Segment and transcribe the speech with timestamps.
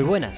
[0.00, 0.32] Muy buenas,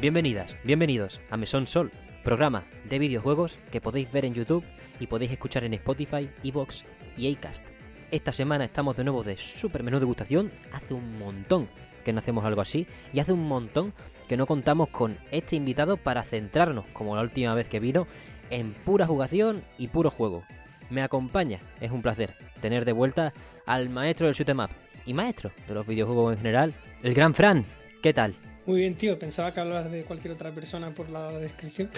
[0.00, 1.90] bienvenidas, bienvenidos a Mesón Sol,
[2.22, 4.62] programa de videojuegos que podéis ver en YouTube
[5.00, 6.84] y podéis escuchar en Spotify, Evox
[7.16, 7.66] y Acast.
[8.12, 11.68] Esta semana estamos de nuevo de super menú degustación, hace un montón
[12.04, 13.92] que no hacemos algo así y hace un montón
[14.28, 18.06] que no contamos con este invitado para centrarnos, como la última vez que vino,
[18.50, 20.44] en pura jugación y puro juego.
[20.90, 23.32] Me acompaña, es un placer tener de vuelta
[23.66, 24.70] al maestro del shoot'em up
[25.06, 27.64] y maestro de los videojuegos en general, el gran Fran.
[28.00, 28.32] ¿Qué tal?
[28.68, 29.18] Muy bien, tío.
[29.18, 31.88] Pensaba que hablabas de cualquier otra persona por la descripción.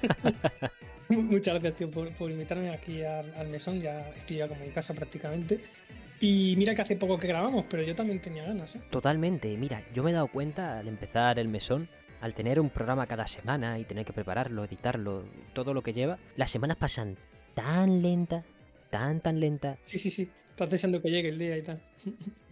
[1.08, 3.80] Muchas gracias, tío, por, invitarme aquí al, mesón.
[3.80, 5.58] Ya estoy ya como en casa prácticamente.
[6.20, 8.76] Y mira que hace poco que grabamos, pero yo también tenía ganas.
[8.76, 8.80] ¿eh?
[8.90, 9.56] Totalmente.
[9.56, 11.88] Mira, yo me he dado cuenta al empezar el mesón,
[12.20, 16.20] al tener un programa cada semana y tener que prepararlo, editarlo, todo lo que lleva,
[16.36, 17.16] las semanas pasan
[17.54, 18.44] tan lenta,
[18.90, 19.78] tan, tan lenta.
[19.84, 20.30] Sí, sí, sí.
[20.34, 21.80] Estás deseando que llegue el día y tal.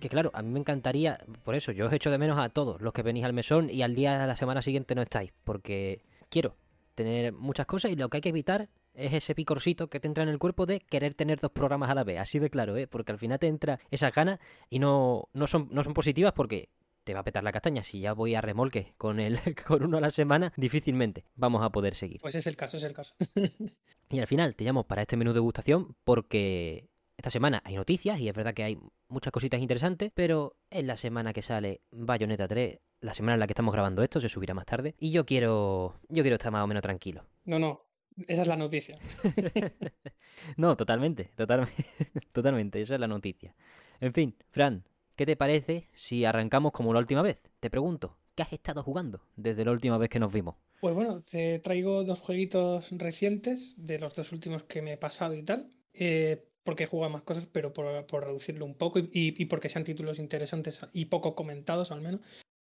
[0.01, 2.81] Que claro, a mí me encantaría, por eso, yo os echo de menos a todos
[2.81, 6.01] los que venís al mesón y al día de la semana siguiente no estáis, porque
[6.29, 6.57] quiero
[6.95, 10.25] tener muchas cosas y lo que hay que evitar es ese picorcito que te entra
[10.25, 12.87] en el cuerpo de querer tener dos programas a la vez, así de claro, ¿eh?
[12.87, 16.71] porque al final te entra esas ganas y no, no, son, no son positivas porque
[17.05, 17.83] te va a petar la castaña.
[17.83, 21.71] Si ya voy a remolque con, el, con uno a la semana, difícilmente vamos a
[21.71, 22.21] poder seguir.
[22.21, 23.15] Pues es el caso, es el caso.
[24.11, 28.21] y al final te llamo para este menú de degustación porque esta semana hay noticias
[28.21, 28.79] y es verdad que hay
[29.09, 33.47] muchas cositas interesantes, pero en la semana que sale Bayonetta 3, la semana en la
[33.47, 36.65] que estamos grabando esto, se subirá más tarde, y yo quiero yo quiero estar más
[36.65, 37.25] o menos tranquilo.
[37.45, 37.87] No, no,
[38.27, 38.97] esa es la noticia.
[40.57, 41.87] no, totalmente, totalmente,
[42.33, 43.55] totalmente, esa es la noticia.
[44.01, 44.85] En fin, Fran,
[45.17, 47.41] ¿qué te parece si arrancamos como la última vez?
[47.61, 50.57] Te pregunto, ¿qué has estado jugando desde la última vez que nos vimos?
[50.81, 55.35] Pues bueno, te traigo dos jueguitos recientes, de los dos últimos que me he pasado
[55.35, 55.71] y tal.
[55.93, 57.87] Eh, porque juega más cosas, pero por,
[58.23, 62.21] reducirlo un poco y, porque sean títulos interesantes y poco comentados al menos.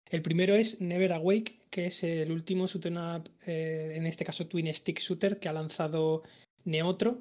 [0.09, 4.47] El primero es Never Awake, que es el último shooter up, eh, en este caso
[4.47, 6.23] Twin Stick Shooter, que ha lanzado
[6.65, 7.21] Neotro,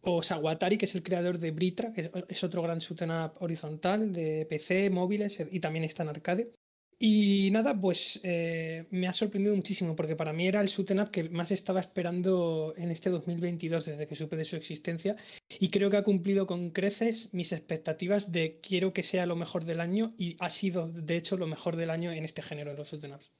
[0.00, 4.10] o Sawatari, que es el creador de Britra, que es otro gran shooter up horizontal
[4.14, 6.50] de PC, móviles y también está en arcade.
[6.98, 11.10] Y nada, pues eh, me ha sorprendido muchísimo porque para mí era el shoot up
[11.10, 15.16] que más estaba esperando en este 2022 desde que supe de su existencia
[15.60, 19.66] y creo que ha cumplido con creces mis expectativas de quiero que sea lo mejor
[19.66, 22.78] del año y ha sido de hecho lo mejor del año en este género de
[22.78, 23.30] los shoot ups.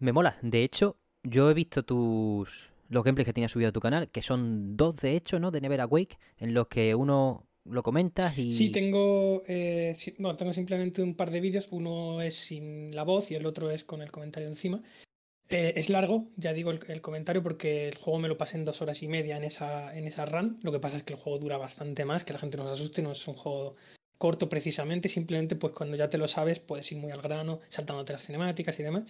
[0.00, 3.80] Me mola, de hecho yo he visto tus los gameplays que tienes subido a tu
[3.80, 5.50] canal, que son dos de hecho, ¿no?
[5.50, 8.52] De Never Awake, en los que uno lo comentas y...
[8.52, 9.96] Sí, tengo, eh,
[10.36, 13.84] tengo simplemente un par de vídeos, uno es sin la voz y el otro es
[13.84, 14.82] con el comentario encima.
[15.50, 18.82] Eh, es largo, ya digo el, comentario, porque el juego me lo pasé en dos
[18.82, 20.58] horas y media en esa, en esa run.
[20.62, 22.72] Lo que pasa es que el juego dura bastante más, que la gente no se
[22.72, 23.76] asuste, no es un juego
[24.18, 28.12] corto precisamente, simplemente pues cuando ya te lo sabes puedes ir muy al grano, saltándote
[28.12, 29.04] las cinemáticas y demás.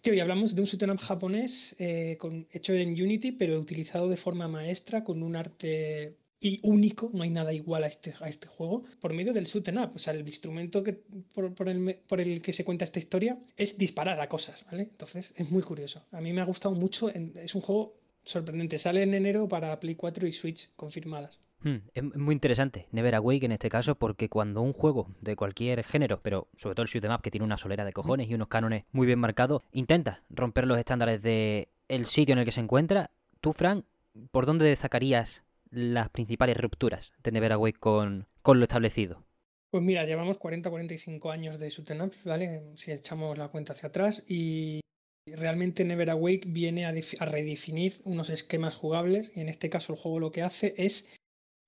[0.00, 2.18] Tío, y hablamos de un shoot'em japonés eh,
[2.50, 7.30] hecho en Unity, pero utilizado de forma maestra, con un arte y único, no hay
[7.30, 9.92] nada igual a este, a este juego, por medio del shoot up.
[9.94, 13.78] O sea, el instrumento que, por, el, por, el, que se cuenta esta historia es
[13.78, 14.82] disparar a cosas, ¿vale?
[14.82, 16.04] Entonces es muy curioso.
[16.12, 18.78] A mí me ha gustado mucho, es un juego sorprendente.
[18.78, 21.40] Sale en enero para Play 4 y Switch confirmadas.
[21.60, 25.84] Hmm, es muy interesante, Never Awake en este caso, porque cuando un juego de cualquier
[25.84, 28.48] género, pero sobre todo el shoot up que tiene una solera de cojones y unos
[28.48, 32.60] cánones muy bien marcados, intenta romper los estándares de el sitio en el que se
[32.60, 33.10] encuentra,
[33.40, 33.86] tú, Frank,
[34.30, 39.24] ¿por dónde destacarías las principales rupturas de Never Awake con, con lo establecido?
[39.70, 42.62] Pues mira, llevamos 40-45 años de shoot'em ups, ¿vale?
[42.76, 44.80] Si echamos la cuenta hacia atrás y
[45.26, 50.20] realmente Never Awake viene a, redefinir unos esquemas jugables y en este caso el juego
[50.20, 51.08] lo que hace es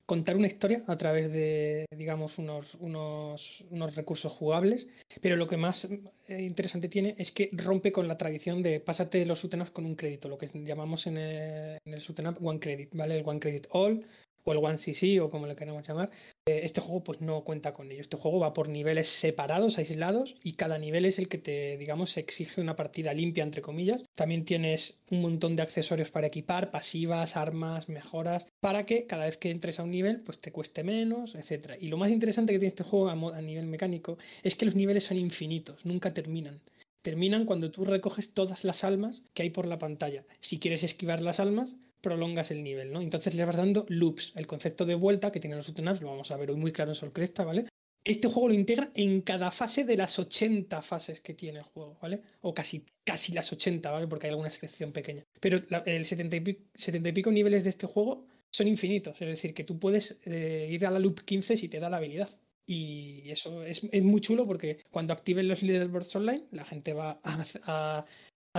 [0.08, 4.88] contar una historia a través de, digamos, unos, unos, unos recursos jugables,
[5.20, 5.86] pero lo que más
[6.28, 9.96] eh, interesante tiene es que rompe con la tradición de pásate los ups con un
[9.96, 13.18] crédito, lo que llamamos en el, en el One Credit, ¿vale?
[13.18, 14.06] El One Credit All
[14.44, 16.10] o el One CC o como le queramos llamar.
[16.46, 18.00] Eh, este juego pues no cuenta con ello.
[18.00, 22.16] Este juego va por niveles separados, aislados, y cada nivel es el que te, digamos,
[22.16, 24.02] exige una partida limpia, entre comillas.
[24.14, 29.36] También tienes un montón de accesorios para equipar, pasivas, armas, mejoras, para que cada vez
[29.36, 31.76] que entres a un nivel, pues te cueste menos, etc.
[31.80, 35.04] Y lo más interesante que tiene este juego a nivel mecánico es que los niveles
[35.04, 36.60] son infinitos, nunca terminan
[37.02, 40.24] terminan cuando tú recoges todas las almas que hay por la pantalla.
[40.40, 43.00] Si quieres esquivar las almas, prolongas el nivel, ¿no?
[43.00, 44.32] Entonces le vas dando loops.
[44.36, 46.92] El concepto de vuelta que tienen los Utenaps, lo vamos a ver hoy muy claro
[46.92, 47.66] en Sol Cresta, ¿vale?
[48.04, 51.98] Este juego lo integra en cada fase de las 80 fases que tiene el juego,
[52.00, 52.22] ¿vale?
[52.40, 54.06] O casi, casi las 80, ¿vale?
[54.06, 55.24] Porque hay alguna excepción pequeña.
[55.40, 59.20] Pero el 70 y, pico, niveles de este juego son infinitos.
[59.20, 61.98] Es decir, que tú puedes eh, ir a la loop 15 si te da la
[61.98, 62.30] habilidad.
[62.64, 68.04] Y eso es, muy chulo porque cuando activen los Leaderboards Online, la gente va a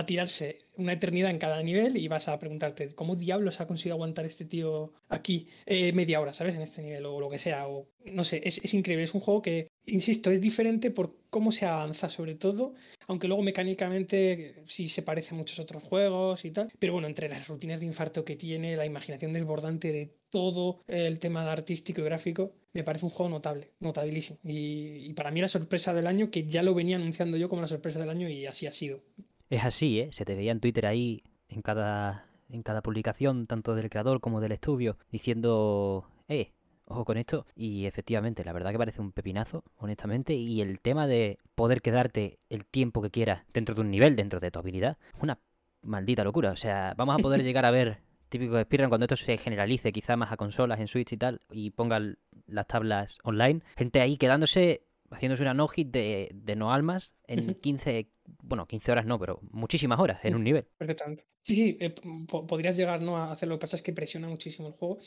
[0.06, 4.24] tirarse una eternidad en cada nivel y vas a preguntarte, ¿cómo diablos ha conseguido aguantar
[4.24, 6.54] este tío aquí eh, media hora, ¿sabes?
[6.54, 7.68] En este nivel o lo que sea.
[7.68, 9.04] O no sé, es, es, increíble.
[9.04, 12.74] Es un juego que, insisto, es diferente por cómo se avanza, sobre todo.
[13.06, 16.72] Aunque luego mecánicamente sí se parece a muchos otros juegos y tal.
[16.78, 21.18] Pero bueno, entre las rutinas de infarto que tiene, la imaginación desbordante de todo el
[21.18, 24.38] tema artístico y gráfico, me parece un juego notable, notabilísimo.
[24.44, 27.62] Y, y para mí la sorpresa del año, que ya lo venía anunciando yo como
[27.62, 29.02] la sorpresa del año y así ha sido.
[29.50, 30.10] Es así, ¿eh?
[30.12, 34.40] Se te veía en Twitter ahí, en cada, en cada publicación, tanto del creador como
[34.40, 36.52] del estudio, diciendo, eh,
[36.84, 37.46] ojo con esto.
[37.56, 40.34] Y efectivamente, la verdad que parece un pepinazo, honestamente.
[40.34, 44.38] Y el tema de poder quedarte el tiempo que quieras dentro de un nivel, dentro
[44.38, 45.40] de tu habilidad, una
[45.82, 46.52] maldita locura.
[46.52, 47.98] O sea, vamos a poder llegar a ver
[48.28, 51.40] típico de Speedrun cuando esto se generalice quizá más a consolas en Switch y tal
[51.50, 53.62] y pongan las tablas online.
[53.76, 58.10] Gente ahí quedándose haciéndose una no-hit de, de, no almas en 15,
[58.42, 60.66] bueno, 15 horas no, pero muchísimas horas en un nivel.
[60.78, 61.24] Perfectamente.
[61.42, 61.94] Sí, sí, eh,
[62.28, 63.16] podrías llegar ¿no?
[63.16, 64.98] a hacer lo que pasa es que presiona muchísimo el juego.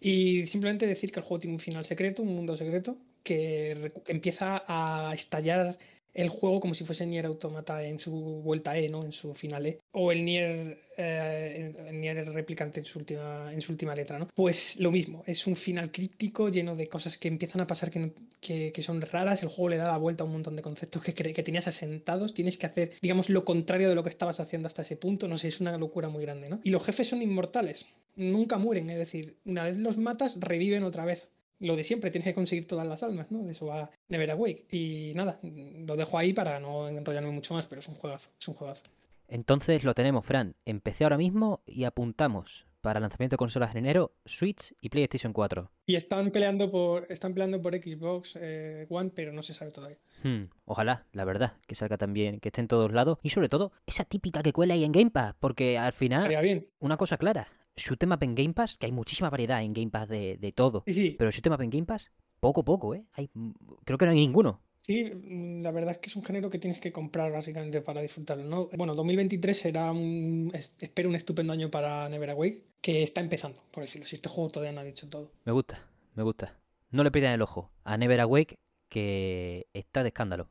[0.00, 4.12] Y simplemente decir que el juego tiene un final secreto, un mundo secreto, que, que
[4.12, 5.78] empieza a estallar
[6.16, 9.04] el juego como si fuese Nier Automata en su vuelta E, ¿no?
[9.04, 9.78] En su final E.
[9.92, 14.26] O el Nier, eh, Nier replicante en su, última, en su última letra, ¿no?
[14.34, 18.12] Pues lo mismo, es un final críptico lleno de cosas que empiezan a pasar que,
[18.40, 19.42] que, que son raras.
[19.42, 22.32] El juego le da la vuelta a un montón de conceptos que, que tenías asentados.
[22.32, 25.28] Tienes que hacer, digamos, lo contrario de lo que estabas haciendo hasta ese punto.
[25.28, 26.60] No sé, es una locura muy grande, ¿no?
[26.64, 27.84] Y los jefes son inmortales.
[28.14, 32.26] Nunca mueren, es decir, una vez los matas, reviven otra vez lo de siempre, tienes
[32.26, 33.42] que conseguir todas las almas, ¿no?
[33.42, 34.66] De eso va Never Awake.
[34.70, 38.48] Y nada, lo dejo ahí para no enrollarme mucho más, pero es un juegazo, es
[38.48, 38.82] un juegazo.
[39.28, 40.54] Entonces lo tenemos, Fran.
[40.64, 45.72] Empecé ahora mismo y apuntamos para lanzamiento de consolas en enero, Switch y PlayStation 4.
[45.86, 49.98] Y están peleando por, están peleando por Xbox eh, One, pero no se sabe todavía.
[50.22, 53.18] Hmm, ojalá, la verdad, que salga también, que esté en todos lados.
[53.22, 56.68] Y sobre todo, esa típica que cuela ahí en Game Pass, porque al final, bien.
[56.78, 60.08] una cosa clara, shoot'em up en Game Pass, que hay muchísima variedad en Game Pass
[60.08, 60.82] de, de todo.
[60.86, 61.16] Sí, sí.
[61.18, 63.04] Pero shoot'em up en Game Pass, poco poco, ¿eh?
[63.12, 63.30] Hay,
[63.84, 64.62] creo que no hay ninguno.
[64.86, 65.02] Sí,
[65.62, 68.68] la verdad es que es un género que tienes que comprar básicamente para disfrutarlo, ¿no?
[68.76, 73.82] Bueno, 2023 será un, espero un estupendo año para Never Awake, que está empezando, por
[73.82, 74.06] decirlo.
[74.06, 75.32] Si este juego todavía no ha dicho todo.
[75.44, 75.84] Me gusta,
[76.14, 76.56] me gusta.
[76.90, 80.50] No le pidan el ojo a Never Awake, que está de escándalo.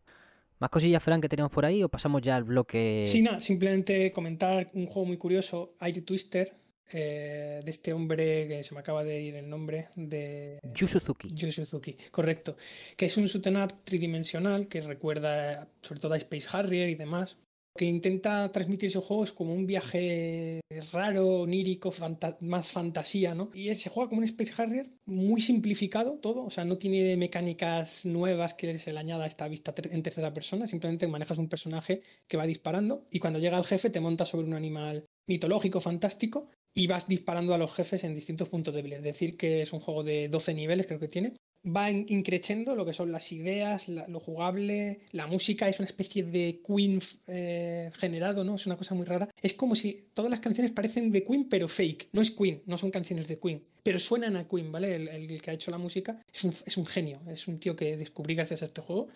[0.59, 3.05] ¿Más cosillas, Fran, que tenemos por ahí o pasamos ya al bloque?
[3.07, 6.57] Sí, nada, simplemente comentar un juego muy curioso, Air Twister,
[6.91, 11.29] eh, de este hombre que se me acaba de ir el nombre de Yu Suzuki.
[11.33, 12.57] Yu Suzuki, correcto.
[12.95, 17.37] Que es un shoot'em up tridimensional que recuerda sobre todo a Space Harrier y demás.
[17.77, 20.61] Que intenta transmitir ese juego es como un viaje
[20.93, 23.49] raro, onírico, fanta más fantasía, ¿no?
[23.53, 28.05] Y se juega como un Space Harrier muy simplificado todo, o sea, no tiene mecánicas
[28.05, 32.01] nuevas que se le añada a esta vista en tercera persona, simplemente manejas un personaje
[32.29, 36.47] que va disparando y cuando llega el jefe te montas sobre un animal mitológico, fantástico,
[36.77, 38.99] y vas disparando a los jefes en distintos puntos débiles.
[38.99, 41.33] Es decir, que es un juego de 12 niveles, creo que tiene.
[41.65, 46.23] Va increciendo lo que son las ideas, la, lo jugable, la música es una especie
[46.23, 48.55] de Queen eh, generado, ¿no?
[48.55, 49.29] Es una cosa muy rara.
[49.41, 52.09] Es como si todas las canciones parecen de Queen, pero fake.
[52.11, 54.95] No es Queen, no son canciones de Queen, pero suenan a Queen, ¿vale?
[54.95, 57.75] El, el que ha hecho la música es un, es un genio, es un tío
[57.75, 59.07] que descubrí gracias a este juego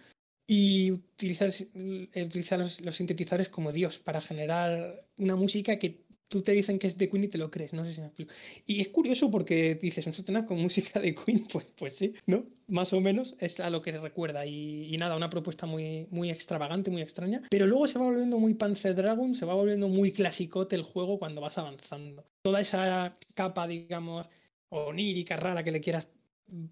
[0.48, 1.51] y utilizar,
[2.16, 6.88] utilizar los, los, sintetizadores como Dios para generar una música que tú te dicen que
[6.88, 8.33] es de Queen y te lo crees, no sé si me explico.
[8.65, 12.45] Y es curioso porque dices, un sotena con música de Queen, pues, pues sí, ¿no?
[12.67, 14.45] Más o menos es a lo que recuerda.
[14.45, 17.41] Y, y, nada, una propuesta muy, muy extravagante, muy extraña.
[17.50, 21.17] Pero luego se va volviendo muy Panzer Dragon, se va volviendo muy clasicote el juego
[21.17, 22.24] cuando vas avanzando.
[22.43, 24.27] Toda esa capa, digamos,
[24.69, 26.07] onírica, rara que le quieras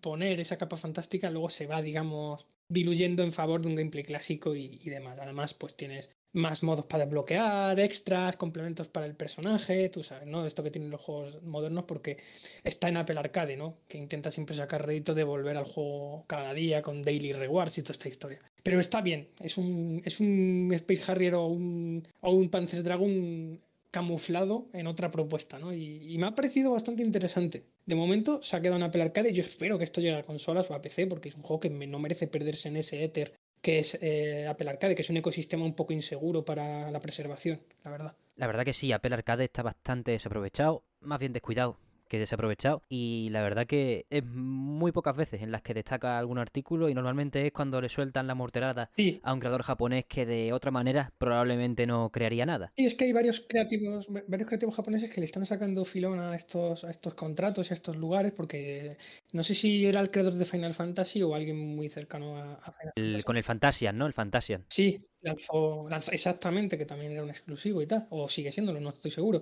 [0.02, 4.56] poner, esa capa fantástica, luego se va, digamos, diluyendo en favor de un gameplay clásico
[4.56, 5.18] y, y demás.
[5.20, 10.46] Además, pues tienes más modos para desbloquear, extras, complementos para el personaje, tú sabes, ¿no?
[10.46, 12.18] Esto que tienen los juegos modernos porque
[12.64, 13.78] está en Apple Arcade, ¿no?
[13.88, 17.82] Que intenta siempre sacar rédito de volver al juego cada día con daily rewards y
[17.82, 18.40] toda esta historia.
[18.64, 23.60] Pero está bien, es un, es un Space Harrier o un, o un Panzer Dragon
[23.92, 25.74] camuflado en otra propuesta, ¿no?
[25.74, 27.64] Y, me ha parecido bastante interesante.
[27.86, 30.70] De momento se ha quedado en Apple Arcade yo espero que esto llegue a consolas
[30.70, 33.34] o a PC porque es un juego que no merece perderse en ese éter
[33.68, 37.60] que es eh, Apple Arcade, que es un ecosistema un poco inseguro para la preservación,
[37.84, 38.16] la verdad.
[38.38, 43.30] La verdad que sí, Apple Arcade está bastante desaprovechado, más bien descuidado que desaprovechado y
[43.32, 47.46] la verdad que es muy pocas veces en las que destaca algún artículo y normalmente
[47.46, 51.12] es cuando le sueltan la morterada Sí, a un creador japonés que de otra manera
[51.18, 52.72] probablemente no crearía nada.
[52.76, 56.20] Y es que hay varios creativos, va- varios creativos japoneses que le están sacando filón
[56.20, 58.98] a estos, a estos contratos y a estos lugares, porque
[59.34, 62.72] no sé si era el creador de Final Fantasy o alguien muy cercano a, a
[62.72, 63.24] Final El- Fantasy.
[63.24, 64.06] con el Fantasian, ¿no?
[64.08, 64.66] El Fantasian.
[64.70, 68.90] Sí, lanzó, lanzó exactamente, que también era un exclusivo y tal, o sigue siéndolo, no
[68.90, 69.42] estoy seguro.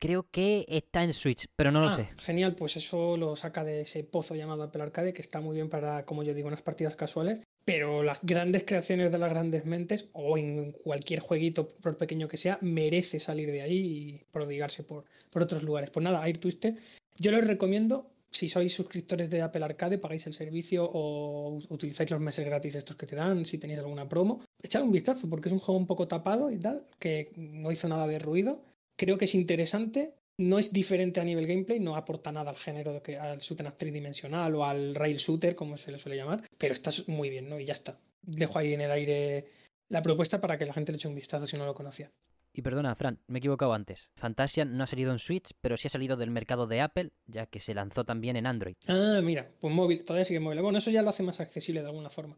[0.00, 2.08] Creo que está en Switch, pero no lo Ah, sé.
[2.18, 5.68] Genial, pues eso lo saca de ese pozo llamado Apple Arcade, que está muy bien
[5.68, 7.40] para, como yo digo, unas partidas casuales.
[7.64, 12.36] Pero las grandes creaciones de las grandes mentes, o en cualquier jueguito, por pequeño que
[12.36, 15.90] sea, merece salir de ahí y prodigarse por, por otros lugares.
[15.90, 16.76] Pues nada, Air Twister,
[17.18, 22.20] yo les recomiendo, si sois suscriptores de Apple Arcade, pagáis el servicio o utilizáis los
[22.20, 25.52] meses gratis estos que te dan, si tenéis alguna promo, echad un vistazo, porque es
[25.52, 28.62] un juego un poco tapado y tal, que no hizo nada de ruido.
[28.98, 32.92] Creo que es interesante, no es diferente a nivel gameplay, no aporta nada al género
[32.92, 36.74] de que, al shooter tridimensional o al rail shooter, como se le suele llamar, pero
[36.74, 37.60] está muy bien, ¿no?
[37.60, 38.00] Y ya está.
[38.22, 39.46] Dejo ahí en el aire
[39.88, 42.10] la propuesta para que la gente le eche un vistazo si no lo conocía.
[42.52, 44.10] Y perdona, Fran, me he equivocado antes.
[44.16, 47.46] Fantasian no ha salido en Switch, pero sí ha salido del mercado de Apple, ya
[47.46, 48.74] que se lanzó también en Android.
[48.88, 50.60] Ah, mira, pues móvil, todavía sigue móvil.
[50.60, 52.36] Bueno, eso ya lo hace más accesible de alguna forma.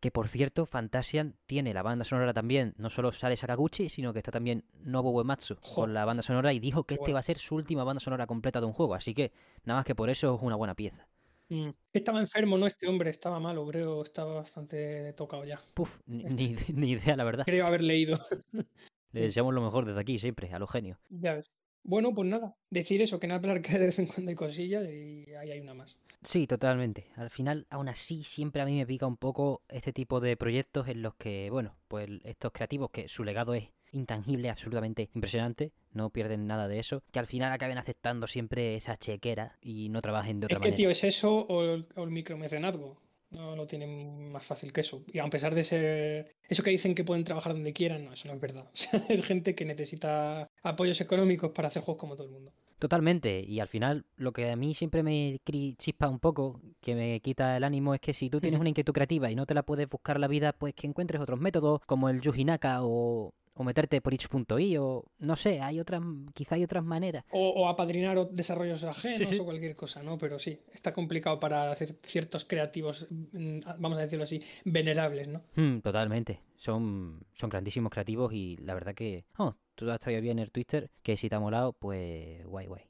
[0.00, 2.74] Que por cierto, Fantasian tiene la banda sonora también.
[2.78, 6.58] No solo sale Sakaguchi, sino que está también Nobuo Uematsu con la banda sonora y
[6.58, 8.94] dijo que este va a ser su última banda sonora completa de un juego.
[8.94, 9.30] Así que
[9.64, 11.06] nada más que por eso es una buena pieza.
[11.50, 11.70] Mm.
[11.92, 12.66] Estaba enfermo, ¿no?
[12.66, 15.60] Este hombre estaba malo, creo, estaba bastante tocado ya.
[15.74, 17.44] Puf, ni, Este- ni- ni idea, la verdad.
[17.44, 18.18] Creo haber leído.
[19.12, 20.96] Le deseamos lo mejor desde aquí, siempre, a los genios.
[21.10, 21.50] ya ves.
[21.82, 24.84] Bueno, pues nada, decir eso, que en Apple Arcade de vez en cuando hay cosillas
[24.84, 25.96] y ahí hay una más.
[26.22, 27.06] Sí, totalmente.
[27.16, 30.88] Al final, aún así, siempre a mí me pica un poco este tipo de proyectos
[30.88, 36.10] en los que, bueno, pues estos creativos, que su legado es intangible, absolutamente impresionante, no
[36.10, 40.38] pierden nada de eso, que al final acaben aceptando siempre esa chequera y no trabajen
[40.40, 40.76] de otra Es que, manera.
[40.76, 42.98] tío, es eso o el, o el micromecenazgo.
[43.30, 45.04] No lo tienen más fácil que eso.
[45.06, 46.34] Y a pesar de ser.
[46.48, 48.68] Eso que dicen que pueden trabajar donde quieran, no, eso no es verdad.
[48.72, 52.52] O sea, es gente que necesita apoyos económicos para hacer juegos como todo el mundo.
[52.80, 55.38] Totalmente, y al final lo que a mí siempre me
[55.76, 58.94] chispa un poco, que me quita el ánimo, es que si tú tienes una inquietud
[58.94, 62.08] creativa y no te la puedes buscar la vida, pues que encuentres otros métodos, como
[62.08, 66.00] el Yujinaka o, o meterte por itch.i o no sé, hay otras,
[66.32, 67.24] quizá hay otras maneras.
[67.30, 69.38] O, o apadrinar o- desarrollos ajenos sí.
[69.38, 70.16] o cualquier cosa, ¿no?
[70.16, 75.42] Pero sí, está complicado para hacer ciertos creativos, mm, vamos a decirlo así, venerables, ¿no?
[75.56, 80.38] Mm, totalmente, son, son grandísimos creativos y la verdad que, oh, tú has traído bien
[80.38, 82.82] el Twitter, que si te ha molado, pues guay, guay.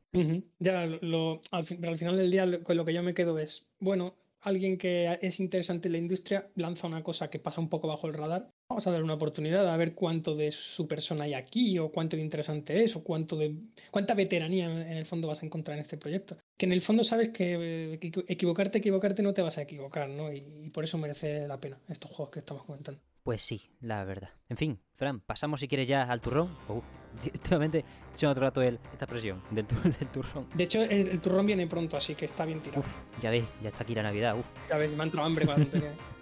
[0.59, 3.03] Ya lo, lo- al, fin- pero al final del día lo- con lo que yo
[3.03, 7.39] me quedo es, bueno, alguien que es interesante en la industria lanza una cosa que
[7.39, 8.51] pasa un poco bajo el radar.
[8.71, 12.17] Vamos a darle una oportunidad a ver cuánto de su persona hay aquí, o cuánto
[12.17, 13.57] de interesante es, o cuánto de
[13.91, 16.37] cuánta veteranía en el fondo vas a encontrar en este proyecto.
[16.57, 17.55] Que en el fondo sabes que
[17.95, 20.33] eh, equi- equivocarte, equivocarte no te vas a equivocar, ¿no?
[20.33, 23.01] Y, y por eso merece la pena estos juegos que estamos comentando.
[23.25, 24.31] Pues sí, la verdad.
[24.49, 26.55] En fin, Fran, pasamos si quieres ya al turrón.
[26.69, 26.81] Uh,
[27.25, 27.85] últimamente
[28.15, 29.67] estoy otro rato el, esta presión del,
[29.99, 30.47] del turrón.
[30.55, 32.83] De hecho, el, el turrón viene pronto, así que está bien tirado.
[32.83, 34.39] Uf, ya ves, ya está aquí la Navidad.
[34.39, 34.47] Uf.
[34.69, 35.67] Ya ves, me ha entrado hambre con la.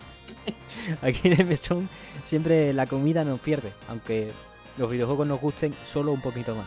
[1.02, 1.88] Aquí en el mesón
[2.24, 4.30] siempre la comida nos pierde, aunque
[4.76, 6.66] los videojuegos nos gusten solo un poquito más.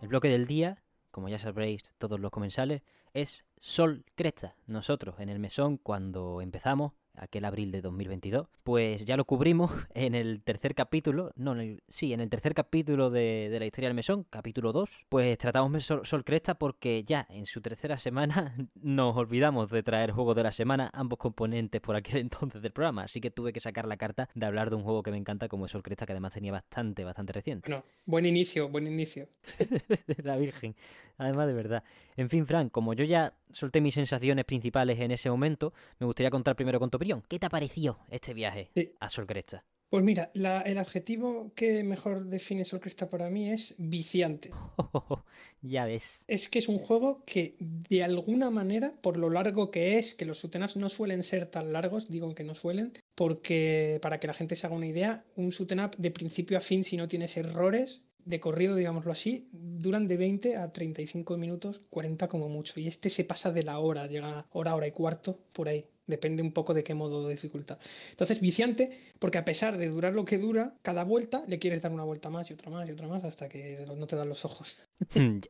[0.00, 0.78] El bloque del día,
[1.18, 2.82] como ya sabréis todos los comensales,
[3.12, 4.54] es Sol Cresta.
[4.68, 10.14] Nosotros en el mesón, cuando empezamos, aquel abril de 2022, pues ya lo cubrimos en
[10.14, 13.88] el tercer capítulo, no, en el- sí, en el tercer capítulo de, de la historia
[13.88, 18.54] del mesón, capítulo 2, pues tratamos Sol, Sol Cresta porque ya en su tercera semana
[18.80, 23.02] nos olvidamos de traer juego de la semana, ambos componentes por aquel entonces del programa,
[23.04, 25.48] así que tuve que sacar la carta de hablar de un juego que me encanta
[25.48, 27.68] como es Sol Cresta, que además tenía bastante, bastante reciente.
[27.68, 29.28] Bueno, buen inicio, buen inicio.
[30.22, 30.74] la Virgen.
[31.16, 31.82] Además, de verdad.
[32.16, 36.30] En fin, Fran, como yo ya solté mis sensaciones principales en ese momento, me gustaría
[36.30, 36.96] contar primero con tu
[37.28, 38.92] ¿Qué te pareció este viaje Sí.
[39.00, 39.64] a Sol Cresta?
[39.90, 44.50] Pues mira, la- el adjetivo que mejor define Sol Cresta para mí es viciante.
[45.62, 46.24] ya ves.
[46.28, 50.26] Es que es un juego que de alguna manera, por lo largo que es, que
[50.26, 54.34] los ups no suelen ser tan largos, digo que no suelen, porque para que la
[54.34, 58.02] gente se haga una idea, un up de principio a fin, si no tienes errores,
[58.26, 62.78] de corrido, digámoslo así, duran de 20 a 35 minutos, 40 como mucho.
[62.78, 65.86] Y este se pasa de la hora, llega hora, hora y cuarto, por ahí.
[66.08, 67.78] Depende un poco de qué modo de dificultad.
[68.10, 71.92] Entonces, viciante, porque a pesar de durar lo que dura, cada vuelta le quieres dar
[71.92, 74.44] una vuelta más y otra más y otra más hasta que no te dan los
[74.44, 74.76] ojos.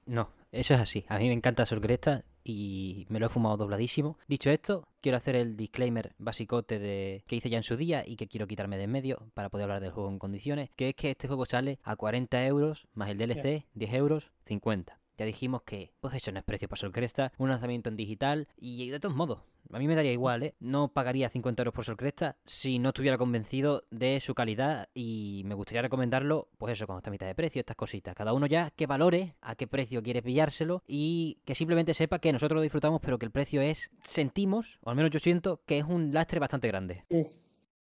[0.04, 1.04] no, eso es así.
[1.08, 4.18] A mí me encanta Sol Cresta y me lo he fumado dobladísimo.
[4.26, 8.16] Dicho esto, quiero hacer el disclaimer basicote de que hice ya en su día y
[8.16, 10.94] que quiero quitarme de en medio para poder hablar del juego en condiciones, que es
[10.94, 14.98] que este juego sale a 40 euros más el DLC, 10 euros, 50.
[15.18, 18.48] Ya dijimos que, pues eso no es precio para Sol Cresta, un lanzamiento en digital
[18.56, 19.40] y de todos modos,
[19.72, 20.54] a mí me daría igual, ¿eh?
[20.60, 25.42] No pagaría 50 euros por Sol Cresta si no estuviera convencido de su calidad y
[25.44, 28.14] me gustaría recomendarlo, pues eso, cuando está mitad de precio, estas cositas.
[28.14, 32.32] Cada uno ya que valore a qué precio quiere pillárselo y que simplemente sepa que
[32.32, 35.78] nosotros lo disfrutamos, pero que el precio es, sentimos, o al menos yo siento, que
[35.78, 37.04] es un lastre bastante grande.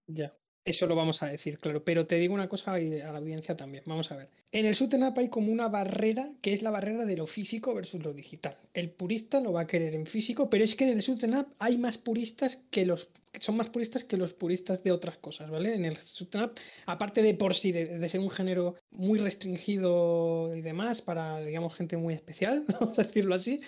[0.07, 0.33] ya.
[0.69, 1.83] Eso lo vamos a decir, claro.
[1.83, 3.81] Pero te digo una cosa a la audiencia también.
[3.88, 4.29] Vamos a ver.
[4.51, 8.03] En el Up hay como una barrera que es la barrera de lo físico versus
[8.03, 8.55] lo digital.
[8.75, 11.79] El purista lo va a querer en físico, pero es que en el Up hay
[11.79, 13.09] más puristas que los
[13.39, 15.73] son más puristas que los puristas de otras cosas, ¿vale?
[15.73, 16.53] En el Up,
[16.85, 21.97] aparte de por sí de, ser un género muy restringido y demás para, digamos, gente
[21.97, 23.61] muy especial, vamos a decirlo así,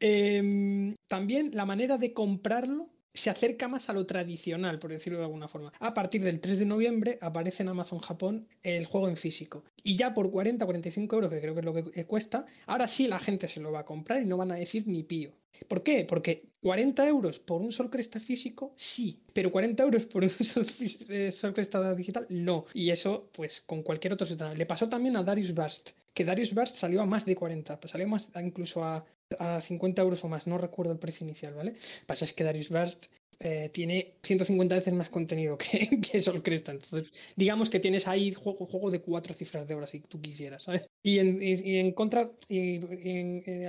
[0.00, 5.24] em, también la manera de comprarlo se acerca más a lo tradicional, por decirlo de
[5.24, 5.72] alguna forma.
[5.78, 9.64] A partir del 3 de noviembre aparece en Amazon Japón el juego en físico.
[9.82, 13.08] Y ya por 40, 45 euros, que creo que es lo que cuesta, ahora sí
[13.08, 15.32] la gente se lo va a comprar y no van a decir ni pío.
[15.68, 16.04] ¿Por qué?
[16.04, 20.66] Porque 40 euros por un Sol Cresta físico, sí, pero 40 euros por un Sol,
[21.08, 22.66] eh, Cresta digital, no.
[22.74, 24.54] Y eso, pues con cualquier otro sistema.
[24.54, 27.90] Le pasó también a Darius Burst, que Darius Burst salió a más de 40, pues
[27.90, 29.04] salió más incluso a
[29.38, 31.74] a 50 euros o más, no recuerdo el precio inicial, ¿vale?
[32.06, 33.06] Pasa es que Darius Burst
[33.42, 36.72] eh, tiene 150 veces más contenido que, que Sol Cresta.
[36.72, 40.64] Entonces, digamos que tienes ahí juego, juego de cuatro cifras de horas si tú quisieras,
[40.64, 40.82] ¿sabes?
[41.02, 42.80] Y en, en contra, y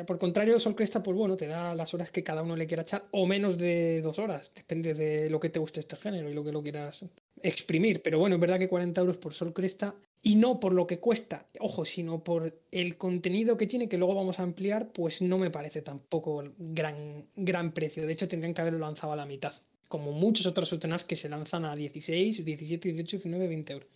[0.03, 2.83] por contrario, Sol Cresta, pues bueno, te da las horas que cada uno le quiera
[2.83, 6.33] echar, o menos de dos horas, depende de lo que te guste este género y
[6.33, 7.05] lo que lo quieras
[7.43, 8.01] exprimir.
[8.01, 10.99] Pero bueno, es verdad que 40 euros por Sol Cresta y no por lo que
[10.99, 15.37] cuesta, ojo, sino por el contenido que tiene, que luego vamos a ampliar, pues no
[15.37, 18.05] me parece tampoco gran, gran precio.
[18.05, 19.53] De hecho, tendrían que haberlo lanzado a la mitad,
[19.87, 23.89] como muchos otros Sutenas que se lanzan a 16, 17, 18, 19, 20 euros.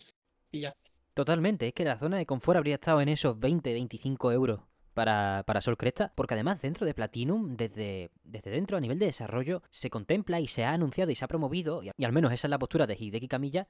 [0.50, 0.76] Y ya.
[1.14, 4.60] Totalmente, es que la zona de confort habría estado en esos 20, 25 euros
[4.96, 9.04] para, para Sol Cresta, porque además dentro de Platinum, desde, desde dentro a nivel de
[9.04, 12.46] desarrollo, se contempla y se ha anunciado y se ha promovido, y, al menos esa
[12.46, 13.68] es la postura de Hideki Kamiya,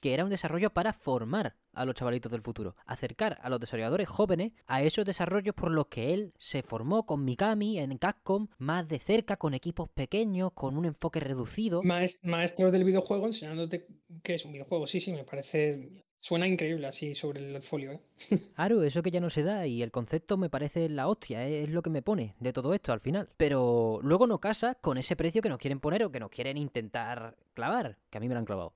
[0.00, 4.08] que era un desarrollo para formar a los chavalitos del futuro, acercar a los desarrolladores
[4.08, 8.88] jóvenes a esos desarrollos por los que él se formó con Mikami en Capcom, más
[8.88, 11.82] de cerca, con equipos pequeños, con un enfoque reducido.
[11.84, 13.86] Maestro del videojuego enseñándote
[14.24, 18.00] qué es un videojuego, sí, sí, me parece Suena increíble así sobre el folio, ¿eh?
[18.56, 21.64] Claro, eso que ya no se da y el concepto me parece la hostia, ¿eh?
[21.64, 23.28] es lo que me pone de todo esto al final.
[23.36, 26.56] Pero luego no casa con ese precio que nos quieren poner o que nos quieren
[26.56, 28.72] intentar clavar, que a mí me lo han clavado.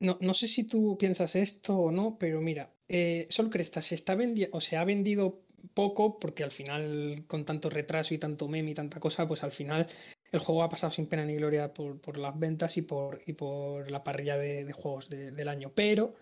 [0.00, 3.94] No, no sé si tú piensas esto o no, pero mira, eh, Sol Cresta se
[3.94, 5.40] está vendiendo, o se ha vendido
[5.72, 9.52] poco porque al final con tanto retraso y tanto meme y tanta cosa, pues al
[9.52, 9.86] final
[10.30, 13.90] el juego ha pasado sin pena ni gloria por, las ventas y por, y por
[13.90, 15.72] la parrilla de, juegos del año.
[15.74, 16.14] Pero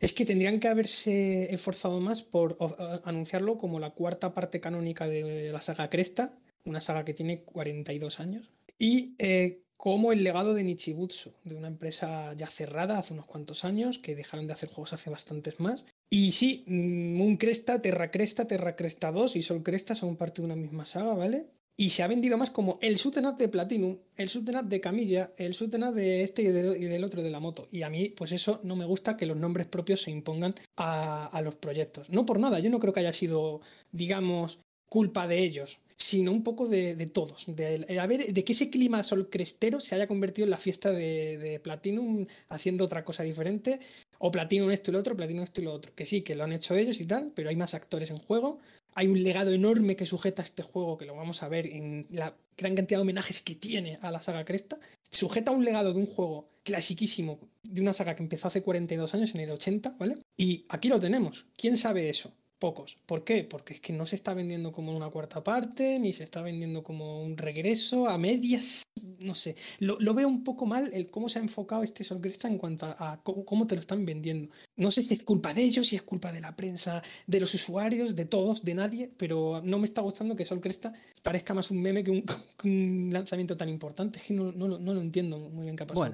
[0.00, 2.56] es que tendrían que haberse esforzado más por
[3.04, 6.32] anunciarlo como la cuarta parte canónica de la saga Cresta,
[6.64, 11.68] una saga que tiene 42 años, y eh, como el legado de Nichibutsu, de una
[11.68, 15.84] empresa ya cerrada hace unos cuantos años, que dejaron de hacer juegos hace bastantes más.
[16.10, 20.42] Y sí, mm, Moon Cresta, Terra Cresta, Terra Cresta 2 y Sol Cresta son parte
[20.42, 21.46] de una misma saga, ¿vale?
[21.76, 25.54] Y se ha vendido más como el Sutenat de Platinum, el Sutenat de Camilla, el
[25.54, 27.68] Sutenat de este y, del otro de la moto.
[27.70, 31.40] Y a mí, pues eso no me gusta que los nombres propios se impongan a,
[31.42, 32.10] los proyectos.
[32.10, 34.58] No por nada, yo no creo que haya sido, digamos,
[34.90, 37.44] culpa de ellos, sino un poco de, todos.
[37.46, 41.38] De, a ver, de que ese clima solcrestero se haya convertido en la fiesta de,
[41.38, 43.80] de Platinum haciendo otra cosa diferente.
[44.22, 45.92] O Platinum esto y lo otro, Platinum esto y lo otro.
[45.94, 48.60] Que sí, que lo han hecho ellos y tal, pero hay más actores en juego
[48.94, 52.06] hay un legado enorme que sujeta a este juego, que lo vamos a ver en
[52.10, 54.78] la gran cantidad de homenajes que tiene a la saga Cresta.
[55.10, 59.34] Sujeta un legado de un juego clasiquísimo, de una saga que empezó hace 42 años,
[59.34, 60.18] en el 80, ¿vale?
[60.36, 61.46] Y aquí lo tenemos.
[61.56, 62.32] ¿Quién sabe eso?
[62.60, 62.98] Pocos.
[63.06, 63.42] ¿Por qué?
[63.42, 66.82] Porque es que no se está vendiendo como una cuarta parte, ni se está vendiendo
[66.82, 68.82] como un regreso a medias.
[69.20, 69.56] No sé.
[69.78, 72.84] Lo, veo un poco mal el cómo se ha enfocado este Sol Cresta en cuanto
[72.84, 74.50] a, cómo, te lo están vendiendo.
[74.76, 77.54] No sé si es culpa de ellos, si es culpa de la prensa, de los
[77.54, 80.92] usuarios, de todos, de nadie, pero no me está gustando que Sol Cresta
[81.22, 82.26] parezca más un meme que
[82.64, 84.18] un, lanzamiento tan importante.
[84.18, 86.12] Es que no, lo entiendo muy bien qué ha pasado,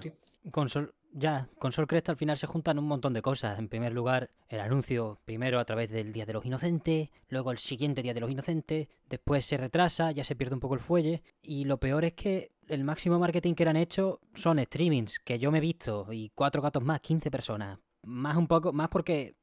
[0.53, 3.59] Con Sol, Ya, con Sol Cresta al final se juntan un montón de cosas.
[3.59, 7.57] En primer lugar, el anuncio, primero a través del Día de los Inocentes, luego el
[7.57, 11.23] siguiente Día de los Inocentes, después se retrasa, ya se pierde un poco el fuelle,
[11.41, 15.51] y lo peor es que el máximo marketing que han hecho son streamings, que yo
[15.51, 17.79] me he visto, y cuatro gatos más, 15 personas.
[18.03, 19.37] Más un poco, más porque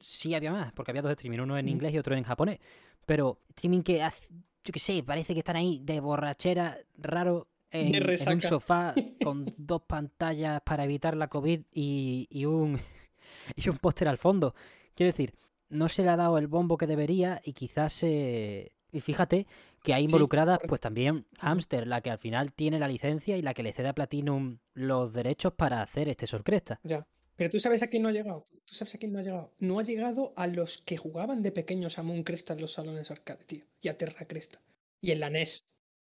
[0.00, 2.60] sí había más, porque había dos streamings, uno en inglés y otro en japonés.
[3.04, 8.42] Pero streaming que, yo qué sé, parece que están ahí de borrachera, raro, en, un
[8.42, 12.78] sofá con dos pantallas para evitar la COVID y, un,
[13.56, 14.54] y un póster al fondo.
[14.94, 15.34] Quiero decir,
[15.68, 18.72] no se le ha dado el bombo que debería y quizás se...
[18.92, 19.46] Y fíjate
[19.82, 23.52] que hay involucrada pues también Hamster, la que al final tiene la licencia y la
[23.52, 26.80] que le cede a Platinum los derechos para hacer este Sorcresta.
[26.82, 27.06] Ya.
[27.36, 28.48] Pero tú sabes a quién no ha llegado.
[28.64, 29.52] Tú sabes a quién no ha llegado.
[29.58, 33.10] No ha llegado a los que jugaban de pequeños a Moon Cresta en los salones
[33.10, 33.64] arcade, tío.
[33.80, 34.62] Y a Terra Cresta.
[35.02, 35.66] Y en la NES.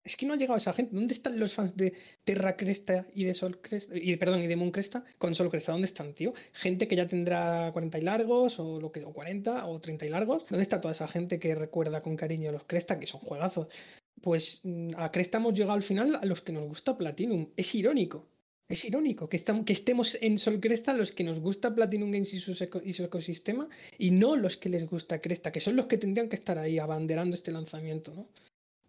[0.08, 0.96] Es que no ha llegado esa gente.
[0.96, 1.94] ¿Dónde están los fans de
[2.24, 3.94] Terra Cresta y de Sol Cresta?
[3.94, 5.74] Y, perdón, y de Moon Cresta con Sol Cresta?
[5.74, 6.34] ¿Dónde están, tío?
[6.54, 10.10] Gente que ya tendrá 40 y largos, o lo que o 40 o 30 y
[10.10, 10.46] largos.
[10.50, 13.68] ¿Dónde está toda esa gente que recuerda con cariño a los Cresta, que son juegazos?
[14.22, 17.50] Pues mm, a Cresta hemos llegado al final a los que nos gusta Platinum.
[17.58, 18.30] Es irónico.
[18.70, 22.94] Es irónico que, estemos en Sol Cresta los que nos gusta Platinum Games y y
[22.94, 23.68] su, ecosistema
[23.98, 26.80] y no los que les gusta Cresta, que son los que tendrían que estar ahí
[26.80, 28.28] abanderando este lanzamiento, ¿no?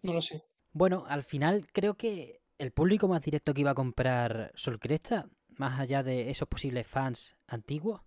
[0.01, 0.43] No lo sé.
[0.71, 5.29] Bueno, al final creo que el público más directo que iba a comprar Sol Cresta,
[5.57, 8.01] más allá de esos posibles fans antiguos,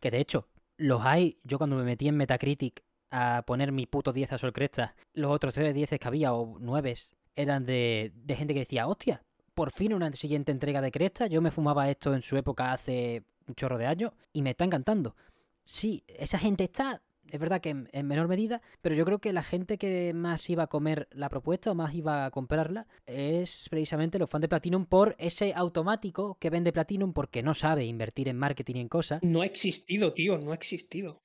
[0.00, 4.12] que de hecho los hay, yo cuando me metí en Metacritic a poner mi puto
[4.12, 6.94] 10 a Sol Cresta, los otros 3 10 que había, o 9,
[7.34, 9.22] eran de, de gente que decía, hostia,
[9.54, 13.24] por fin una siguiente entrega de Cresta, yo me fumaba esto en su época hace
[13.48, 15.16] un chorro de años y me está encantando.
[15.64, 19.42] Sí, esa gente está, es verdad que en, menor medida, pero yo creo que la
[19.42, 24.18] gente que más iba a comer la propuesta o más iba a comprarla es precisamente
[24.18, 28.36] los fans de Platinum por ese automático que vende Platinum porque no sabe invertir en
[28.36, 29.22] marketing y en cosas.
[29.22, 31.22] No ha existido, tío, no ha existido.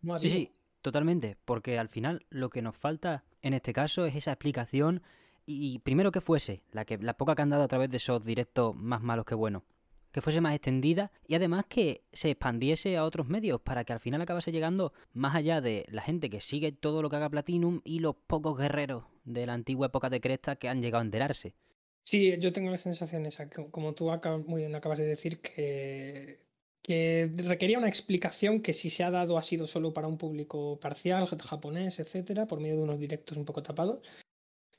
[0.00, 4.04] No ha sí, sí, totalmente, porque al final lo que nos falta en este caso
[4.06, 5.02] es esa explicación
[5.44, 8.24] y primero que fuese, la, que, la poca que han dado a través de esos
[8.24, 9.62] directos más malos que buenos
[10.12, 14.00] que fuese más extendida y además que se expandiese a otros medios para que al
[14.00, 17.80] final acabase llegando más allá de la gente que sigue todo lo que haga Platinum
[17.84, 21.54] y los pocos guerreros de la antigua época de Cresta que han llegado a enterarse.
[22.04, 26.38] Sí, yo tengo la sensación esa, como tú acabas, muy bien acabas de decir, que,
[26.82, 30.78] que requería una explicación que si se ha dado ha sido solo para un público
[30.80, 34.00] parcial, japonés, etcétera, por medio de unos directos un poco tapados.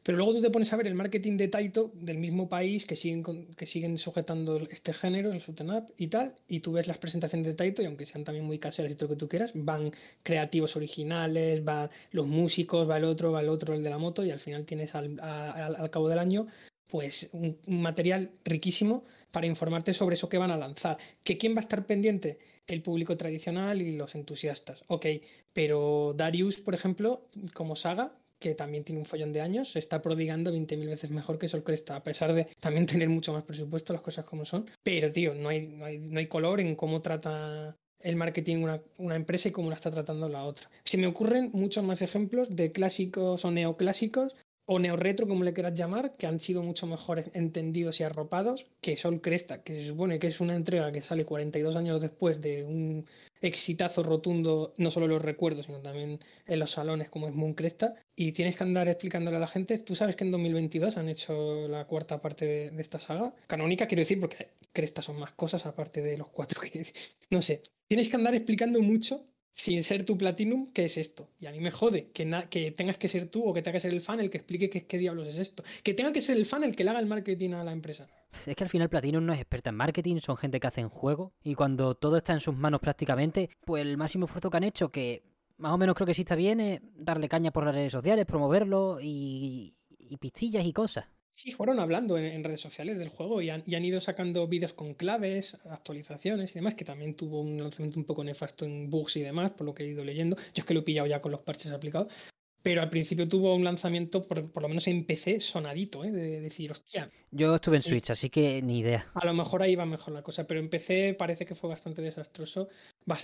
[0.04, 2.98] Pero luego tú te pones a ver el marketing de Taito del mismo país que
[2.98, 3.24] siguen,
[3.56, 7.54] que siguen sujetando este género, el up y tal, y tú ves las presentaciones de
[7.54, 10.76] Taito y aunque sean también muy caseras y todo lo que tú quieras, van creativos
[10.76, 14.32] originales, van los músicos, va el otro, va el otro, el de la moto, y
[14.32, 16.48] al final tienes al, al, cabo del año
[16.88, 20.98] pues un, material riquísimo para informarte sobre eso que van a lanzar.
[21.24, 22.40] ¿Que quién va a estar pendiente?
[22.68, 24.84] El público tradicional y los entusiastas.
[24.88, 25.08] Ok,
[25.54, 30.02] pero Darius, por ejemplo, como saga, que también tiene un follón de años, se está
[30.02, 33.94] prodigando 20.000 veces mejor que Sol Cresta, a pesar de también tener mucho más presupuesto,
[33.94, 34.70] las cosas como son.
[34.84, 38.82] Pero, tío, no hay, no hay, no hay color en cómo trata el marketing una,
[38.98, 40.70] una, empresa y cómo la está tratando la otra.
[40.84, 45.74] Se me ocurren muchos más ejemplos de clásicos o neoclásicos o neorretro, como le quieras
[45.74, 50.20] llamar, que han sido mucho mejor entendidos y arropados que Sol Cresta, que se supone
[50.20, 53.06] que es una entrega que sale 42 años después de un
[53.44, 57.96] exitazo rotundo, no solo los recuerdos, sino también en los salones como es Moon Cresta,
[58.16, 61.68] y tienes que andar explicándole a la gente, tú sabes que en 2022 han hecho
[61.68, 66.02] la cuarta parte de, esta saga, canónica quiero decir, porque Cresta son más cosas aparte
[66.02, 66.86] de los cuatro que...
[67.30, 71.30] No sé, tienes que andar explicando mucho sin ser tu Platinum, ¿qué es esto?
[71.40, 73.82] Y a mí me jode que, que tengas que ser tú o que tenga que
[73.82, 75.64] ser el fan el que explique qué, qué diablos es esto.
[75.84, 78.08] Que tenga que ser el fan el que le haga el marketing a la empresa.
[78.48, 81.34] Es que al final Platinum no es experta en marketing, son gente que hacen juego
[81.44, 84.90] y cuando todo está en sus manos prácticamente, pues el máximo esfuerzo que han hecho,
[84.90, 85.24] que
[85.58, 88.26] más o menos creo que sí está bien, es darle caña por las redes sociales,
[88.26, 91.06] promoverlo y, y pistillas y cosas.
[91.34, 95.58] Sí, fueron hablando en, redes sociales del juego y han, ido sacando vídeos con claves,
[95.66, 99.52] actualizaciones y demás, que también tuvo un lanzamiento un poco nefasto en bugs y demás,
[99.52, 100.38] por lo que he ido leyendo.
[100.38, 102.14] Yo es que lo he pillado ya con los parches aplicados.
[102.62, 106.12] Pero al principio tuvo un lanzamiento, por, lo menos en PC, sonadito, ¿eh?
[106.12, 107.12] de, decir, hostia.
[107.32, 109.12] Yo estuve en Switch, así que ni idea.
[109.16, 112.02] A lo mejor ahí va mejor la cosa, pero en PC parece que fue bastante
[112.02, 112.70] desastroso.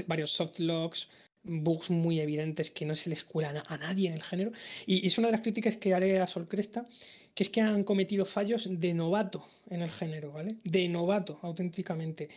[0.07, 1.09] Varios softlocks,
[1.43, 4.51] bugs muy evidentes que no se les cuela a nadie en el género.
[4.85, 6.87] Y es una de las críticas que haré a Sol Cresta,
[7.33, 10.57] que es que han cometido fallos de novato en el género, ¿vale?
[10.63, 12.29] De novato, auténticamente.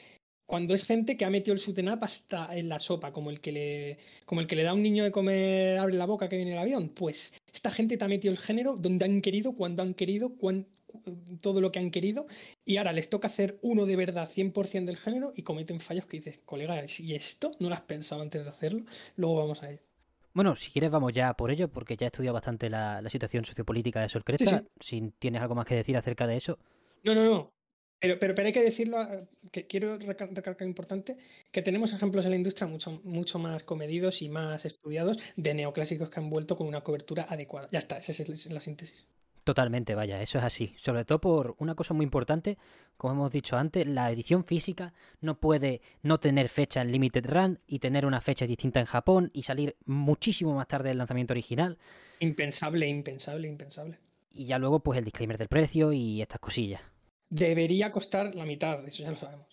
[0.47, 3.53] Cuando es gente que ha metido el up hasta en la sopa, como el que
[3.53, 6.37] le, como el que le da a un niño de comer, abre la boca que
[6.37, 9.83] viene el avión, pues esta gente te ha metido el género donde han querido, cuando
[9.83, 10.35] han querido,
[11.41, 12.27] todo lo que han querido
[12.65, 16.19] y ahora les toca hacer uno de verdad 100% del género y cometen fallos que
[16.19, 18.85] dices, colega, ¿y esto no lo has pensado antes de hacerlo?
[19.17, 19.83] Luego vamos a ello.
[20.35, 24.01] Bueno, si quieres vamos ya por ello, porque ya he estudiado bastante la, situación sociopolítica
[24.01, 24.65] de Sol Cresta.
[24.81, 26.59] Si tienes algo más que decir acerca de eso.
[27.05, 27.53] No, no, no.
[28.01, 29.07] Pero, pero, pero hay que decirlo,
[29.53, 31.17] que quiero recalcar importante,
[31.53, 36.11] que tenemos ejemplos en la industria mucho, mucho más comedidos y más estudiados de neoclásicos
[36.11, 37.69] que han vuelto con una cobertura adecuada.
[37.71, 39.07] Ya está, esa es la síntesis.
[39.45, 40.75] Totalmente, vaya, eso es así.
[40.81, 42.59] Sobre todo por una cosa muy importante,
[42.97, 47.59] como hemos dicho antes, la edición física no puede no tener fecha en Limited Run
[47.67, 51.79] y tener una fecha distinta en Japón y salir muchísimo más tarde del lanzamiento original.
[52.21, 53.99] Impensable, impensable, impensable.
[54.31, 56.81] Y ya luego, pues el disclaimer del precio y estas cosillas
[57.33, 59.47] debería costar la mitad, eso ya lo sabemos.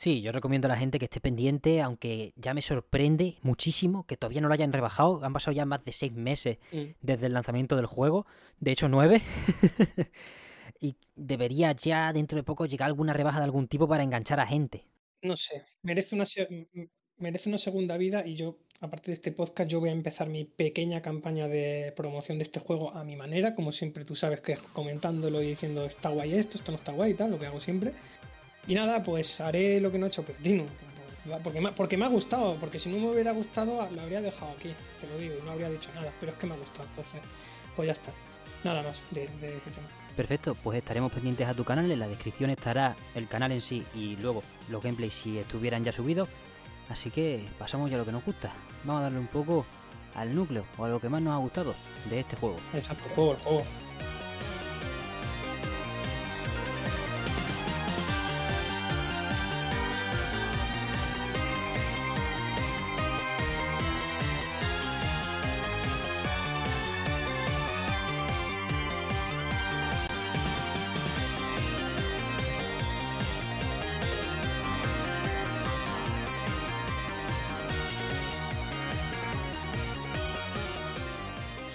[0.00, 4.16] Sí, yo recomiendo a la gente que esté pendiente, aunque ya me sorprende muchísimo que
[4.16, 5.22] todavía no lo hayan rebajado.
[5.22, 6.84] Han pasado ya más de seis meses mm.
[7.02, 8.24] desde el lanzamiento del juego,
[8.60, 9.20] de hecho nueve.
[10.80, 14.46] y debería ya dentro de poco llegar alguna rebaja de algún tipo para enganchar a
[14.46, 14.86] gente.
[15.20, 16.24] No sé, merece una,
[17.18, 20.46] merece una segunda vida y yo, aparte de este podcast, yo voy a empezar mi
[20.46, 24.56] pequeña campaña de promoción de este juego a mi manera, como siempre tú sabes que
[24.72, 27.60] comentándolo y diciendo está guay esto, esto no está guay y tal, lo que hago
[27.60, 27.92] siempre.
[28.70, 30.64] Y nada, pues haré lo que no he hecho Platino,
[31.42, 34.52] porque me, porque me ha gustado, porque si no me hubiera gustado lo habría dejado
[34.52, 36.84] aquí, te lo digo, y no habría dicho nada, pero es que me ha gustado,
[36.88, 37.20] entonces,
[37.74, 38.12] pues ya está.
[38.62, 39.88] Nada más de, de este tema.
[40.16, 43.84] Perfecto, pues estaremos pendientes a tu canal, en la descripción estará el canal en sí
[43.94, 46.28] y luego los gameplays si estuvieran ya subidos
[46.90, 48.52] Así que pasamos ya a lo que nos gusta.
[48.84, 49.64] Vamos a darle un poco
[50.14, 51.74] al núcleo o a lo que más nos ha gustado
[52.10, 52.56] de este juego.
[52.74, 53.62] Exacto, juego, el juego.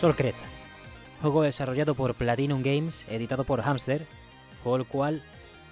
[0.06, 0.46] Sol Cresta.
[1.20, 4.06] Juego desarrollado por Platinum Games, editado por Hamster,
[4.62, 5.24] juego el cual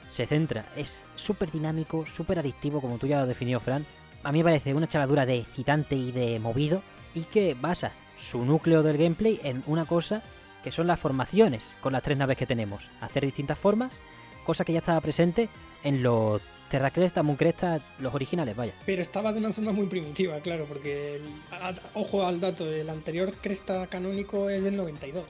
[0.09, 3.85] se centra, es súper dinámico, súper adictivo, como tú ya lo definió Fran.
[4.23, 6.81] A mí me parece una chavadura de excitante y de movido,
[7.13, 10.23] y que basa su núcleo del gameplay en una cosa
[10.63, 12.89] que son las formaciones con las tres naves que tenemos.
[13.01, 13.91] Hacer distintas formas,
[14.47, 15.47] cosa que ya estaba presente
[15.83, 16.41] en los
[16.73, 18.73] Terra Cresta, Moon Cresta, los originales, vaya.
[18.83, 21.21] Pero estaba de una forma muy primitiva, claro, porque,
[21.93, 25.23] ojo al dato, el anterior Cresta canónico es del 92,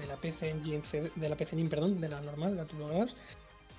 [0.00, 0.82] de la PC Engine,
[1.14, 3.06] de la PC Engine, perdón, de la normal, de Turbo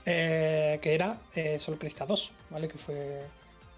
[0.06, 2.70] eh, que era eh, Sol Cresta 2, ¿vale?
[2.70, 3.24] Que fue.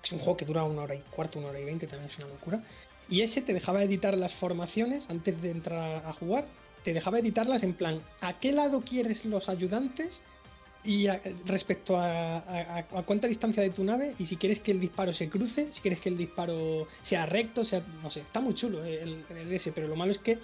[0.04, 2.19] Es un juego que dura una hora y cuarto, una hora y veinte, también es
[2.19, 2.62] una locura.
[3.10, 6.45] Y ese te dejaba editar las formaciones antes de entrar a jugar.
[6.84, 10.21] Te dejaba editarlas en plan, ¿a qué lado quieres los ayudantes?
[10.83, 11.07] Y
[11.45, 15.67] respecto a, cuánta distancia de tu nave y si quieres que el disparo se cruce,
[15.71, 19.49] si quieres que el disparo sea recto, sea, no sé, está muy chulo el, el
[19.49, 20.39] DS, pero lo malo es que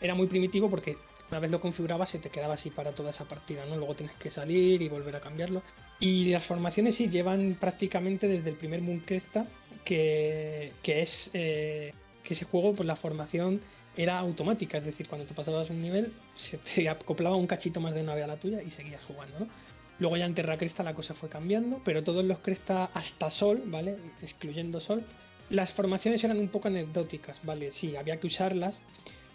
[0.00, 0.98] era muy primitivo porque
[1.30, 3.76] una vez lo configurabas se te quedaba así para toda esa partida, ¿no?
[3.76, 5.62] Luego tienes que salir y volver a cambiarlo.
[6.00, 9.46] Y las formaciones sí llevan prácticamente desde el primer Moon Cresta,
[9.84, 13.60] que, que es eh, que ese juego, pues la formación
[13.96, 17.94] era automática, es decir, cuando te pasabas un nivel se te acoplaba un cachito más
[17.94, 19.46] de nave a la tuya y seguías jugando, ¿no?
[20.00, 23.62] Luego ya en Terra Cresta la cosa fue cambiando, pero todos los Cresta hasta Sol,
[23.66, 23.96] ¿vale?
[24.22, 25.04] Excluyendo Sol,
[25.50, 27.70] las formaciones eran un poco anecdóticas, ¿vale?
[27.70, 28.78] Sí, había que usarlas,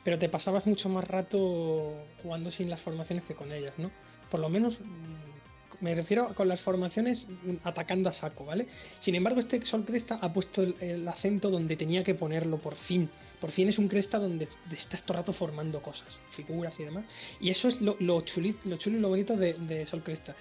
[0.04, 3.92] pero te pasabas mucho más rato jugando sin las formaciones que con ellas, ¿no?
[4.32, 8.68] Por lo menos mm, me refiero con las formaciones mm, atacando a saco, ¿vale?
[9.00, 13.10] Sin embargo, este Sol Cresta ha puesto el, acento donde tenía que ponerlo por fin.
[13.46, 17.06] Por fin es un Cresta donde estás todo el rato formando cosas, figuras y demás.
[17.40, 20.36] Y eso es lo, lo, chulo y lo bonito de, Sol Cresta.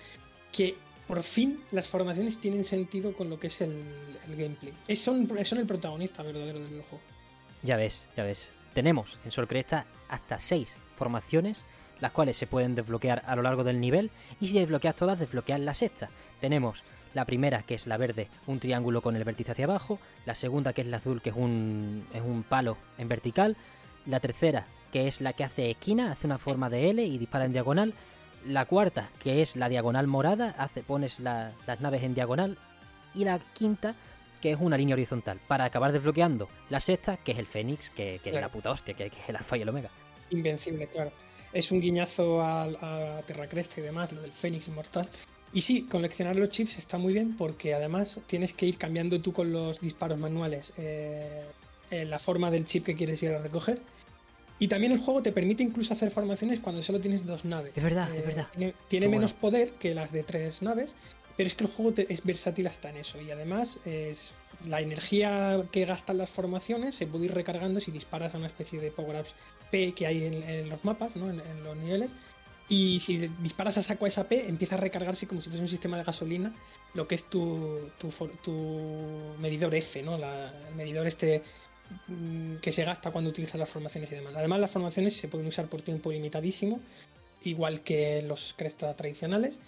[0.50, 0.74] Que
[1.06, 3.74] por fin las formaciones tienen sentido con lo que es el,
[4.26, 4.72] gameplay.
[4.96, 7.04] Son, son el protagonista verdadero del juego.
[7.62, 8.48] Ya ves, ya ves.
[8.72, 11.66] Tenemos en Sol Cresta hasta 6 formaciones,
[12.00, 14.10] las cuales se pueden desbloquear a lo largo del nivel.
[14.40, 16.08] Y si desbloqueas todas, desbloqueas la sexta.
[16.40, 16.82] Tenemos
[17.14, 19.98] la primera, que es la verde, un triángulo con el vértice hacia abajo.
[20.26, 23.56] La segunda, que es la azul, que es un, es un palo en vertical.
[24.06, 27.44] La tercera, que es la que hace esquina, hace una forma de L y dispara
[27.44, 27.94] en diagonal.
[28.46, 32.58] La cuarta, que es la diagonal morada, hace, pones las naves en diagonal.
[33.14, 33.94] Y la quinta,
[34.42, 35.38] que es una línea horizontal.
[35.46, 39.06] Para acabar desbloqueando la sexta, que es el Fénix, que, es la puta hostia, que,
[39.06, 39.88] es el Alfa y el Omega.
[40.30, 41.12] Invencible, claro.
[41.52, 45.08] Es un guiñazo a, a Terra Cresta y demás, lo del Fénix inmortal.
[45.54, 49.32] Y sí, coleccionar los chips está muy bien porque además tienes que ir cambiando tú
[49.32, 51.44] con los disparos manuales eh,
[51.90, 53.78] la forma del chip que quieres ir a recoger.
[54.58, 57.72] Y también el juego te permite incluso hacer formaciones cuando solo tienes dos naves.
[57.76, 58.46] Es verdad, es Eh, verdad.
[58.88, 59.40] Tiene, menos bueno.
[59.40, 60.90] poder que las de tres naves,
[61.36, 63.20] pero es que el juego te- es versátil hasta en eso.
[63.20, 64.30] Y además, es,
[64.66, 68.80] la energía que gastan las formaciones se puede ir recargando si disparas a una especie
[68.80, 69.34] de power-ups
[69.70, 71.28] P que hay en, en los mapas, ¿no?
[71.30, 72.10] en, en los niveles.
[72.68, 75.68] Y si disparas a saco a esa P, empieza a recargarse como si fuese un
[75.68, 76.54] sistema de gasolina,
[76.94, 78.10] lo que es tu, tu,
[79.38, 80.16] medidor F, ¿no?
[80.16, 81.42] El medidor este
[82.08, 84.34] mm, que se gasta cuando utilizas las formaciones y demás.
[84.36, 86.80] Además, las formaciones se pueden usar por tiempo limitadísimo,
[87.44, 89.58] igual que los Cresta tradicionales.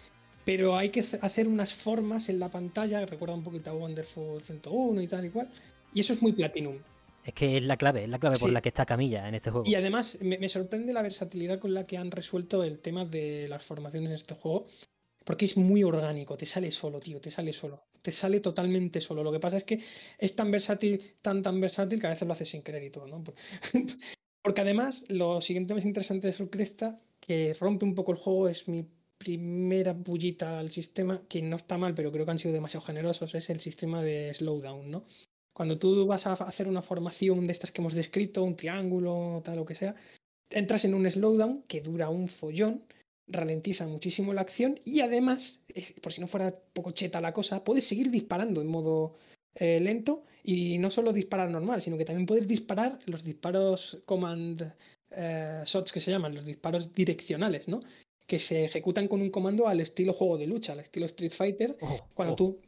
[0.47, 4.43] Pero hay que hace- hacer unas formas en la pantalla, recuerda un poquito a Wonderful
[4.43, 5.51] 101 y tal y cual.
[5.93, 6.79] Y eso es muy Platinum.
[7.27, 9.51] Es que es la clave, es la clave por la que está Camilla en este
[9.51, 9.67] juego.
[9.67, 13.49] Y además me, me sorprende la versatilidad con la que han resuelto el tema de
[13.49, 14.67] las formaciones en este juego.
[15.25, 17.83] Porque es muy orgánico, te sale solo, tío, te sale solo.
[18.01, 19.25] Te sale totalmente solo.
[19.25, 19.83] Lo que pasa es que
[20.19, 23.09] es tan versátil, tan, tan versátil que a veces lo haces sin querer y todo,
[23.09, 23.25] ¿no?
[24.43, 28.49] Porque además, lo siguiente más interesante de Sol Cresta, que rompe un poco el juego,
[28.49, 28.87] es mi
[29.19, 33.35] primera pullita al sistema, que no está mal, pero creo que han sido demasiado generosos,
[33.35, 35.05] es el sistema de slowdown, ¿no?
[35.57, 39.61] Cuando tú vas a hacer una formación de estas que hemos descrito, un triángulo, tal
[39.61, 39.95] o que sea,
[40.51, 42.83] entras en un slowdown que dura un follón,
[43.27, 45.65] ralentiza muchísimo la acción y además,
[46.03, 49.15] por si no fuera poco cheta la cosa, puedes seguir disparando en modo
[49.55, 54.75] eh, lento y no solo disparar normal, sino que también puedes disparar los disparos command
[55.11, 57.81] eh, shots que se llaman, los disparos direccionales, ¿no?
[58.27, 61.79] Que se ejecutan con un comando al estilo juego de lucha, al estilo Street Fighter,
[61.81, 62.37] Oh, cuando oh.
[62.37, 62.61] tú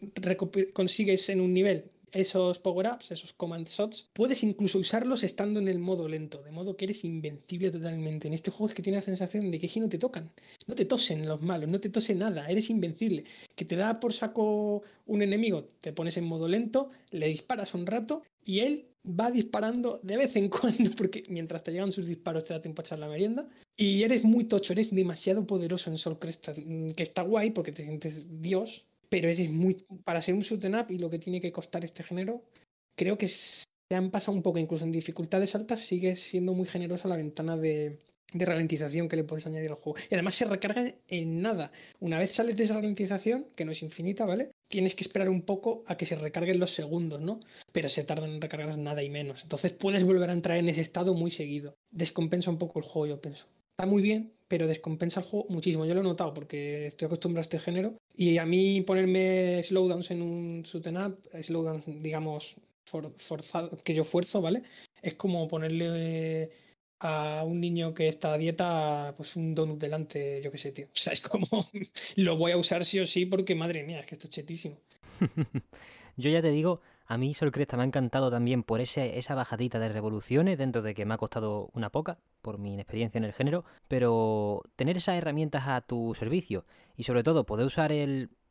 [0.72, 5.78] consigues en un nivel esos power-ups, esos command shots, puedes incluso usarlos estando en el
[5.78, 8.28] modo lento, de modo que eres invencible totalmente.
[8.28, 10.30] En este juego es que tienes la sensación de que si no te tocan,
[10.66, 13.24] no te tosen los malos, no te tose nada, eres invencible.
[13.54, 17.86] Que te da por saco un enemigo, te pones en modo lento, le disparas un
[17.86, 22.44] rato y él va disparando de vez en cuando, porque mientras te llegan sus disparos
[22.44, 23.48] te da tiempo a echar la merienda.
[23.76, 27.84] Y eres muy tocho, eres demasiado poderoso en Sol Cresta, que está guay porque te
[27.84, 29.74] sientes Dios, pero es muy.
[30.04, 32.42] Para ser un shoot 'em up y lo que tiene que costar este género,
[32.96, 37.08] creo que se han pasado un poco, incluso en dificultades altas, sigue siendo muy generosa
[37.08, 37.98] la ventana de,
[38.32, 39.98] de ralentización que le puedes añadir al juego.
[40.10, 41.72] Y además se recarga en nada.
[42.00, 44.50] Una vez sales de esa ralentización, que no es infinita, ¿vale?
[44.68, 47.40] Tienes que esperar un poco a que se recarguen los segundos, ¿no?
[47.72, 49.42] Pero se tardan en recargar nada y menos.
[49.42, 51.74] Entonces puedes volver a entrar en ese estado muy seguido.
[51.90, 53.46] Descompensa un poco el juego, yo pienso.
[53.70, 55.84] Está muy bien, pero descompensa el juego muchísimo.
[55.86, 57.94] Yo lo he notado porque estoy acostumbrado a este género.
[58.16, 62.56] Y a mí ponerme slowdowns en un shoot 'em up, slowdowns, digamos,
[62.86, 64.62] for- forzado, que yo fuerzo, ¿vale?
[65.02, 66.50] Es como ponerle
[67.00, 70.86] a un niño que está a dieta, pues un donut delante, yo qué sé, tío.
[70.94, 71.46] O sea, es como,
[72.16, 74.76] lo voy a usar sí o sí porque, madre mía, es que esto es chetísimo.
[76.16, 79.78] Yo ya te digo, a mí Sol Cresta me ha encantado también por esa bajadita
[79.78, 83.32] de revoluciones, dentro de que me ha costado una poca, por mi inexperiencia en el
[83.32, 86.66] género, pero tener esas herramientas a tu servicio
[86.96, 87.92] y sobre todo poder usar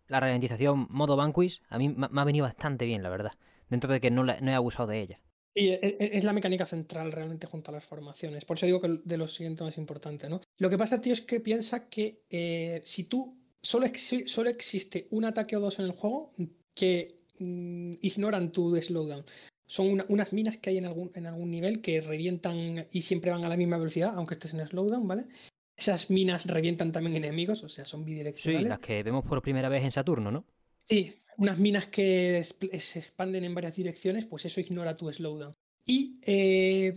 [0.07, 3.33] la ralentización modo Vanquish, a mí me ha venido bastante bien, la verdad,
[3.69, 5.21] dentro de que no, no he abusado de ella.
[5.53, 8.45] Y e- e- es la mecánica central realmente junto a las formaciones.
[8.45, 10.41] Por eso digo que de lo siguiente más importante, ¿no?
[10.57, 13.87] Lo que pasa, tío, es que piensa que eh, si tú solo,
[14.25, 16.31] solo existe un ataque o dos en el juego
[16.73, 19.25] que mm, ignoran tu slowdown.
[19.65, 23.31] Son una- unas minas que hay en algún, en algún nivel que revientan y siempre
[23.31, 25.25] van a la misma velocidad, aunque estés en slowdown, ¿vale?
[25.75, 28.69] Esas minas revientan también enemigos, o sea, son Sí, bidireccionales.
[28.69, 30.45] las que vemos por primera vez en Saturno, ¿no?
[30.85, 32.43] Sí, unas minas que
[32.79, 35.53] se expanden en varias direcciones, pues eso ignora tu slowdown.
[35.85, 36.93] Y eh,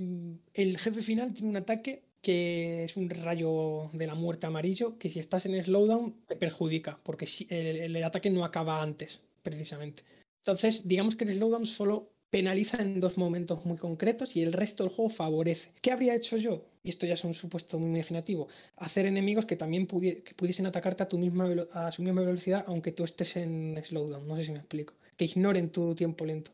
[0.55, 5.11] el jefe final tiene un ataque que es un rayo de la muerte amarillo, que
[5.11, 10.03] si estás en slowdown te perjudica, porque el, el ataque no acaba antes, precisamente.
[10.41, 14.85] Entonces, digamos que el slowdown solo penaliza en dos momentos muy concretos y el resto
[14.85, 15.73] del juego favorece.
[15.83, 16.65] ¿Qué habría hecho yo?
[16.83, 18.49] Y esto ya es un supuesto muy imaginativo.
[18.77, 22.65] Hacer enemigos que también pudi- que pudiesen atacarte a, tu misma a su misma velocidad
[22.67, 24.27] aunque tú estés en slowdown.
[24.27, 24.95] No sé si me explico.
[25.17, 26.53] Que ignoren tu tiempo lento.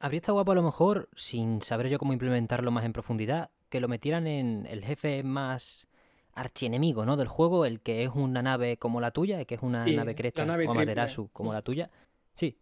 [0.00, 3.80] Habría estado guapo a lo mejor, sin saber yo cómo implementarlo más en profundidad, que
[3.80, 5.88] lo metieran en el jefe más
[6.34, 7.16] archienemigo, ¿no?
[7.16, 10.14] Del juego, el que es una nave como la tuya, que es una Sí, nave
[10.14, 10.72] cresta nave o.
[10.72, 11.90] Amaterasu como la tuya.
[12.34, 12.56] Sí,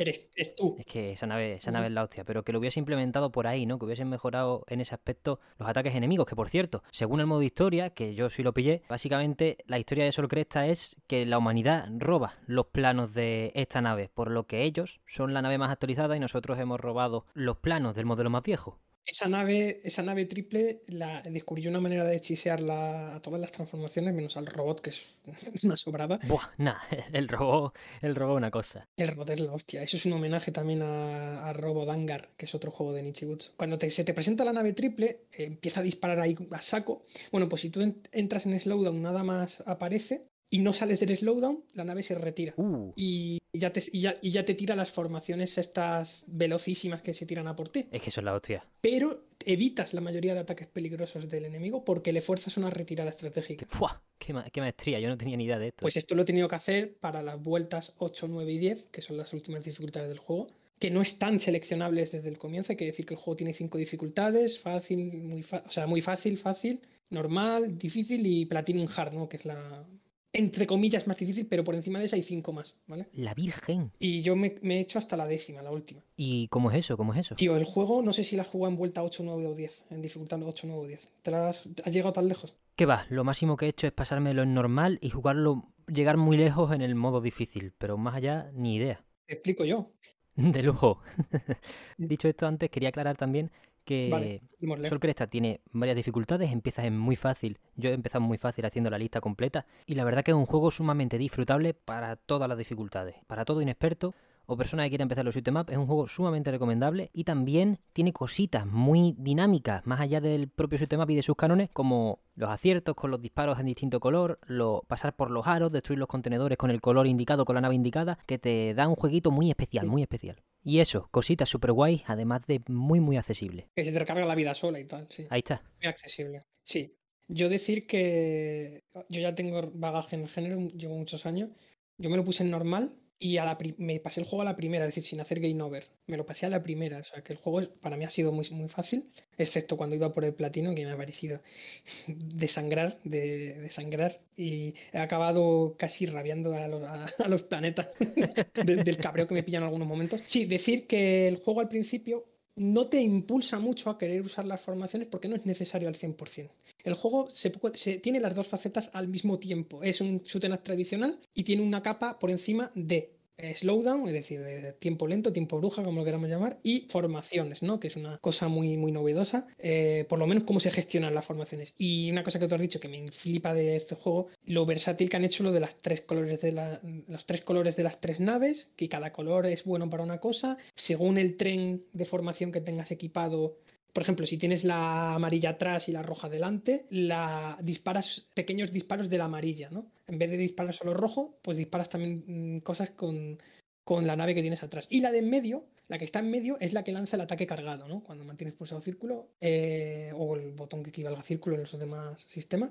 [0.00, 0.76] Eres es tú.
[0.78, 1.90] es que esa nave, esa nave sí.
[1.90, 3.78] es la hostia, pero que lo hubiese implementado por ahí, ¿no?
[3.78, 7.42] Que hubiesen mejorado en ese aspecto los ataques enemigos, que por cierto, según el modo
[7.42, 11.36] historia, que yo sí lo pillé, básicamente la historia de Sol Cresta es que la
[11.36, 15.70] humanidad roba los planos de esta nave, por lo que ellos son la nave más
[15.70, 18.78] actualizada y nosotros hemos robado los planos del modelo más viejo.
[19.06, 24.14] Esa nave, esa nave triple la descubrió una manera de hechisearla a todas las transformaciones,
[24.14, 25.02] menos al robot, que es
[25.64, 26.18] una sobrada.
[26.28, 26.80] Buah, nada,
[27.12, 28.88] el robot, el robot una cosa.
[28.96, 29.82] El robot es la hostia.
[29.82, 33.52] Eso es un homenaje también a, a Robo Dangar, que es otro juego de Nichibutsu.
[33.56, 37.04] Cuando te- se te presenta la nave triple, eh, empieza a disparar ahí a saco.
[37.32, 41.16] Bueno, pues si tú en- entras en slowdown, nada más aparece y no sales del
[41.16, 42.54] slowdown, la nave se retira.
[42.56, 47.14] Uh, Y ya, te, y, ya, y ya te tira las formaciones estas velocísimas que
[47.14, 47.86] se tiran a por ti.
[47.90, 48.64] es que eso es la hostia.
[48.80, 53.66] Pero evitas la mayoría de ataques peligrosos del enemigo porque le fuerzas una retirada estratégica.
[53.78, 55.82] Buah, qué, ma- qué maestría, yo no tenía ni idea de esto.
[55.82, 59.02] Pues esto lo he tenido que hacer para las vueltas 8, 9 y 10, que
[59.02, 60.48] son las últimas dificultades del juego,
[60.80, 62.72] que no están seleccionables desde el comienzo.
[62.72, 66.00] Hay que decir que el juego tiene 5 dificultades: fácil, muy, fa- o sea, muy
[66.00, 66.80] fácil, fácil,
[67.10, 69.28] normal, difícil y Platinum Hard, ¿no?
[69.28, 69.84] Que es la,
[70.32, 73.08] entre comillas, más difícil, pero por encima de esa hay 5 más, ¿vale?
[73.12, 73.92] La Virgen.
[73.98, 76.02] Y yo me, me he hecho hasta la décima, la última.
[76.16, 76.96] ¿Y cómo es eso?
[76.96, 77.34] ¿Cómo es eso?
[77.34, 79.86] Tío, el juego no sé si la has jugado en vuelta 8, 9 o 10,
[79.90, 81.08] en dificultad 8, 9 o 10.
[81.22, 82.54] ¿Te la has, has llegado tan lejos?
[82.76, 83.06] ¿Qué va?
[83.10, 86.80] Lo máximo que he hecho es pasármelo en normal y jugarlo, llegar muy lejos en
[86.80, 89.04] el modo difícil, pero más allá, ni idea.
[89.26, 89.92] Te explico yo.
[90.36, 91.00] De lujo.
[91.98, 93.50] Dicho esto antes, quería aclarar también
[93.84, 94.88] que Vale.
[94.88, 97.58] Sol Cresta tiene varias dificultades, empiezas en muy fácil.
[97.76, 100.46] Yo he empezado muy fácil haciendo la lista completa y la verdad que es un
[100.46, 103.16] juego sumamente disfrutable para todas las dificultades.
[103.26, 104.14] Para todo inexperto
[104.46, 107.22] o persona que quiera empezar los shoot 'em up, es un juego sumamente recomendable y
[107.24, 111.36] también tiene cositas muy dinámicas, más allá del propio shoot 'em up y de sus
[111.36, 115.70] cánones, como los aciertos con los disparos en distinto color, lo, pasar por los aros,
[115.70, 118.96] destruir los contenedores con el color indicado, con la nave indicada, que te da un
[118.96, 119.90] jueguito muy especial, Sí.
[119.90, 120.36] muy especial.
[120.62, 123.68] Y eso, cositas super guay, además de muy muy accesible.
[123.74, 125.26] Que se te recarga la vida sola y tal, sí.
[125.30, 125.62] Ahí está.
[125.80, 126.42] Muy accesible.
[126.62, 126.94] Sí.
[127.28, 131.50] Yo decir que yo ya tengo bagaje en el género, llevo muchos años.
[131.96, 134.56] Yo me lo puse en normal y a la me pasé el juego a la
[134.56, 135.86] primera, es decir, sin hacer game over.
[136.06, 136.98] Me lo pasé a la primera.
[136.98, 139.98] O sea, que el juego para mí ha sido muy, muy fácil, excepto cuando he
[139.98, 141.40] ido a por el platino, que me ha parecido
[142.06, 144.20] desangrar, de, desangrar.
[144.36, 147.90] Y he acabado casi rabiando a los, a- los planetas
[148.64, 150.22] de- del cabreo que me pillan en algunos momentos.
[150.26, 152.24] Sí, decir que el juego al principio
[152.56, 156.50] no te impulsa mucho a querer usar las formaciones porque no es necesario al 100%.
[156.82, 157.50] El juego se,
[157.98, 159.82] tiene las dos facetas al mismo tiempo.
[159.82, 163.19] Es un shoot tradicional y tiene una capa por encima de
[163.56, 167.62] slowdown, es decir, de, de tiempo lento, tiempo bruja, como lo queramos llamar, y formaciones,
[167.62, 167.80] ¿no?
[167.80, 171.24] Que es una cosa muy, muy novedosa, eh, por lo menos cómo se gestionan las
[171.24, 171.72] formaciones.
[171.76, 175.08] Y una cosa que tú has dicho que me flipa de este juego, lo versátil
[175.10, 178.00] que han hecho lo de las tres colores de la- los tres colores de las
[178.00, 182.52] tres naves, que cada color es bueno para una cosa, según el tren de formación
[182.52, 183.58] que tengas equipado.
[183.92, 189.08] Por ejemplo, si tienes la amarilla atrás y la roja delante, la disparas pequeños disparos
[189.08, 189.86] de la amarilla, ¿no?
[190.06, 193.38] En vez de disparar solo rojo, pues disparas también mm, cosas con,
[193.84, 194.86] con la nave que tienes atrás.
[194.90, 197.22] Y la de en medio, la que está en medio, es la que lanza el
[197.22, 198.02] ataque cargado, ¿no?
[198.04, 202.26] Cuando mantienes pulsado círculo eh, o el botón que equivalga a círculo en los demás
[202.28, 202.70] sistemas.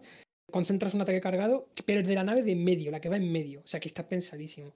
[0.49, 3.17] Concentras un ataque cargado, pero es de la nave de en medio, la que va
[3.17, 3.61] en medio.
[3.61, 4.74] O sea que está pensadísimo.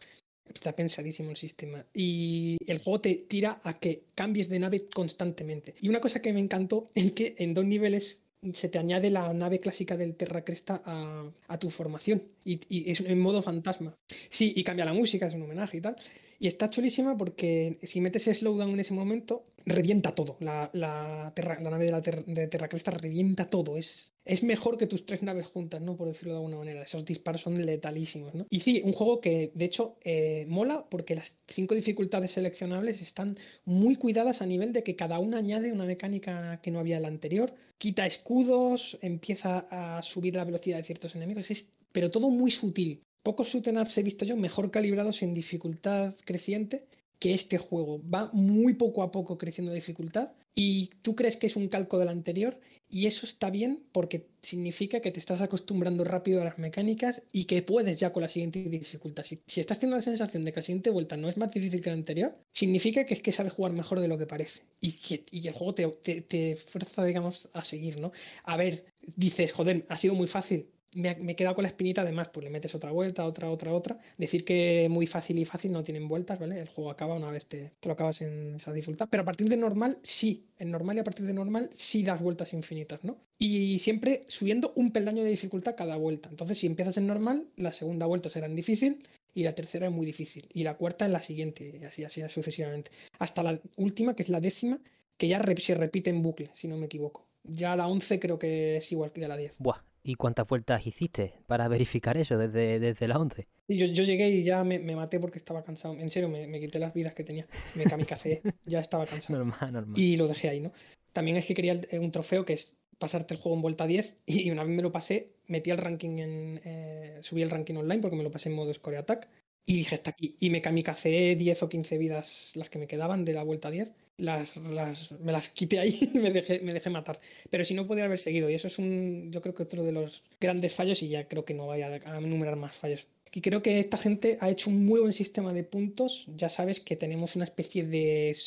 [0.53, 1.85] Está pensadísimo el sistema.
[1.93, 5.75] Y el juego te tira a que cambies de nave constantemente.
[5.81, 8.19] Y una cosa que me encantó es que en dos niveles
[8.53, 12.23] se te añade la nave clásica del Terra Cresta a, a tu formación.
[12.43, 13.95] Y, y es en modo fantasma.
[14.29, 15.95] Sí, y cambia la música, es un homenaje y tal.
[16.39, 20.37] Y está chulísima porque si metes slowdown en ese momento, revienta todo.
[20.39, 23.77] La, la, nave de la Ter- de Terra Cresta revienta todo.
[23.77, 25.95] Es, es mejor que tus tres naves juntas, ¿no?
[25.95, 26.83] Por decirlo de alguna manera.
[26.83, 28.45] Esos disparos son letalísimos, ¿no?
[28.49, 33.37] Y sí, un juego que de hecho eh, mola porque las cinco dificultades seleccionables están
[33.65, 37.03] muy cuidadas a nivel de que cada una añade una mecánica que no había en
[37.03, 37.53] la anterior.
[37.77, 41.51] Quita escudos, empieza a subir la velocidad de ciertos enemigos.
[41.51, 43.03] Es, pero todo muy sutil.
[43.23, 46.87] Pocos shoot ups he visto yo mejor calibrados en dificultad creciente
[47.19, 48.01] que este juego.
[48.09, 51.97] Va muy poco a poco creciendo de dificultad y tú crees que es un calco
[51.97, 52.59] del anterior
[52.89, 57.45] y eso está bien porque significa que te estás acostumbrando rápido a las mecánicas y
[57.45, 59.23] que puedes ya con la siguiente dificultad.
[59.23, 61.81] Si, si estás teniendo la sensación de que la siguiente vuelta no es más difícil
[61.81, 64.93] que la anterior, significa que es que sabes jugar mejor de lo que parece y
[64.93, 68.11] que y el juego te, te, te fuerza, digamos, a seguir, ¿no?
[68.43, 68.85] A ver,
[69.15, 72.49] dices, joder, ha sido muy fácil, me, he quedado con la espinita, además, pues le
[72.49, 73.99] metes otra vuelta, otra, otra, otra.
[74.17, 76.59] Decir que muy fácil y fácil no tienen vueltas, ¿vale?
[76.59, 79.07] El juego acaba una vez te, lo acabas en esa dificultad.
[79.09, 80.45] Pero a partir de normal, sí.
[80.59, 83.17] En normal y a partir de normal, sí das vueltas infinitas, ¿no?
[83.37, 86.29] Y siempre subiendo un peldaño de dificultad cada vuelta.
[86.29, 89.93] Entonces, si empiezas en normal, la segunda vuelta será en difícil y la tercera es
[89.93, 90.47] muy difícil.
[90.53, 92.91] Y la cuarta en la siguiente, y así, así sucesivamente.
[93.19, 94.79] Hasta la última, que es la décima,
[95.17, 97.25] que ya se repite en bucle, si no me equivoco.
[97.43, 99.55] Ya la 11 creo que es igual que la 10.
[99.59, 103.47] Buah, ¿y cuántas vueltas hiciste para verificar eso desde, desde la 11?
[103.67, 105.93] Y yo, yo llegué y ya me, me maté porque estaba cansado.
[105.95, 107.47] En serio, me, me quité las vidas que tenía.
[107.75, 109.37] Me kamikaze, ya estaba cansado.
[109.39, 109.97] Normal, normal.
[109.99, 110.71] Y lo dejé ahí, ¿no?
[111.13, 114.15] también es que quería el- un trofeo que es pasarte el juego en vuelta 10
[114.25, 116.61] y una vez me lo pasé, metí el ranking en...
[116.65, 119.29] eh, subí el ranking online porque me lo pasé en modo Score Attack
[119.65, 120.35] y dije hasta aquí.
[120.39, 123.91] Y me kamikacé 10 o 15 vidas las que me quedaban de la vuelta 10.
[124.17, 127.19] Las, las, me las quité ahí y me dejé, me dejé matar.
[127.49, 128.49] Pero si no podría haber seguido.
[128.49, 131.45] Y eso es un, yo creo que otro de los grandes fallos y ya creo
[131.45, 133.07] que no vaya a enumerar más fallos.
[133.35, 136.25] Y creo que esta gente ha hecho un muy buen sistema de puntos.
[136.37, 138.37] Ya sabes que tenemos una especie de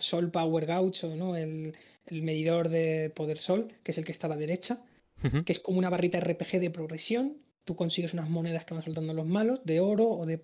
[0.00, 1.36] Sol Power Gauge, o ¿no?
[1.36, 1.76] El,
[2.06, 4.82] el medidor de poder Sol, que es el que está a la derecha,
[5.24, 5.44] Ujú.
[5.44, 7.36] que es como una barrita RPG de progresión.
[7.66, 10.38] Tú consigues unas monedas que van soltando los malos, de oro o de,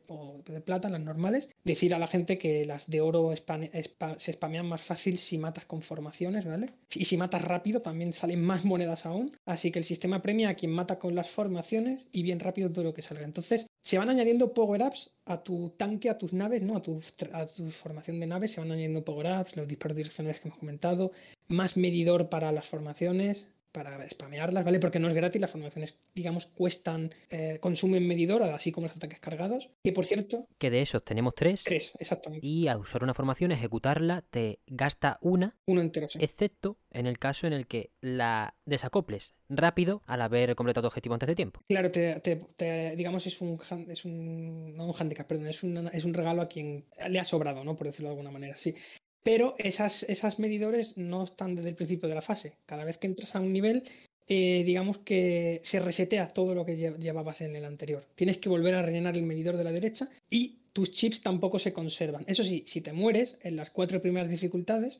[0.60, 1.48] plata, las normales.
[1.62, 5.82] Decir a la gente que las de oro se spamean más fácil si matas con
[5.82, 6.70] formaciones, ¿vale?
[6.92, 9.36] Y si matas rápido también salen más monedas aún.
[9.46, 12.82] Así que el sistema premia a quien mata con las formaciones y bien rápido todo
[12.82, 13.24] lo que salga.
[13.24, 16.76] Entonces, se van añadiendo power-ups a tu tanque, a tus naves, ¿no?
[16.76, 17.00] A tu,
[17.32, 21.12] a tu formación de naves, se van añadiendo power-ups, los disparos direccionales que hemos comentado,
[21.46, 24.78] más medidor para las formaciones, para spamearlas, ¿vale?
[24.78, 29.18] Porque no es gratis, las formaciones, digamos, cuestan, eh, consumen medidor, así como los ataques
[29.18, 29.70] cargados.
[29.82, 31.64] Que por cierto, Que de esos tenemos tres.
[31.64, 32.46] tres, exactamente.
[32.46, 36.18] Y a usar una formación, ejecutarla, te gasta una, Uno entero, sí.
[36.20, 41.14] excepto en el caso en el que la desacoples rápido al haber completado tu objetivo
[41.14, 41.60] antes de tiempo.
[41.68, 43.58] Claro, te, te- te- digamos, es un,
[43.88, 44.76] es un.
[44.76, 47.74] No un handicap, perdón, es, una- es un regalo a quien le ha sobrado, ¿no?
[47.74, 48.74] Por decirlo de alguna manera, sí.
[49.22, 52.54] Pero esas, esas medidores no están desde el principio de la fase.
[52.66, 53.84] Cada vez que entras a un nivel,
[54.28, 58.04] eh, digamos que se resetea todo lo que lle- llevabas en el anterior.
[58.14, 61.72] Tienes que volver a rellenar el medidor de la derecha y tus chips tampoco se
[61.72, 62.24] conservan.
[62.26, 64.98] Eso sí, si te mueres en las cuatro primeras dificultades,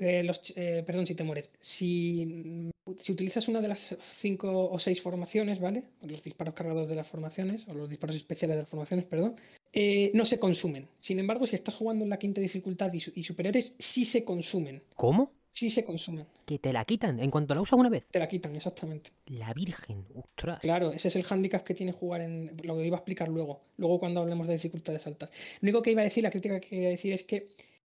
[0.00, 4.78] eh, los, eh, perdón, si te mueres, si, si utilizas una de las cinco o
[4.78, 5.84] seis formaciones, ¿vale?
[6.02, 9.36] Los disparos cargados de las formaciones, o los disparos especiales de las formaciones, perdón,
[9.72, 10.88] eh, no se consumen.
[11.00, 14.82] Sin embargo, si estás jugando en la quinta dificultad y, y superiores, sí se consumen.
[14.94, 15.32] ¿Cómo?
[15.52, 16.26] Sí se consumen.
[16.46, 18.04] Que te la quitan en cuanto la usas una vez.
[18.10, 19.10] Te la quitan, exactamente.
[19.26, 20.60] La Virgen, ostras.
[20.60, 22.56] Claro, ese es el hándicap que tiene jugar en.
[22.62, 23.60] Lo que iba a explicar luego.
[23.76, 25.30] Luego cuando hablemos de dificultades altas.
[25.60, 27.48] Lo único que iba a decir, la crítica que quería decir es que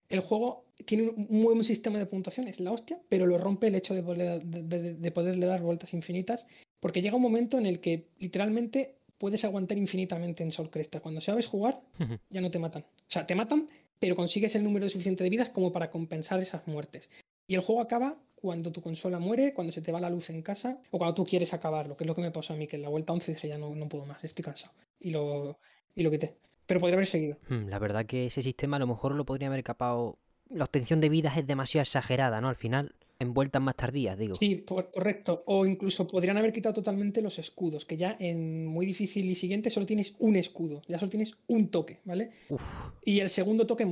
[0.08, 3.68] el juego tiene un muy buen sistema de puntuación, es la hostia, pero lo rompe
[3.68, 6.46] el hecho de, poder- de- de- de poderle dar vueltas infinitas.
[6.80, 11.02] Porque llega un momento en el que literalmente puedes aguantar infinitamente en Sol Cresta.
[11.02, 11.82] Cuando sabes jugar,
[12.30, 12.84] ya no te matan.
[12.84, 13.68] O sea, te matan,
[14.00, 17.10] pero consigues el número suficiente de vidas como para compensar esas muertes.
[17.50, 20.44] Y el juego acaba cuando tu consola muere, cuando se te va la luz en
[20.44, 22.76] casa, o cuando tú quieres acabarlo, que es lo que me pasó a mí, que
[22.76, 24.72] en la vuelta 11 dije ya no, no puedo más, estoy cansado.
[25.00, 25.58] Y lo,
[25.96, 26.36] y lo quité.
[26.68, 27.38] Pero podría haber seguido.
[27.50, 30.20] Hmm, La verdad que ese sistema a lo mejor lo podría haber capado.
[30.52, 32.50] La obtención de vidas es demasiado exagerada, ¿no?
[32.50, 34.36] Al final, en vueltas más tardías, digo.
[34.36, 35.44] Sí, por- correcto.
[35.48, 39.72] O incluso podrían haber quitado totalmente los escudos, que ya en muy difícil y siguiente
[39.72, 42.30] solo tienes un escudo, ya solo tienes un toque, ¿vale?
[42.50, 42.62] Uf,
[43.04, 43.86] Y el segundo toque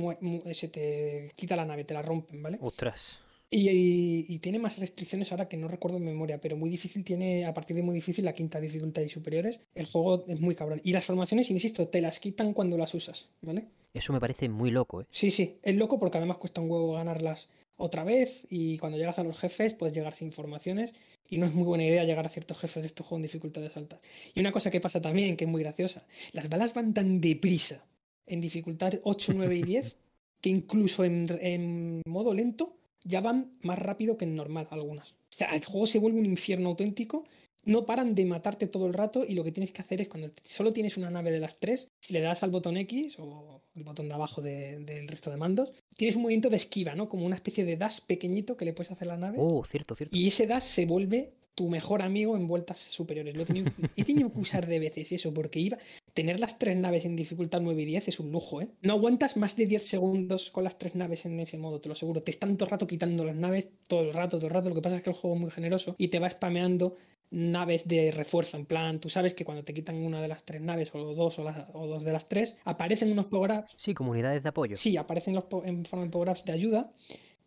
[0.54, 2.58] se te quita la nave, te la rompen, ¿vale?
[2.60, 3.18] ostras.
[3.50, 7.02] Y, y- y tiene más restricciones ahora que no recuerdo en memoria, pero muy difícil
[7.04, 9.60] tiene, a partir de muy difícil, la quinta dificultad y superiores.
[9.74, 10.80] El juego es muy cabrón.
[10.84, 13.64] Y las formaciones, insisto, te las quitan cuando las usas, ¿vale?
[13.94, 15.06] Eso me parece muy loco, ¿eh?
[15.10, 19.18] Sí, sí, es loco porque además cuesta un huevo ganarlas otra vez y cuando llegas
[19.18, 20.92] a los jefes puedes llegar sin formaciones
[21.30, 23.76] y no es muy buena idea llegar a ciertos jefes de estos juegos en dificultades
[23.76, 24.00] altas.
[24.34, 27.86] Y una cosa que pasa también, que es muy graciosa, las balas van tan deprisa
[28.26, 29.96] en dificultad 8, 9 y 10
[30.42, 35.10] que incluso en, en modo lento ya van más rápido que en normal algunas.
[35.10, 37.24] O sea, el juego se vuelve un infierno auténtico.
[37.64, 40.30] No paran de matarte todo el rato y lo que tienes que hacer es cuando
[40.42, 43.82] solo tienes una nave de las tres, si le das al botón X o el
[43.84, 47.08] botón de abajo de- del resto de mandos, tienes un movimiento de esquiva, ¿no?
[47.10, 49.36] Como una especie de dash pequeñito que le puedes hacer a la nave.
[49.38, 50.16] Oh, cierto, cierto.
[50.16, 53.34] Y ese dash se vuelve tu mejor amigo en vueltas superiores.
[53.36, 55.76] Lo he tenido, he tenido que usar de veces eso, porque iba.
[56.14, 58.68] Tener las tres naves en dificultad 9 y 10 es un lujo, ¿eh?
[58.82, 61.94] No aguantas más de 10 segundos con las tres naves en ese modo, te lo
[61.94, 62.22] aseguro.
[62.22, 64.68] Te están todo el rato quitando las naves, todo el rato, todo el rato.
[64.68, 66.96] Lo que pasa es que el juego es muy generoso y te va spameando
[67.30, 68.56] naves de refuerzo.
[68.56, 71.38] En plan, tú sabes que cuando te quitan una de las tres naves, o dos,
[71.38, 74.76] o, las- o dos de las tres, aparecen unos power-ups Sí, comunidades de apoyo.
[74.76, 76.90] Sí, aparecen los en forma de power-ups de ayuda,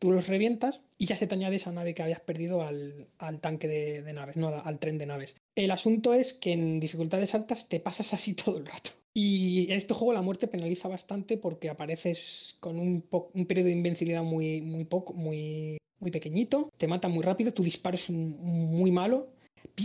[0.02, 3.40] tú los revientas y ya se te añade esa nave que habías perdido al, al
[3.40, 5.36] tanque de, de naves, no al, al tren de naves.
[5.56, 8.90] El asunto es que en dificultades altas te pasas así todo el rato.
[9.14, 13.74] Y en este juego la muerte penaliza bastante porque apareces con un, un periodo de
[13.74, 18.38] invencibilidad muy, muy poco, muy, muy pequeñito, te mata muy rápido, tu disparo es un-
[18.40, 19.30] muy malo.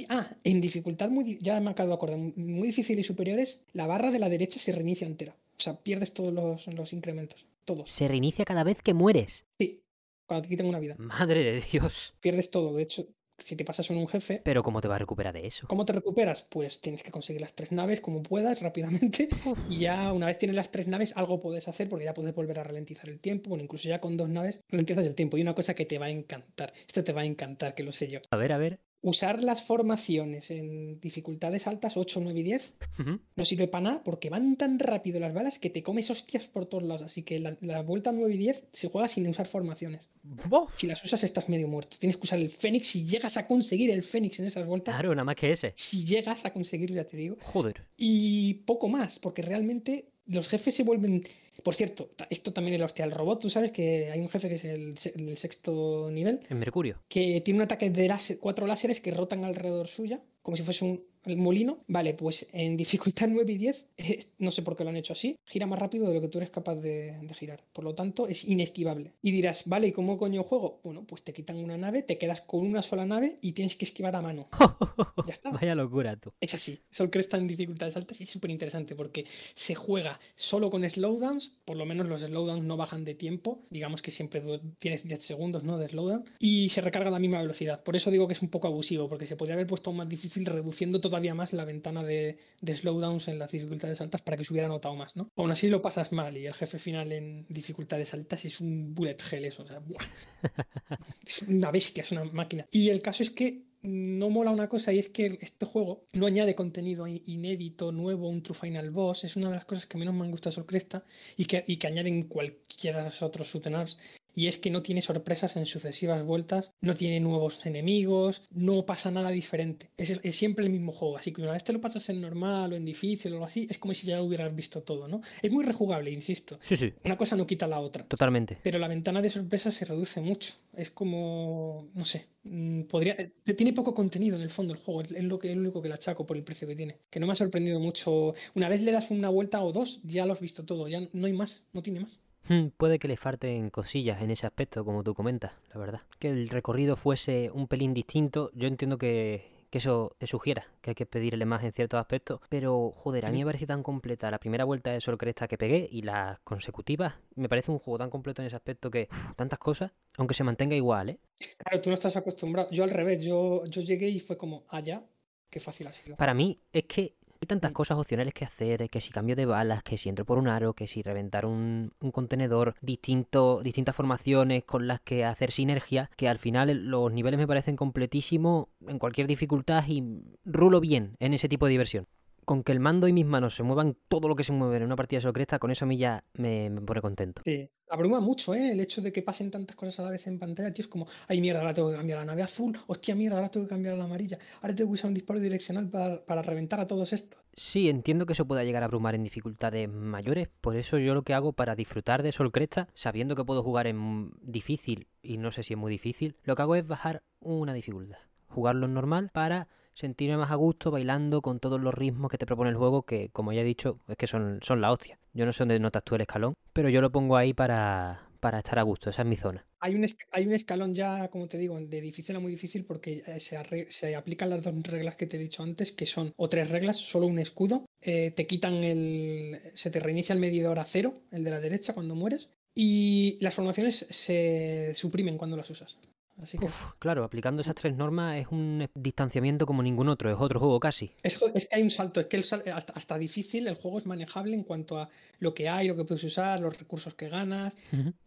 [0.08, 4.10] Ah, en dificultad muy, ya me acabo de acordar, muy difícil y superiores, la barra
[4.10, 5.36] de la derecha se reinicia entera.
[5.58, 7.44] O sea, pierdes todos los, los incrementos.
[7.64, 7.90] Todos.
[7.90, 9.44] Se reinicia cada vez que mueres.
[9.58, 9.80] Sí,
[10.26, 10.96] cuando te quitan una vida.
[10.98, 12.14] Madre de Dios.
[12.20, 12.74] Pierdes todo.
[12.74, 13.06] De hecho,
[13.38, 15.66] si te pasas en un jefe, Pero ¿cómo te vas a recuperar de eso?
[15.68, 16.42] ¿cómo te recuperas?
[16.42, 19.28] Pues tienes que conseguir las tres naves como puedas rápidamente
[19.68, 22.58] y ya una vez tienes las tres naves algo puedes hacer porque ya puedes volver
[22.58, 25.54] a ralentizar el tiempo, bueno, incluso ya con dos naves ralentizas el tiempo y una
[25.54, 28.20] cosa que te va a encantar, esto te va a encantar, que lo sé yo.
[28.30, 28.80] A ver, a ver.
[29.08, 33.20] Usar las formaciones en dificultades altas 8, 9 y 10 Ujú.
[33.36, 36.66] no sirve para nada porque van tan rápido las balas que te comes hostias por
[36.66, 37.02] todos lados.
[37.02, 40.08] Así que la, la vuelta 9 y 10 se juega sin usar formaciones.
[40.48, 40.72] ¡Bof!
[40.76, 41.96] Si las usas estás medio muerto.
[42.00, 42.88] Tienes que usar el Fénix.
[42.88, 45.72] Si llegas a conseguir el Fénix en esas vueltas, Claro, nada más que ese.
[45.76, 47.36] si llegas a conseguirlo, ya te digo.
[47.42, 47.82] Joder.
[47.96, 51.24] Y poco más, porque realmente los jefes se vuelven...
[51.62, 53.40] Por cierto, esto también es la hostia del robot.
[53.40, 57.02] Tú sabes que hay un jefe que es el sexto nivel, En Mercurio.
[57.08, 60.84] que tiene un ataque de láser- cuatro láseres que rotan alrededor suya, como si fuese
[60.84, 61.78] un el molino.
[61.88, 65.12] Vale, pues en dificultad 9 y 10, eh, no sé por qué lo han hecho
[65.12, 67.62] así, gira más rápido de lo que tú eres capaz de, de girar.
[67.72, 69.12] Por lo tanto, es inesquivable.
[69.22, 70.80] Y dirás, vale, ¿y cómo coño juego?
[70.84, 73.84] Bueno, pues te quitan una nave, te quedas con una sola nave y tienes que
[73.84, 74.48] esquivar a mano.
[75.26, 75.50] Ya está.
[75.50, 76.32] Vaya locura tú.
[76.40, 76.78] Es así.
[76.90, 81.58] Sol Cresta en dificultades altas y es súper interesante porque se juega solo con slowdowns.
[81.64, 83.66] Por lo menos los slowdowns no bajan de tiempo.
[83.70, 84.42] Digamos que siempre
[84.78, 85.78] tienes 10 segundos ¿no?
[85.78, 86.24] de slowdown.
[86.38, 87.82] Y se recarga a la misma velocidad.
[87.82, 90.46] Por eso digo que es un poco abusivo porque se podría haber puesto más difícil
[90.46, 94.52] reduciendo todavía más la ventana de, de slowdowns en las dificultades altas para que se
[94.52, 95.16] hubiera notado más.
[95.16, 95.30] ¿no?
[95.34, 99.16] Aún así lo pasas mal y el jefe final en dificultades altas es un bullet
[99.30, 99.62] hell eso.
[99.62, 100.04] O sea, ¡buah!
[101.26, 102.66] es una bestia, es una máquina.
[102.70, 106.26] Y el caso es que no mola una cosa y es que este juego no
[106.26, 109.24] añade contenido inédito, nuevo, un True Final Boss.
[109.24, 111.02] Es una de las cosas que menos me han gustado Sol Cresta
[111.38, 113.96] y que, y que añaden cualquiera de los otros shoot 'em ups.
[114.36, 119.10] Y es que no tiene sorpresas en sucesivas vueltas, no tiene nuevos enemigos, no pasa
[119.10, 119.90] nada diferente.
[119.96, 121.16] Es, es siempre el mismo juego.
[121.16, 123.66] Así que una vez te lo pasas en normal o en difícil o algo así,
[123.70, 125.22] es como si ya lo hubieras visto todo, ¿no?
[125.40, 126.58] Es muy rejugable, insisto.
[126.60, 126.92] Sí, sí.
[127.04, 128.04] Una cosa no quita la otra.
[128.04, 128.58] Totalmente.
[128.62, 130.52] Pero la ventana de sorpresa se reduce mucho.
[130.76, 135.00] Es como, no sé, mm, podría, eh, tiene poco contenido en el fondo el juego.
[135.00, 136.98] Es es lo que es lo único que le achaco por el precio que tiene.
[137.08, 138.34] Que no me ha sorprendido mucho.
[138.54, 140.88] Una vez le das una vuelta o dos, ya lo has visto todo.
[140.88, 142.18] Ya no hay más, no tiene más.
[142.48, 146.00] Hmm, Puede que le falten cosillas en ese aspecto, como tú comentas, la verdad.
[146.18, 150.90] Que el recorrido fuese un pelín distinto, yo entiendo que, que eso te sugiera que
[150.90, 154.30] hay que pedirle más en ciertos aspectos, pero joder, a mí me parece tan completa
[154.30, 157.98] la primera vuelta de Sol Cresta que pegué y las consecutivas, me parece un juego
[157.98, 161.18] tan completo en ese aspecto que tantas cosas, aunque se mantenga igual, ¿eh?
[161.58, 162.70] Claro, tú no estás acostumbrado.
[162.70, 165.04] Yo al revés, yo, yo llegué y fue como, ah, ya,
[165.50, 166.16] qué fácil ha sido.
[166.16, 167.14] Para mí es que
[167.46, 167.74] hay tantas Mm.
[167.74, 170.74] cosas opcionales que hacer, que si cambio de balas, que si entro por un aro,
[170.74, 176.28] que si reventar un, un contenedor, distinto, distintas formaciones con las que hacer sinergia, que
[176.28, 180.02] al final los niveles me parecen completísimos en cualquier dificultad y
[180.44, 182.06] rulo bien en ese tipo de diversión.
[182.44, 184.84] Con que el mando y mis manos se muevan todo lo que se mueve en
[184.84, 187.42] una partida de Solcresta, con eso a mí ya me, me pone contento.
[187.44, 188.72] Sí, abruma mucho, ¿eh?
[188.72, 191.06] El hecho de que pasen tantas cosas a la vez en pantalla, tío, es como,
[191.28, 193.70] ay, mierda, ahora tengo que cambiar a la nave azul, hostia, mierda, ahora tengo que
[193.70, 196.86] cambiar a la amarilla, ahora tengo que usar un disparo direccional para, para reventar a
[196.86, 197.40] todos estos.
[197.54, 201.22] Sí, entiendo que eso pueda llegar a abrumar en dificultades mayores, por eso yo lo
[201.22, 205.50] que hago para disfrutar de Sol Cresta, sabiendo que puedo jugar en difícil y no
[205.52, 208.18] sé si es muy difícil, lo que hago es bajar una dificultad,
[208.56, 212.46] jugarlo en normal para sentirme más a gusto bailando con todos los ritmos que te
[212.46, 215.18] propone el juego, que como ya he dicho, es que son, son la hostia.
[215.32, 218.58] Yo no sé dónde notas tú el escalón, pero yo lo pongo ahí para, para
[218.58, 219.64] estar a gusto, esa es mi zona.
[219.80, 223.22] Hay un, hay un escalón ya, como te digo, de difícil a muy difícil porque
[223.26, 226.70] eh, se aplican las dos reglas que te he dicho antes, que son, o tres
[226.70, 229.58] reglas, solo un escudo, eh, te quitan el...
[229.74, 233.54] se te reinicia el medidor a cero, el de la derecha, cuando mueres, y las
[233.54, 235.98] formaciones se suprimen cuando las usas.
[236.40, 240.36] Así que Uf, claro, aplicando esas tres normas es un distanciamiento como ningún otro, es
[240.38, 241.10] otro juego casi.
[241.22, 244.06] Es, que hay un salto, es que el sal- hasta, hasta difícil el juego es
[244.06, 245.08] manejable en cuanto a
[245.38, 247.74] lo que hay, lo que puedes usar, los recursos que ganas,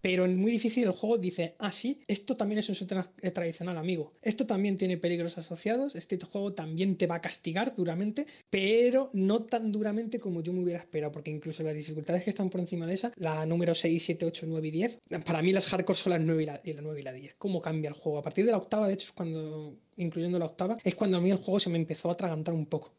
[0.01, 3.32] pero en muy difícil el juego dice, ah, sí, esto también es un shooter eh,
[3.32, 4.14] tradicional, amigo.
[4.22, 9.43] Esto también tiene peligros asociados, este juego también te va a castigar duramente, pero no
[9.43, 12.88] tan duramente como yo me hubiera esperado, porque incluso las dificultades que están por encima
[12.88, 16.12] de esa, la número 6, 7, 8, 9 y 10, para mí las hardcore son
[16.14, 17.36] las 9 y la, y la 9 y la 10.
[17.38, 17.98] ¿Cómo cambia el juego?
[18.17, 21.21] A partir de la octava, de hecho, es cuando, incluyendo la octava, es cuando a
[21.21, 22.91] mí el juego se me empezó a atragantar un poco.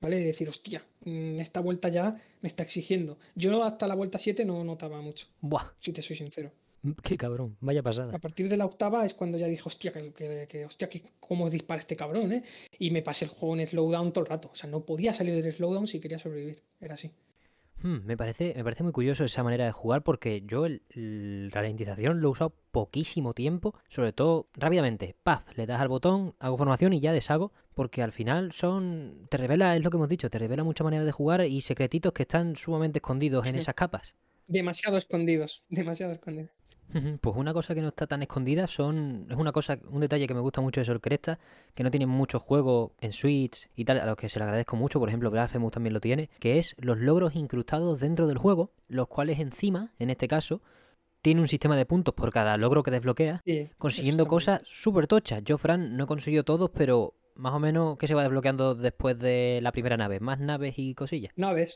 [0.00, 0.18] ¿Vale?
[0.18, 3.18] De decir, hostia, mm, esta vuelta ya me está exigiendo.
[3.34, 6.52] Yo hasta la vuelta 7 no notaba mucho, Buah, si te soy sincero.
[7.02, 8.14] qué cabrón, vaya pasada.
[8.14, 11.02] A partir de la octava es cuando ya dije, hostia, que, que, que- hostia, que
[11.18, 12.42] cómo dispara este cabrón, ¿eh?
[12.78, 14.50] Y me pasé el juego en slowdown todo el rato.
[14.52, 16.62] O sea, no podía salir del slowdown si quería sobrevivir.
[16.80, 17.10] Era así.
[17.82, 21.50] Hmm, me, parece, me parece muy curioso esa manera de jugar porque yo el, el
[21.52, 25.14] ralentización lo he usado poquísimo tiempo, sobre todo rápidamente.
[25.22, 29.26] Paz, le das al botón, hago formación y ya deshago, porque al final son.
[29.28, 32.12] Te revela, es lo que hemos dicho, te revela mucha manera de jugar y secretitos
[32.12, 34.16] que están sumamente escondidos en esas capas.
[34.46, 35.62] Demasiado escondidos.
[35.68, 36.55] Demasiado escondidos.
[37.20, 39.26] Pues una cosa que no está tan escondida son.
[39.28, 41.38] Es una cosa, un detalle que me gusta mucho de Sol Cresta,
[41.74, 44.76] que no tiene muchos juegos en Switch y tal, a los que se le agradezco
[44.76, 44.98] mucho.
[44.98, 49.08] Por ejemplo, Blasphemous también lo tiene, que es los logros incrustados dentro del juego, los
[49.08, 50.62] cuales encima, en este caso,
[51.22, 55.42] tiene un sistema de puntos por cada logro que desbloquea, Sí, consiguiendo cosas súper tochas.
[55.44, 59.18] Yo, Fran, no he conseguido todos, pero más o menos, ¿qué se va desbloqueando después
[59.18, 60.20] de la primera nave?
[60.20, 61.32] ¿Más naves y cosillas?
[61.34, 61.68] bien.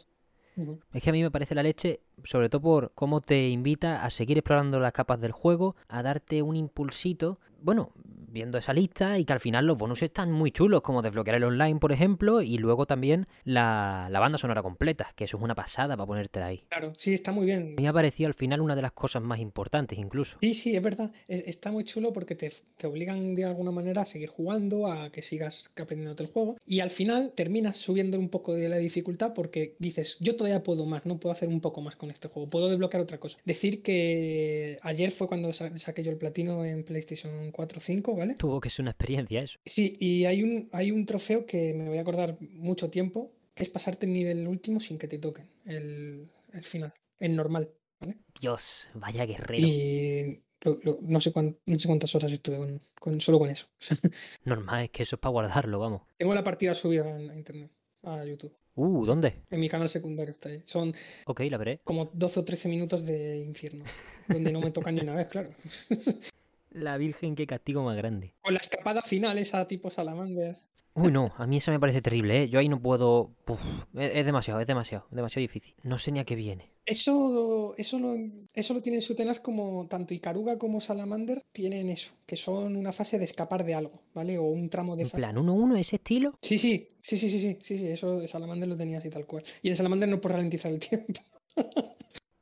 [0.93, 4.11] Es que a mí me parece la leche, sobre todo por cómo te invita a
[4.11, 7.39] seguir explorando las capas del juego, a darte un impulsito.
[7.63, 7.93] Bueno,
[8.31, 11.45] viendo esa lista y que al final los bonus están muy chulos, como desbloquear el
[11.45, 15.55] online, por ejemplo, y luego también la, la banda sonora completa, que eso es una
[15.55, 16.65] pasada para ponértela ahí.
[16.69, 17.61] Claro, sí, está muy bien.
[17.61, 20.39] A mí me ha parecido al final una de las cosas más importantes, incluso.
[20.41, 21.11] Sí, sí, es verdad.
[21.29, 25.11] E- Está muy chulo porque te, te obligan de alguna manera a seguir jugando, a
[25.11, 26.57] que sigas aprendiendo el juego.
[26.67, 30.87] Y al final terminas subiendo un poco de la dificultad porque dices, yo todavía puedo
[30.87, 33.39] más, no puedo hacer un poco más con este juego, puedo desbloquear otra cosa.
[33.45, 38.15] Decir que ayer fue cuando sa- saqué yo el platino en PlayStation 4 o 5,
[38.21, 38.35] ¿vale?
[38.37, 39.59] Tuvo que ser una experiencia eso.
[39.67, 43.65] Sí, y hay un, hay un trofeo que me voy a acordar mucho tiempo, que
[43.65, 47.71] es pasarte el nivel último sin que te toquen el, el final, en normal.
[48.41, 49.67] Dios, vaya guerrero.
[49.67, 53.51] Y lo- lo- no, sé cuán- no sé cuántas horas estuve con, con- solo con
[53.51, 53.67] eso.
[54.45, 56.03] Normal, es que eso es para guardarlo, vamos.
[56.17, 57.71] Tengo la partida subida en- a internet,
[58.03, 58.55] a YouTube.
[58.77, 59.43] Uh, ¿dónde?
[59.51, 60.63] En mi canal secundario está ahí.
[60.65, 60.95] Son
[61.27, 61.81] Ok, la veré.
[61.85, 63.85] como 12 o 13 minutos de infierno,
[64.29, 65.51] donde no me tocan ni una vez, claro.
[66.71, 68.35] La Virgen, qué castigo más grande.
[68.43, 70.57] Con la escapada final, esa tipo Salamander.
[70.95, 72.49] Uy, no, a mí eso me parece terrible, ¿eh?
[72.49, 73.33] Yo ahí no puedo...
[73.47, 73.61] Uf,
[73.95, 75.75] es, es demasiado, es demasiado, es demasiado difícil.
[75.85, 76.73] No sé ni a qué viene.
[76.85, 78.17] Eso, eso, lo,
[78.53, 83.19] eso lo tienen Sutenas como tanto Ikaruga como Salamander tienen eso, que son una fase
[83.21, 84.37] de escapar de algo, ¿vale?
[84.39, 85.19] O un tramo de En fase.
[85.19, 86.37] plan, 1-1, ese estilo.
[86.43, 89.27] Sí, sí, sí, sí, sí, sí, sí, sí, eso de Salamander lo tenía así tal
[89.27, 89.45] cual.
[89.63, 91.21] Y en Salamander no puedes ralentizar el tiempo.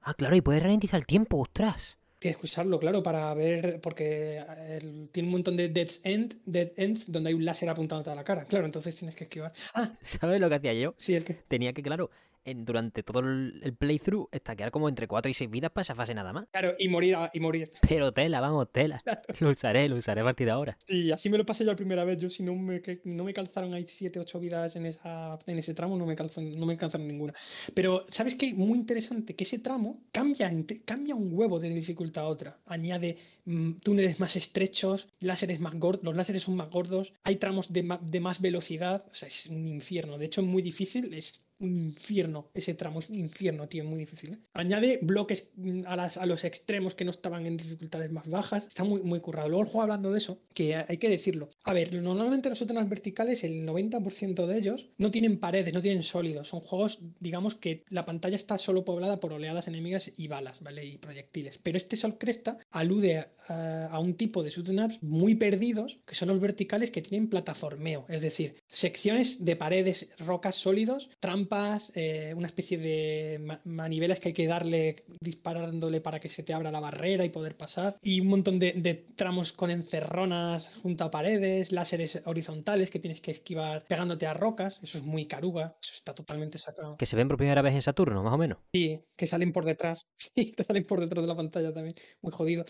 [0.01, 1.98] Ah, claro, y puedes ralentizar el tiempo, ostras.
[2.19, 4.39] Tienes que usarlo, claro, para ver, porque
[4.71, 8.15] el- tiene un montón de dead, end, dead ends donde hay un láser apuntándote a
[8.17, 8.45] la cara.
[8.45, 9.53] Claro, entonces tienes que esquivar.
[9.75, 10.95] Ah, ¿Sabes lo que hacía yo?
[10.97, 11.35] sí, el que.
[11.35, 12.11] Tenía que, claro,
[12.51, 15.95] en- durante todo el, el playthrough, estaquear como entre 4 y 6 vidas para esa
[15.95, 16.47] fase nada más.
[16.51, 17.69] Claro, y morir, y morir.
[17.89, 19.01] Pero tela, vamos, tela.
[19.41, 20.77] Lo usaré, lo usaré a partir de ahora.
[20.87, 22.19] Y así me lo pasé yo la primera vez.
[22.19, 25.59] Yo, si no me, que- no me calzaron ahí 7, 8 vidas en, esa, en
[25.59, 27.33] ese tramo, no me, calzan, no me calzaron ninguna.
[27.75, 28.55] Pero, ¿sabes qué?
[28.55, 30.51] Muy interesante que ese tramo cambia,
[30.85, 32.59] cambia un huevo de dificultad a otra.
[32.67, 37.73] Añade mm, túneles más estrechos, láseres más gordos, los láseres son más gordos, hay tramos
[37.73, 39.05] de, de más velocidad.
[39.11, 40.19] O sea, es un infierno.
[40.19, 41.13] De hecho, es muy difícil.
[41.15, 44.35] Es un infierno ese tramo, es un infierno, tío, muy difícil.
[44.35, 44.39] ¿eh?
[44.53, 48.67] Añade bloques mm, a, las, a los extremos que no estaban en dificultades más bajas.
[48.67, 49.49] Está muy, muy currado.
[49.49, 51.51] Luego el juego hablando de eso, que hay que decirlo.
[51.65, 56.03] A ver, normalmente los zonas verticales, el 90% de ellos no tienen paredes, no tienen
[56.03, 56.49] sólidos.
[56.49, 60.85] Son juegos, digamos, que la pantalla está solo poblada por oleadas enemigas y balas, ¿vale?
[60.85, 61.59] Y proyectiles.
[61.63, 66.41] Pero este Sol Cresta alude a, un tipo de shoot'em muy perdidos, que son los
[66.41, 68.05] verticales que tienen plataformeo.
[68.09, 71.48] Es decir, secciones de paredes, rocas sólidos, trampas,
[71.95, 76.53] eh, una especie de ma- manivelas que hay que darle disparándole para que se te
[76.53, 77.97] abra la barrera y poder pasar.
[78.03, 83.21] Y un montón de, de tramos con encerronas junto a paredes, láseres horizontales que tienes
[83.21, 84.81] que esquivar pegándote a rocas.
[84.83, 85.77] Eso es muy caruga.
[85.83, 86.97] Eso está totalmente sacado.
[86.97, 88.59] Que se ven por primera vez en Saturno, más o menos.
[88.73, 90.07] Sí, que salen por detrás.
[90.39, 91.95] Sí, que salen por detrás de la pantalla también.
[92.21, 92.65] Muy jodido.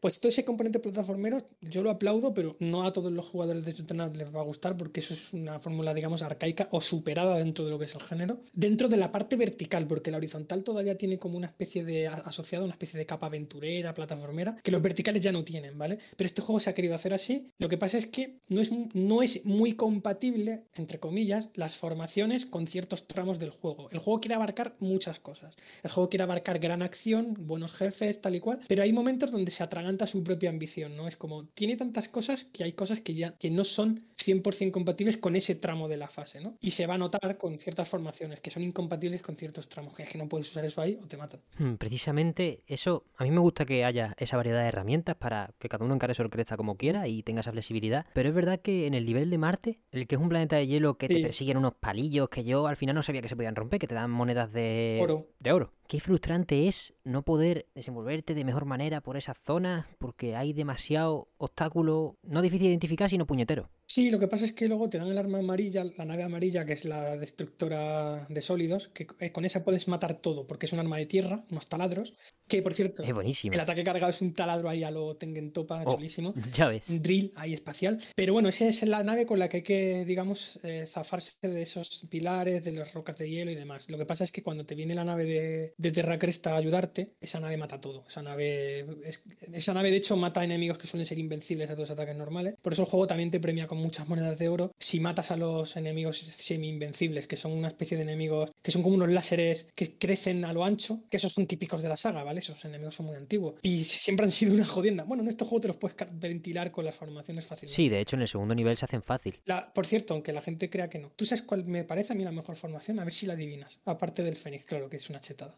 [0.00, 3.72] Pues todo ese componente plataformero yo lo aplaudo, pero no a todos los jugadores de
[3.72, 7.38] Shoot'em Up les va a gustar porque eso es una fórmula, digamos, arcaica o superada
[7.38, 8.40] dentro de lo que es el género.
[8.52, 12.64] Dentro de la parte vertical, porque la horizontal todavía tiene como una especie de asociado,
[12.64, 15.98] una especie de capa aventurera, plataformera, que los verticales ya no tienen, ¿vale?
[16.16, 17.50] Pero este juego se ha querido hacer así.
[17.58, 22.46] Lo que pasa es que no es, no es muy compatible, entre comillas, las formaciones
[22.46, 23.88] con ciertos tramos del juego.
[23.90, 25.56] El juego quiere abarcar muchas cosas.
[25.82, 29.50] El juego quiere abarcar gran acción, buenos jefes, tal y cual, pero hay momentos donde
[29.50, 31.08] se atraganta su propia ambición, ¿no?
[31.08, 35.16] Es como, tiene tantas cosas que hay cosas que ya que no son 100% compatibles
[35.16, 36.54] con ese tramo de la fase, ¿no?
[36.60, 40.04] Y se va a notar con ciertas formaciones que son incompatibles con ciertos tramos, que
[40.04, 41.40] es que no puedes usar eso ahí o te matan.
[41.58, 45.68] Hmm, Precisamente eso, a mí me gusta que haya esa variedad de herramientas para que
[45.68, 48.06] cada uno encare su cresta como quiera y tenga esa flexibilidad.
[48.14, 50.66] Pero es verdad que en el nivel de Marte, el que es un planeta de
[50.68, 51.22] hielo que te Sí.
[51.22, 53.94] persiguen unos palillos que yo al final no sabía que se podían romper, que te
[53.94, 55.26] dan monedas de Oro.
[55.40, 55.72] De oro.
[55.86, 61.28] Qué frustrante es no poder desenvolverte de mejor manera por esas zonas porque hay demasiado
[61.36, 63.68] obstáculo, no difícil de identificar, sino puñetero.
[63.86, 66.64] Sí, lo que pasa es que luego te dan el arma amarilla, la nave amarilla,
[66.64, 70.72] que es la destructora de sólidos, que eh, con esa puedes matar todo, porque es
[70.72, 72.14] un arma de tierra, unos taladros.
[72.46, 73.54] Que por cierto, Es buenísimo.
[73.54, 75.94] el ataque cargado es un taladro ahí a lo Tengen Topa, Oh.
[75.94, 76.34] chulísimo.
[76.54, 76.90] Ya ves.
[76.90, 77.98] Un drill ahí espacial.
[78.14, 81.62] Pero bueno, esa es la nave con la que hay que, digamos, eh, zafarse de
[81.62, 83.88] esos pilares, de las rocas de hielo y demás.
[83.88, 86.56] Lo que pasa es que cuando te viene la nave de, de Terra Cresta a
[86.58, 88.04] ayudarte, esa nave mata todo.
[88.08, 89.22] Esa nave, es-
[89.52, 92.56] esa nave, de hecho, mata enemigos que suelen ser invencibles a todos los ataques normales.
[92.60, 95.36] Por eso el juego también te premia con muchas monedas de oro si matas a
[95.36, 99.98] los enemigos semi-invencibles, que son una especie de enemigos que son como unos láseres que
[99.98, 102.40] crecen a lo ancho, que esos son típicos de la saga, ¿vale?
[102.40, 103.54] Esos enemigos son muy antiguos.
[103.62, 105.04] Y siempre han sido una jodienda.
[105.04, 107.74] Bueno, en este juego te los puedes ventilar con las formaciones fácilmente.
[107.76, 109.38] Sí, de hecho en el segundo nivel se hacen fácil.
[109.44, 111.10] La- por cierto, aunque la gente crea que no.
[111.16, 112.98] ¿Tú sabes cuál me parece a mí la mejor formación?
[113.00, 113.78] A ver si la adivinas.
[113.84, 115.54] Aparte del Fénix, claro que es una chetada.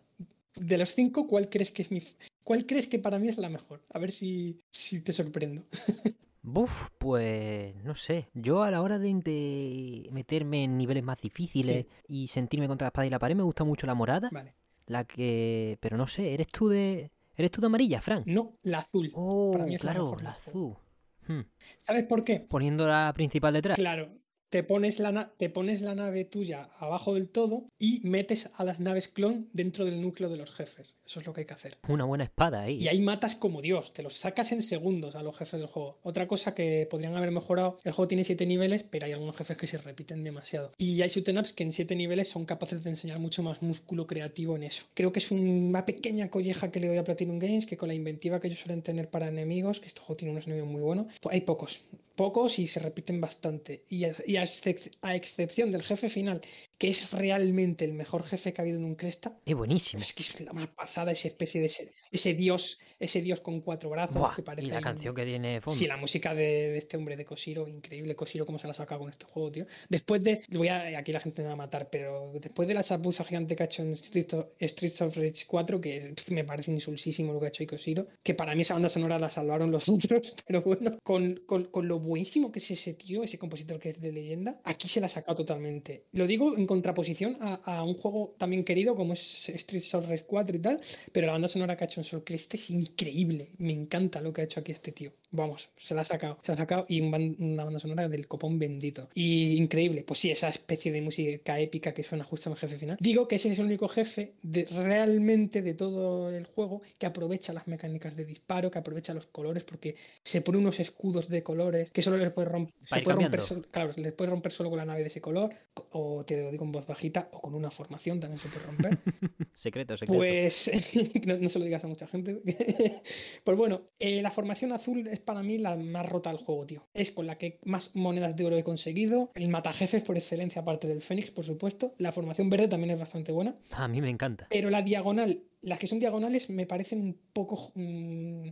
[0.55, 2.03] De los cinco, ¿cuál crees que es mi...
[2.43, 3.83] ¿Cuál crees que para mí es la mejor?
[3.91, 5.65] A ver si, si te sorprendo.
[6.49, 8.29] Buf, pues no sé.
[8.33, 12.89] Yo a la hora de, de meterme en niveles más difíciles y sentirme contra la
[12.91, 14.29] espada y la pared me gusta mucho la morada.
[14.31, 14.55] Vale.
[14.87, 15.77] La que...
[15.81, 17.11] Pero no sé, ¿eres tú de...
[17.35, 18.27] ¿Eres tú de amarilla, Frank?
[18.27, 19.11] No, la azul.
[19.15, 20.81] Oh, para mí es la claro, mejor la del juego.
[21.27, 21.35] azul.
[21.37, 21.41] Hmm.
[21.81, 22.47] ¿Sabes por qué?
[22.49, 23.77] Poniendo la principal detrás.
[23.77, 24.09] Claro,
[24.51, 28.65] te pones, la na- te pones la nave tuya abajo del todo y metes a
[28.65, 30.95] las naves clon dentro del núcleo de los jefes.
[31.05, 31.79] Eso es lo que hay que hacer.
[31.89, 32.79] Una buena espada ahí.
[32.83, 35.99] Y ahí matas como Dios, te los sacas en segundos a los jefes del juego.
[36.03, 39.57] Otra cosa que podrían haber mejorado, el juego tiene 7 niveles, pero hay algunos jefes
[39.57, 40.73] que se repiten demasiado.
[40.79, 44.07] Y hay shoot'em ups que en 7 niveles son capaces de enseñar mucho más músculo
[44.09, 44.85] creativo en eso.
[44.95, 47.95] Creo que es una pequeña colleja que le doy a Platinum Games, que con la
[47.95, 51.07] inventiva que ellos suelen tener para enemigos, que este juego tiene unos enemigos muy buenos,
[51.21, 51.81] pues hay pocos.
[52.17, 53.85] Pocos y se repiten bastante.
[53.91, 54.05] Y
[54.37, 56.41] y a excep- a excepción del jefe final,
[56.79, 60.03] que es realmente el mejor jefe que ha habido en un Cresta, Es buenísimo.
[60.03, 63.61] es que es la más pasada esa especie de ese, ese dios, ese dios con
[63.61, 65.79] cuatro brazos Buah, que parece y la un- canción que tiene fondo.
[65.79, 68.75] Sí, la música de, de este hombre de Koshiro, increíble Koshiro cómo se la ha
[68.75, 69.67] sacado con este juego, tío.
[69.89, 72.85] Después de, voy a, aquí la gente me va a matar, pero después de la
[72.85, 76.45] chapuza gigante que ha hecho en Streets of, Streets of Rage 4, que es- me
[76.45, 79.31] parece insulsísimo lo que ha hecho ahí Koshiro, que para mí esa banda sonora la
[79.31, 83.39] salvaron los otros, pero bueno, con, con, con lo buenísimo que es ese tío, ese
[83.39, 86.05] compositor que es de leyenda, aquí se la ha sacado totalmente.
[86.13, 90.57] Lo digo en contraposición a, un juego también querido como es Streets of Rage 4
[90.57, 90.81] y tal,
[91.13, 93.51] pero la banda sonora que ha hecho en Soul Crest es increíble.
[93.59, 95.13] Me encanta lo que ha hecho aquí este tío.
[95.33, 96.39] Vamos, se la ha sacado.
[96.43, 99.09] Se la ha sacado y una banda sonora del copón bendito.
[99.15, 100.03] Y increíble.
[100.05, 102.97] Pues sí, esa especie de música épica que suena justo en el jefe final.
[103.01, 107.53] Digo que ese es el único jefe de, realmente de todo el juego que aprovecha
[107.53, 111.91] las mecánicas de disparo, que aprovecha los colores, porque se pone unos escudos de colores
[111.91, 112.75] que solo les puede romper.
[112.81, 115.55] Se puede romper solo- claro, les puede romper solo con la nave de ese color,
[115.75, 118.65] co- o te lo digo en voz bajita, o con una formación también se puede
[118.65, 118.99] romper.
[119.55, 120.19] Secreto, secreto.
[120.19, 120.71] Pues
[121.27, 122.41] no, no se lo digas a mucha gente.
[123.45, 126.87] pues bueno, eh, la formación azul es para mí la más rota del juego, tío.
[126.95, 129.31] Es con la que más monedas de oro he conseguido.
[129.35, 131.95] El matajefes por excelencia, aparte del Fénix, por supuesto.
[131.99, 133.57] La formación verde también es bastante buena.
[133.73, 134.47] A mí me encanta.
[134.51, 138.49] Pero la diagonal, las que son diagonales me parecen un poco mm,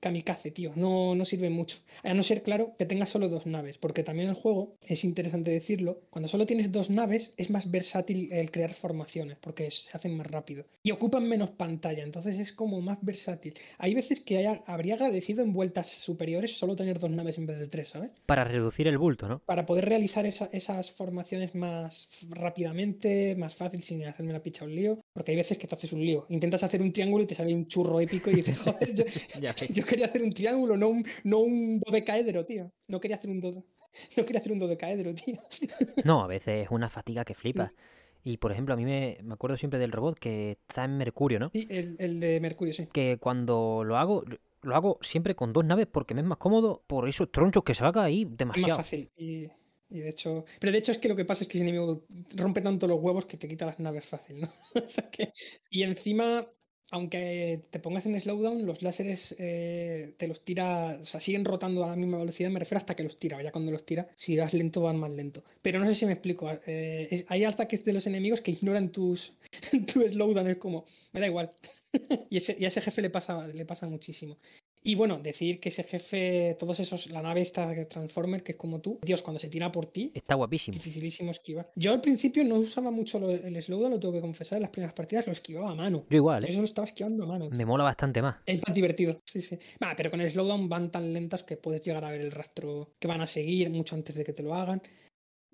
[0.00, 0.72] kamikaze, tío.
[0.76, 1.78] No, no sirven mucho.
[2.02, 3.78] A no ser, claro, que tengas solo dos naves.
[3.78, 8.32] Porque también el juego, es interesante decirlo, cuando solo tienes dos naves es más versátil
[8.32, 9.36] el crear formaciones.
[9.40, 10.64] Porque se hacen más rápido.
[10.82, 12.02] Y ocupan menos pantalla.
[12.02, 13.54] Entonces es como más versátil.
[13.78, 17.58] Hay veces que haya- habría agradecido en vueltas superiores solo tener dos naves en vez
[17.58, 18.10] de tres, ¿sabes?
[18.26, 19.40] Para reducir el bulto, ¿no?
[19.46, 24.74] para poder realizar esa- esas formaciones más rápidamente, más fácil, sin hacerme la picha un
[24.74, 25.00] lío.
[25.12, 26.26] Porque hay veces que te haces un lío.
[26.28, 29.04] Intentas hacer un triángulo y te sale un churro épico y dices, joder, yo.
[29.74, 32.70] yo quería hacer un triángulo, no un, no un dodecaedro, tío.
[32.88, 33.64] No quería hacer un do-
[34.16, 35.38] no quería hacer un dodecaedro, tío.
[36.04, 37.74] No, a veces es una fatiga que flipas.
[38.22, 41.38] Y por ejemplo, a mí me, me acuerdo siempre del robot que está en Mercurio,
[41.38, 41.50] ¿no?
[41.52, 42.86] Sí, el, el de Mercurio, sí.
[42.92, 44.24] Que cuando lo hago,
[44.62, 47.72] lo hago siempre con dos naves porque me es más cómodo por esos tronchos que
[47.74, 48.76] saca ahí Es más demasiado.
[48.76, 49.10] fácil.
[49.16, 49.46] Y,
[49.88, 50.44] y de hecho.
[50.60, 52.04] Pero de hecho es que lo que pasa es que ese enemigo
[52.36, 54.48] rompe tanto los huevos que te quita las naves fácil, ¿no?
[54.74, 55.32] O sea que.
[55.70, 56.46] Y encima.
[56.92, 61.84] Aunque te pongas en slowdown, los láseres eh, te los tira, o sea, siguen rotando
[61.84, 64.36] a la misma velocidad, me refiero hasta que los tira, ya cuando los tira, si
[64.36, 65.44] vas lento van más lento.
[65.62, 68.90] Pero no sé si me explico, eh, es- hay ataques de los enemigos que ignoran
[68.90, 69.34] tus,
[69.92, 71.50] tu slowdown, es como, me da igual.
[72.30, 74.36] y, ese, y a ese jefe le pasa, le pasa muchísimo.
[74.82, 78.58] Y bueno, decir que ese jefe, todos esos, la nave esta de Transformer, que es
[78.58, 80.72] como tú, Dios, cuando se tira por ti, Está guapísimo.
[80.72, 81.70] dificilísimo esquivar.
[81.76, 84.70] Yo al principio no usaba mucho lo- el slowdown, lo tengo que confesar, en las
[84.70, 86.06] primeras partidas lo esquivaba a mano.
[86.08, 86.50] Yo igual, Yo ¿eh?
[86.52, 87.50] eso lo estaba esquivando a mano.
[87.50, 88.36] Me mola bastante más.
[88.46, 89.58] Es más divertido, sí, sí.
[89.82, 92.90] Va, pero con el slowdown van tan lentas que puedes llegar a ver el rastro
[92.98, 94.80] que van a seguir mucho antes de que te lo hagan.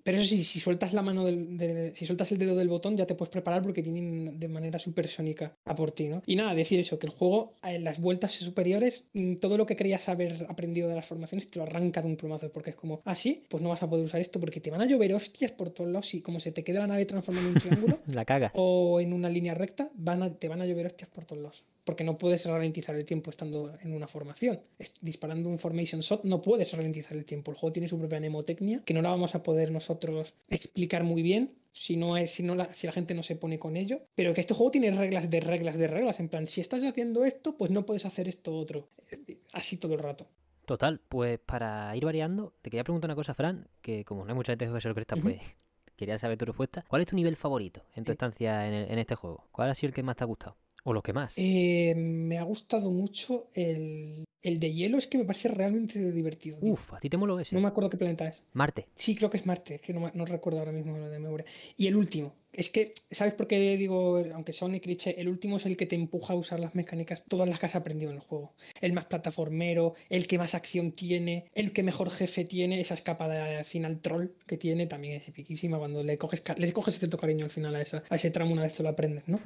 [0.07, 2.95] Pero eso sí, si sueltas la mano del, del- si sueltas el dedo del botón,
[2.95, 6.23] ya te puedes preparar porque vienen de manera supersónica a por ti, ¿no?
[6.25, 9.75] Y nada, decir eso, que el juego, en las vueltas superiores, mm, todo lo que
[9.75, 13.01] creías haber aprendido de las formaciones te lo arranca de un plomazo, porque es como,
[13.03, 15.71] así, pues no vas a poder usar esto porque te van a llover hostias por
[15.71, 18.51] todos lados y como se te queda la nave transformada en un triángulo La caga.
[18.55, 21.63] o en una línea recta, van a- te van a llover hostias por todos lados.
[21.87, 24.59] Porque no puedes ralentizar el tiempo estando en una formación.
[25.01, 27.51] Disparando un formation shot no puedes ralentizar el tiempo.
[27.51, 31.21] El juego tiene su propia mnemotecnia que no la vamos a poder nosotros explicar muy
[31.21, 34.01] bien si no es si no la, si la gente no se pone con ello
[34.15, 37.23] pero que este juego tiene reglas de reglas de reglas en plan si estás haciendo
[37.23, 40.27] esto pues no puedes hacer esto otro Eh, así todo el rato
[40.65, 44.35] Total, pues para ir variando, te quería preguntar una cosa, Fran, que como no hay
[44.35, 45.39] mucha gente que juega Sol Cresta, pues
[45.95, 46.83] quería saber tu respuesta.
[46.89, 49.47] ¿Cuál es tu nivel favorito en tu estancia en, el- en este juego?
[49.53, 50.57] ¿Cuál ha sido el que más te ha gustado?
[50.83, 51.33] ¿O los que más?
[51.37, 56.59] Eh, me ha gustado mucho el, el de hielo es que me parece realmente divertido
[56.59, 56.73] tío.
[56.73, 57.55] Uf, ¿a ti te moló ese?
[57.55, 58.87] no me acuerdo qué planeta es Marte.
[58.95, 61.45] Sí, creo que es Marte, es que no, no recuerdo ahora mismo lo de memoria.
[61.75, 65.57] Y el último, es que, ¿sabes por qué digo, aunque sea un cliché, el último
[65.57, 68.17] es el que te empuja a usar las mecánicas, todas las que has aprendido en
[68.17, 68.53] el juego?
[68.81, 73.63] El más plataformero, el que más acción tiene, el que mejor jefe tiene, esa escapada
[73.63, 77.51] final troll que tiene también es epiquísima cuando le coges, le coges cierto cariño al
[77.51, 79.39] final a, esa, a ese tramo una vez te lo aprendes, ¿no?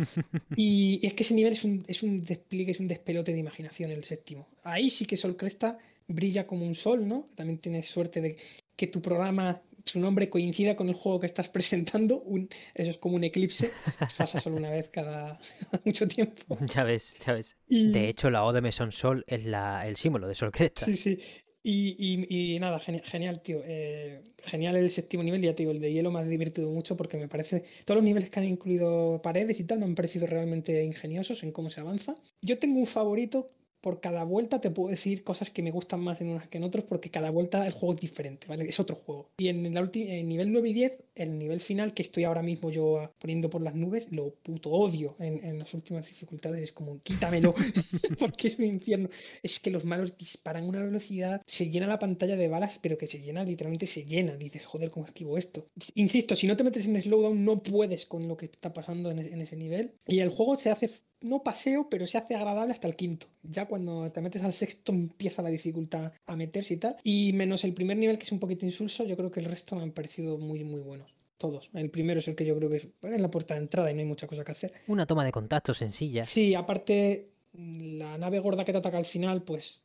[0.55, 3.39] Y, y es que ese nivel es un, es un despliegue, es un despelote de
[3.39, 4.47] imaginación el séptimo.
[4.63, 7.27] Ahí sí que Sol Cresta brilla como un sol, ¿no?
[7.35, 8.37] También tienes suerte de
[8.75, 12.21] que tu programa, su nombre coincida con el juego que estás presentando.
[12.21, 13.71] Un, eso es como un eclipse.
[14.17, 15.39] Pasa solo una vez cada
[15.85, 16.57] mucho tiempo.
[16.75, 17.55] Ya ves, ya ves.
[17.67, 20.85] Y, De hecho, la O de Mesón Sol es la, el símbolo de Sol Cresta.
[20.85, 21.19] Sí, sí.
[21.63, 23.61] Y, y- y nada, genial, genial, tío.
[23.63, 26.97] Eh, genial el séptimo nivel, ya te digo, el de hielo me ha divertido mucho
[26.97, 27.63] porque me parece.
[27.85, 31.51] Todos los niveles que han incluido paredes y tal me han parecido realmente ingeniosos en
[31.51, 32.15] cómo se avanza.
[32.41, 33.47] Yo tengo un favorito.
[33.81, 36.63] Por cada vuelta te puedo decir cosas que me gustan más en unas que en
[36.63, 38.69] otros porque cada vuelta el juego es diferente, ¿vale?
[38.69, 39.29] Es otro juego.
[39.37, 42.69] Y en el en nivel 9 y 10, el nivel final que estoy ahora mismo
[42.69, 46.63] yo ah, poniendo por las nubes, lo puto odio en, las últimas dificultades.
[46.63, 47.53] Es como, quítamelo,
[48.19, 49.09] porque es mi infierno
[49.43, 52.97] es que los malos disparan a una velocidad, se llena la pantalla de balas, pero
[52.97, 54.35] que se llena, literalmente se llena.
[54.35, 55.67] Dices, joder, ¿cómo esquivo esto?
[55.95, 59.19] Insisto, si no te metes en slowdown, no puedes con lo que está pasando en,
[59.19, 59.93] en ese nivel.
[60.07, 60.89] Y el juego se hace,
[61.21, 63.27] no paseo, pero se hace agradable hasta el quinto.
[63.43, 66.97] Ya cuando te metes al sexto empieza la dificultad a meterse y tal.
[67.05, 69.77] Y menos el primer nivel, que es un poquito insulso, yo creo que el resto
[69.77, 71.15] me han parecido muy, muy buenos.
[71.37, 71.69] Todos.
[71.73, 73.89] El primero es el que yo creo que es, bueno, es la puerta de entrada
[73.89, 74.73] y no hay mucha cosa que hacer.
[74.87, 76.25] Una toma de contacto sencilla.
[76.25, 79.81] Sí, aparte, la nave gorda que te ataca al final, pues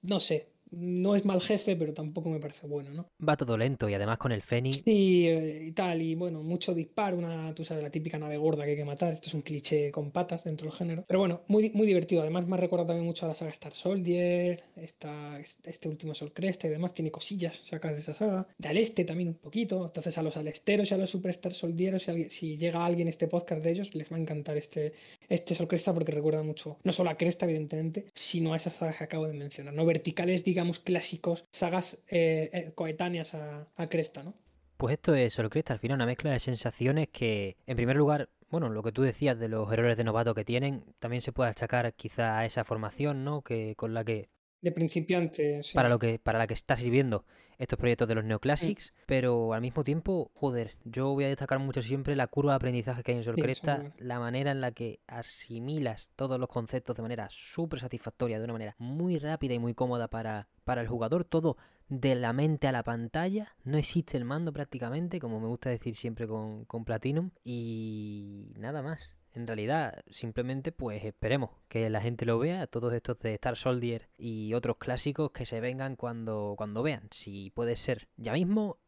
[0.00, 3.08] no sé, no es mal jefe, pero tampoco me parece bueno, ¿no?
[3.26, 4.82] Va todo lento y además con el Fénix.
[4.84, 8.64] Sí, eh, y tal, y bueno, mucho disparo, una, tú sabes, la típica nave gorda
[8.64, 9.12] que hay que matar.
[9.12, 11.04] Esto es un cliché con patas dentro del género.
[11.06, 12.22] Pero bueno, muy, muy divertido.
[12.22, 16.32] Además, me ha recordado también mucho a la saga Star Soldier, esta, este último Sol
[16.32, 16.94] Cresta y demás.
[16.94, 18.46] Tiene cosillas sacas de esa saga.
[18.58, 19.84] De al este también un poquito.
[19.84, 23.08] Entonces, a los alesteros y a los Super Star Soldieros, si, alguien- si llega alguien
[23.08, 24.94] este podcast de ellos, les va a encantar este,
[25.28, 28.96] este Sol Cresta porque recuerda mucho, no solo a Cresta, evidentemente, sino a esas sagas
[28.96, 29.74] que acabo de mencionar.
[29.74, 34.34] No verticales, digamos, clásicos, sagas eh, eh, coetáneas a, a Cresta, ¿no?
[34.76, 38.30] Pues esto es Sol Cresta, al final una mezcla de sensaciones que, en primer lugar,
[38.50, 41.50] bueno, lo que tú decías de los errores de novato que tienen, también se puede
[41.50, 43.42] achacar quizá a esa formación, ¿no?
[43.42, 44.28] Que con la que
[44.60, 45.72] De principiante, sí.
[45.74, 47.24] para lo que para la que está sirviendo
[47.62, 51.80] estos proyectos de los Neoclassics, pero al mismo tiempo, joder, yo voy a destacar mucho
[51.80, 54.98] siempre la curva de aprendizaje que hay en Sol Cresta, la manera en la que
[55.06, 59.74] asimilas todos los conceptos de manera súper satisfactoria, de una manera muy rápida y muy
[59.74, 61.56] cómoda para, para el jugador, todo
[61.88, 65.94] de la mente a la pantalla, no existe el mando prácticamente, como me gusta decir
[65.94, 69.16] siempre con, con Platinum, y nada más.
[69.34, 74.08] En realidad, simplemente pues esperemos que la gente lo vea, todos estos de Star Soldier
[74.18, 77.08] y otros clásicos que se vengan cuando, cuando vean.
[77.10, 78.78] Si puede ser ya mismo,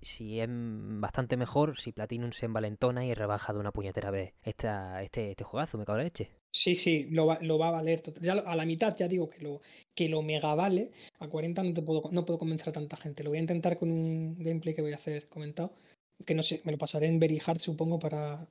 [0.00, 5.02] si es bastante mejor, si Platinum se envalentona y rebaja de una puñetera vez esta,
[5.02, 6.30] este, este juegazo, me cago en leche.
[6.50, 8.02] Sí, sí, lo va, lo va a valer.
[8.20, 9.60] Ya a la mitad ya digo que lo,
[9.94, 10.92] que lo mega vale.
[11.18, 13.22] A 40 no, te puedo, no puedo convencer a tanta gente.
[13.22, 15.72] Lo voy a intentar con un gameplay que voy a hacer comentado.
[16.24, 18.48] Que no sé, me lo pasaré en Very Hard, supongo, para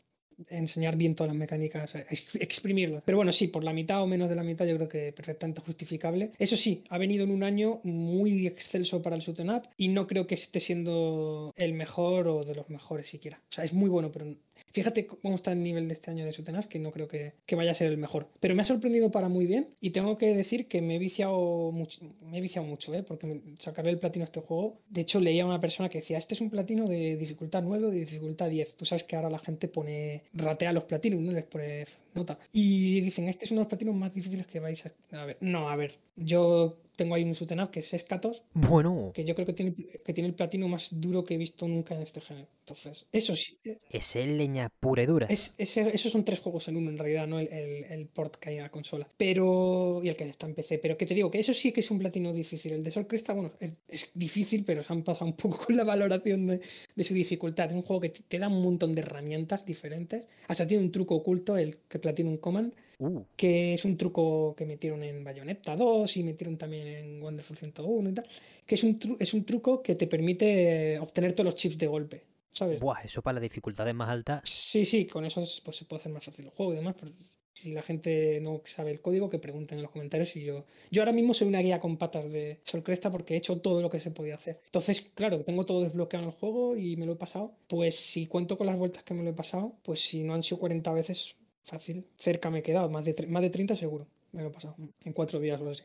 [0.50, 3.04] enseñar bien todas las mecánicas, ex- exprimirlas.
[3.06, 5.62] Pero bueno, sí, por la mitad o menos de la mitad yo creo que perfectamente
[5.62, 6.32] justificable.
[6.38, 10.28] Eso sí, ha venido en un año muy excelso para el Up y no creo
[10.28, 13.42] que esté siendo el mejor o de los mejores siquiera.
[13.50, 14.26] O sea, es muy bueno, pero
[14.74, 17.56] Fíjate cómo está el nivel de este año de Sutenas, que no creo que, que
[17.56, 18.28] vaya a ser el mejor.
[18.40, 21.72] Pero me ha sorprendido para muy bien y tengo que decir que me he viciado
[21.72, 23.04] mucho, me he viciado mucho ¿eh?
[23.04, 24.80] porque sacarle el platino a este juego.
[24.90, 27.88] De hecho, leía a una persona que decía, este es un platino de dificultad 9
[27.88, 28.76] o de dificultad 10.
[28.76, 31.32] Tú sabes que ahora la gente pone, ratea los platinos, ¿no?
[31.32, 32.38] Les pone nota.
[32.52, 35.22] Y dicen, este es uno de los platinos más difíciles que vais a...
[35.22, 39.24] A ver, no, a ver, yo tengo ahí un up que es Escatos, Bueno, que
[39.24, 42.02] yo creo que tiene, que tiene el platino más duro que he visto nunca en
[42.02, 42.48] este género.
[42.62, 45.28] Entonces, eso sí, eh, es el leña pura y dura.
[45.30, 48.50] es, esos son tres juegos en uno en realidad, no el, el- el port que
[48.50, 49.08] hay a la consola.
[49.16, 50.80] Pero, y el que está en PC.
[50.80, 52.72] Pero que te digo que eso sí que es un platino difícil.
[52.74, 55.78] El de Sol Cresta, bueno, es, es difícil, pero se han pasado un poco con
[55.78, 56.62] la valoración de,
[56.96, 57.68] de su dificultad.
[57.70, 60.24] Es un juego que te te da un montón de herramientas diferentes.
[60.48, 64.66] Hasta tiene un truco oculto, el que Platinum Command, Uh, que es un truco que
[64.66, 68.26] metieron en Bayonetta 2 y metieron también en Wonderful 101 y tal,
[68.66, 71.86] que es un, tru- es un truco que te permite obtener todos los chips de
[71.88, 72.80] golpe, ¿sabes?
[72.80, 74.42] buah, eso para las dificultades más altas.
[74.50, 77.12] Sí, sí, con eso pues, se puede hacer más fácil el juego y demás, pero
[77.54, 80.66] si la gente no sabe el código, que pregunten en los comentarios y yo...
[80.92, 83.82] Yo ahora mismo soy una guía con patas de Sol Cresta porque he hecho todo
[83.82, 84.60] lo que se podía hacer.
[84.66, 87.54] Entonces, claro, tengo todo desbloqueado en el juego y me lo he pasado.
[87.68, 90.44] Pues si cuento con las vueltas que me lo he pasado, pues si no han
[90.44, 91.36] sido 40 veces,
[91.68, 92.08] fácil.
[92.18, 94.08] Cerca me he quedado, más de, más de 30 seguro.
[94.32, 95.84] Me lo he pasado en cuatro días o así.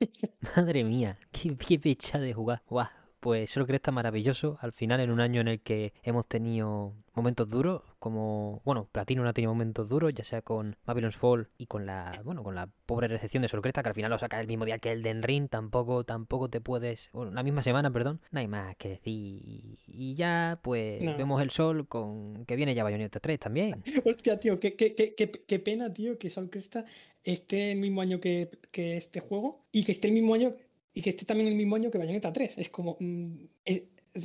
[0.56, 2.62] Madre mía, qué, qué pecha de jugar.
[2.68, 2.88] Guau,
[3.20, 4.58] pues solo que está maravilloso.
[4.60, 9.22] Al final, en un año en el que hemos tenido momentos duros, como, bueno, Platino
[9.22, 12.54] no ha tenido momentos duros, ya sea con Babylon's Fall y con la, bueno, con
[12.54, 15.02] la pobre recepción de Solcresta, que al final lo saca el mismo día que el
[15.02, 18.90] Den Ring, tampoco, tampoco te puedes, bueno, la misma semana, perdón, no hay más que
[18.90, 19.12] decir.
[19.86, 21.16] Y- ya, pues, No.
[21.16, 23.82] vemos el sol con que viene ya Bayonetta 3 también.
[24.04, 26.84] Hostia, tío, qué, qué, qué, qué, pena, tío, que Sol Cresta
[27.24, 30.54] esté el mismo año que, que este juego y que esté el mismo año
[30.94, 32.58] y que esté también el mismo año que Bayonetta 3.
[32.58, 32.96] Es como.
[33.00, 33.34] mm,
[33.64, 33.82] es-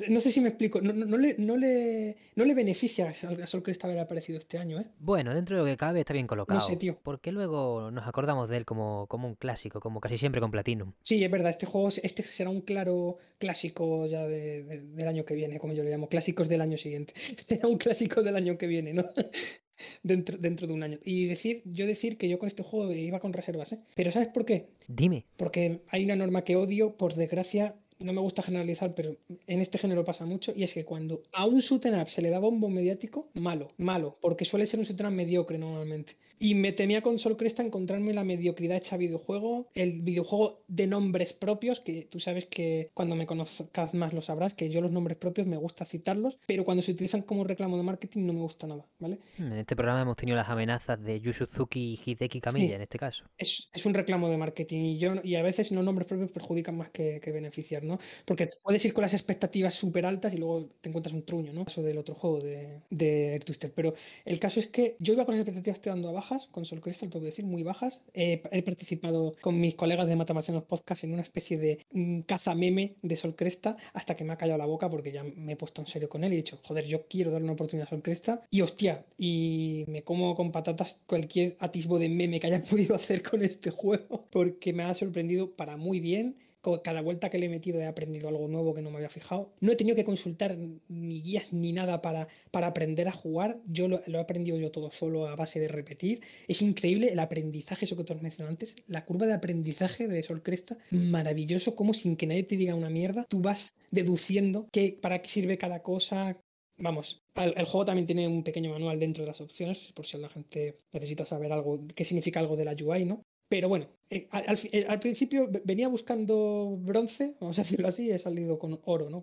[0.09, 0.81] no sé si me explico.
[0.81, 3.99] No, no- no le, no, le, no le beneficia a Sol, a Sol Cresta haber
[3.99, 4.85] aparecido este año, ¿eh?
[4.99, 6.61] Bueno, dentro de lo que cabe está bien colocado.
[6.61, 6.97] sé, tío.
[7.03, 10.93] Porque luego nos acordamos de él como, como un clásico, como casi siempre con Platinum.
[11.03, 15.25] Sí, es verdad, este juego este será un claro clásico ya de- de- del año
[15.25, 17.13] que viene, como yo le llamo, clásicos del año siguiente.
[17.47, 19.03] Será un clásico del año que viene, ¿no?
[20.03, 20.99] dentro, dentro de un año.
[21.03, 23.79] Y decir, yo decir que yo con este juego iba con reservas, ¿eh?
[23.95, 24.69] Pero ¿sabes por qué?
[24.87, 25.25] Dime.
[25.37, 29.15] Porque hay una norma que odio, por desgracia, no me gusta generalizar, pero
[29.47, 32.29] en este género pasa mucho, y es que cuando a un shoot'em up se le
[32.29, 36.15] da bombo mediático, malo, malo, porque suele ser un shoot'em up mediocre normalmente.
[36.43, 41.31] Y me temía con Sol Cresta encontrarme la mediocridad hecha videojuego, el videojuego de nombres
[41.31, 45.15] propios, que tú sabes que cuando me conozcas más lo sabrás, que yo los nombres
[45.15, 48.67] propios me gusta citarlos, pero cuando se utilizan como reclamo de marketing no me gusta
[48.67, 49.19] nada, ¿vale?
[49.37, 52.73] En este programa hemos tenido las amenazas de Yu Suzuki y Hideki Kamiya Sí.
[52.73, 53.23] en este caso.
[53.37, 56.75] es, es un reclamo de marketing y, yo, y a veces no nombres propios perjudican
[56.75, 57.99] más que, que beneficiar, ¿no?
[58.25, 61.63] Porque puedes ir con las expectativas súper altas y luego te encuentras un truño, ¿no?
[61.65, 63.71] Eso del otro juego de, de Twister.
[63.73, 63.93] Pero
[64.25, 67.09] el caso es que yo iba con las expectativas tirando a bajas, con Sol Crystal,
[67.09, 68.01] tengo que decir, muy bajas.
[68.13, 72.55] Eh, he participado con mis colegas de Matamarcianos Podcast en una especie de mm, caza
[72.55, 75.55] meme de Sol Cresta hasta que me ha callado la boca porque ya me he
[75.55, 77.89] puesto en serio con él y he dicho, joder, yo quiero darle una oportunidad a
[77.89, 82.63] Sol Cresta y hostia, y me como con patatas cualquier atisbo de meme que haya
[82.69, 86.37] podido hacer con este juego porque me ha sorprendido para muy bien.
[86.83, 89.51] Cada vuelta que le he metido he aprendido algo nuevo que no me había fijado.
[89.59, 90.57] No he tenido que consultar
[90.87, 93.59] ni guías ni nada para, para aprender a jugar.
[93.65, 96.21] Yo lo, he aprendido yo todo solo a base de repetir.
[96.47, 98.75] Es increíble el aprendizaje, eso que tú has mencionado antes.
[98.87, 102.89] La curva de aprendizaje de Sol Cresta, maravilloso, como sin que nadie te diga una
[102.89, 106.39] mierda, tú vas deduciendo qué, para qué sirve cada cosa.
[106.77, 110.17] Vamos, al- el juego también tiene un pequeño manual dentro de las opciones, por si
[110.17, 113.21] la gente necesita saber algo, qué significa algo de la UI, ¿no?
[113.49, 117.61] Pero bueno, eh, al, al fi- eh, al principio ve- venía buscando bronce, vamos a
[117.61, 119.21] decirlo así, y he salido con oro, ¿no?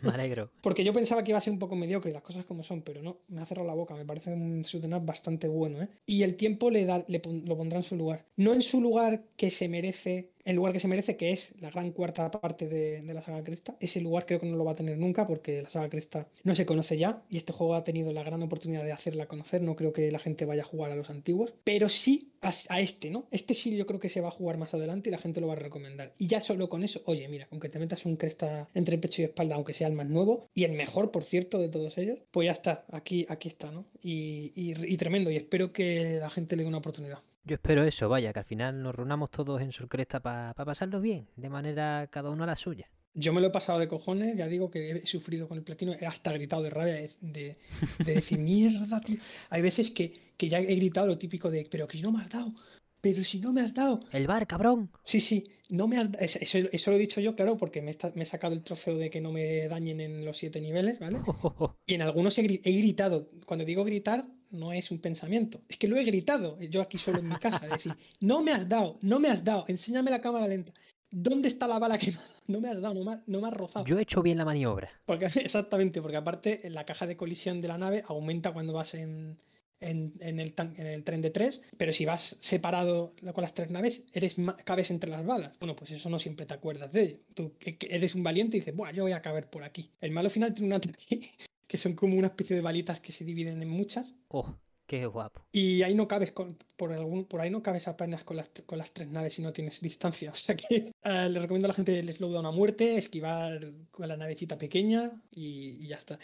[0.00, 0.50] Me alegro.
[0.60, 3.02] Porque yo pensaba que iba a ser un poco mediocre, las cosas como son, pero
[3.02, 5.88] no, me ha cerrado la boca, me parece un up bastante bueno, ¿eh?
[6.06, 8.26] Y el tiempo le da, le pon- lo pondrá en su lugar.
[8.36, 11.70] No en su lugar que se merece, el lugar que se merece, que es la
[11.70, 13.76] gran cuarta parte de, la saga Cresta.
[13.80, 16.54] Ese lugar creo que no lo va a tener nunca, porque la saga Cresta no
[16.54, 19.62] se conoce ya, y este juego ha tenido la gran oportunidad de hacerla conocer.
[19.62, 23.10] No creo que la gente vaya a jugar a los antiguos, pero sí a, este,
[23.10, 23.26] ¿no?
[23.30, 25.46] Este sí yo creo que se va a jugar más adelante y la gente lo
[25.46, 26.12] va a recomendar.
[26.18, 29.22] Y ya solo con eso, oye, mira, con que te metas un Cresta entre pecho
[29.22, 32.18] y espalda, aunque sea el más nuevo, y el mejor, por cierto, de todos ellos,
[32.30, 33.86] pues ya está, aquí, aquí está, ¿no?
[34.02, 37.18] Y- y tremendo, y espero que la gente le dé una oportunidad.
[37.44, 41.28] Yo espero eso, vaya, que al final nos reunamos todos en Surcresta para pasarlo bien,
[41.36, 42.90] de manera cada uno a la suya.
[43.12, 45.92] Yo me lo he pasado de cojones, ya digo que he sufrido con el platino,
[45.92, 47.56] he hasta gritado de rabia, de, de-
[48.04, 49.18] de decir, mierda, tío.
[49.50, 52.30] Hay veces que, que ya he gritado lo típico de, pero que no me has
[52.30, 52.52] dado,
[53.00, 54.00] pero si no me has dado.
[54.10, 54.90] El bar, cabrón.
[55.04, 58.10] Sí, sí, no me has Eso, eso- lo he dicho yo, claro, porque me, está-
[58.14, 61.18] me he sacado el trofeo de que no me dañen en los siete niveles, ¿vale?
[61.86, 63.30] Y en algunos he gritado.
[63.46, 65.60] Cuando digo gritar, no es un pensamiento.
[65.68, 67.66] Es que lo he gritado yo aquí solo en mi casa.
[67.66, 70.72] decir, no me has dado, no me has dado, enséñame la cámara lenta.
[71.10, 72.34] ¿Dónde está la bala que me ha dado?
[72.46, 73.84] No me has dado, no me, ha- no me has rozado.
[73.86, 74.90] Yo he hecho bien la maniobra.
[75.06, 79.38] Porque, exactamente, porque aparte la caja de colisión de la nave aumenta cuando vas en,
[79.80, 84.02] en, el, en el tren de tres, pero si vas separado con las tres naves,
[84.12, 84.34] eres
[84.64, 85.52] cabes entre las balas.
[85.60, 87.16] Bueno, pues eso no siempre te acuerdas de ello.
[87.34, 89.90] Tú eres un valiente y dices, Buah, yo voy a caber por aquí.
[90.00, 90.80] El malo final tiene una
[91.66, 94.14] que son como una especie de balitas que se dividen en muchas.
[94.28, 94.54] Oh.
[94.86, 95.46] Qué guapo.
[95.50, 98.76] Y ahí no cabes con, por algún, por ahí no cabes apenas con las, con
[98.76, 100.30] las tres naves si no tienes distancia.
[100.34, 104.16] O sea que le recomiendo a la gente el slowdown a muerte, esquivar con la
[104.16, 106.18] navecita pequeña y ya está.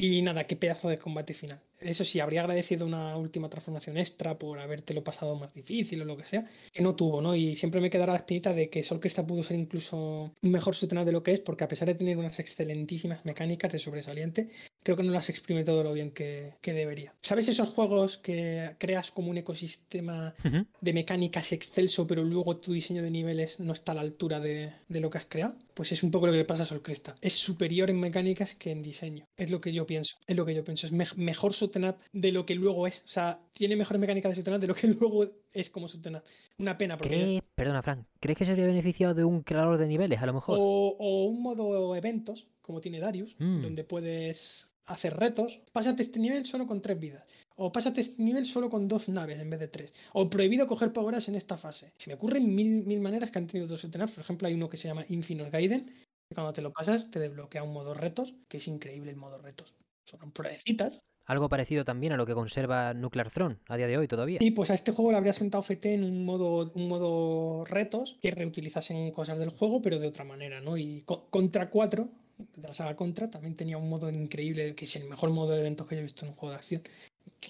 [0.00, 1.60] Y nada, qué pedazo de combate final.
[1.80, 6.16] Eso sí, habría agradecido una última transformación extra por habértelo pasado más difícil o lo
[6.16, 7.34] que sea, que no tuvo, ¿no?
[7.36, 10.74] Y siempre me quedará la espinita de que Sol Crystal pudo ser incluso un mejor
[10.74, 14.50] Sutenaz de lo que es, porque a pesar de tener unas excelentísimas mecánicas de sobresaliente,
[14.82, 17.14] creo que no las exprime todo lo bien que, debería.
[17.22, 20.34] ¿Sabes esos juegos que creas como un ecosistema
[20.80, 24.72] de mecánicas excelso, pero luego tu diseño de niveles no está a la altura de,
[24.88, 25.56] lo que has creado?
[25.74, 27.14] Pues es un poco lo que le pasa a Sol Crystal.
[27.20, 29.26] Es superior en mecánicas que en diseño.
[29.36, 30.16] Es lo que yo pienso.
[30.24, 30.86] Es lo que yo pienso.
[30.86, 33.02] Es mejor Sutenap de lo que luego es.
[33.04, 36.24] O sea, tiene mejores mecánicas de Sutenap de lo que luego es como Sutenap.
[36.58, 36.96] Una pena.
[36.96, 38.06] Porque Perdona, Frank.
[38.20, 40.58] ¿Crees que se habría beneficiado de un creador de niveles, a lo mejor?
[40.60, 43.62] O, un modo eventos, como tiene Darius, mm.
[43.62, 45.60] donde puedes hacer retos.
[45.72, 47.24] Pásate este nivel solo con tres vidas.
[47.56, 49.92] O pásate este nivel solo con dos naves en vez de tres.
[50.12, 51.92] O prohibido coger poweras en esta fase.
[51.96, 54.12] Se me ocurren mil, mil maneras que han tenido dos Sutenaps.
[54.12, 55.92] Por ejemplo, hay uno que se llama Infinite Gaiden.
[56.28, 59.38] Que cuando te lo pasas te desbloquea un modo retos, que es increíble el modo
[59.38, 59.74] retos.
[60.04, 64.08] Son pruebecitas algo parecido también a lo que conserva Nuclear Throne a día de hoy
[64.08, 64.38] todavía.
[64.40, 68.16] Y pues a este juego le habría sentado FT en un modo, un modo retos
[68.22, 70.78] que reutilizasen cosas del juego, pero de otra manera, ¿no?
[70.78, 72.08] Y contra 4,
[72.56, 75.60] de la saga Contra, también tenía un modo increíble, que es el mejor modo de
[75.60, 76.82] eventos que yo he visto en un juego de acción.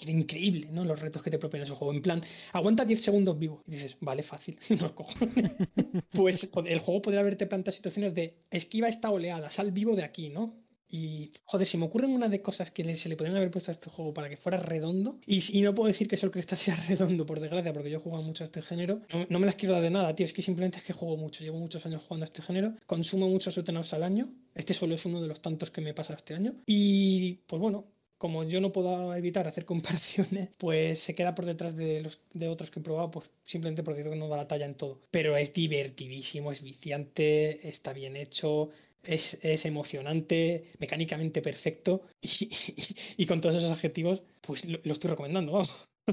[0.07, 0.85] Increíble, ¿no?
[0.85, 1.93] Los retos que te propone ese juego.
[1.93, 3.63] En plan, aguanta 10 segundos vivo.
[3.67, 5.15] Y dices, vale, fácil, no cojo.
[6.13, 10.31] pues el juego podría haberte planteado situaciones de esquiva esta oleada, sal vivo de aquí,
[10.31, 10.69] ¿no?
[10.91, 13.75] Y, joder, si me ocurren una de cosas que se le podrían haber puesto a
[13.75, 15.21] este juego para que fuera redondo.
[15.27, 18.23] Y, no puedo decir que Sol Crystal sea redondo, por desgracia, porque yo he jugado
[18.23, 19.03] mucho a este género.
[19.29, 20.25] No, me las quiero dar de nada, tío.
[20.25, 21.45] Es que simplemente es que juego mucho.
[21.45, 22.75] Llevo muchos años jugando a este género.
[22.87, 24.31] Consumo muchos Sutenaus al año.
[24.55, 26.55] Este solo es uno de los tantos que me pasa este año.
[26.67, 27.85] Y, pues bueno,
[28.19, 32.49] como yo no puedo evitar hacer comparaciones, pues se queda por detrás de los de
[32.49, 35.01] otros que he probado, pues simplemente porque creo que no da la talla en todo.
[35.11, 38.71] Pero es divertidísimo, es viciante, está bien hecho,
[39.05, 42.03] es, emocionante, mecánicamente perfecto
[43.17, 45.63] y, con todos esos adjetivos, pues lo, estoy recomendando.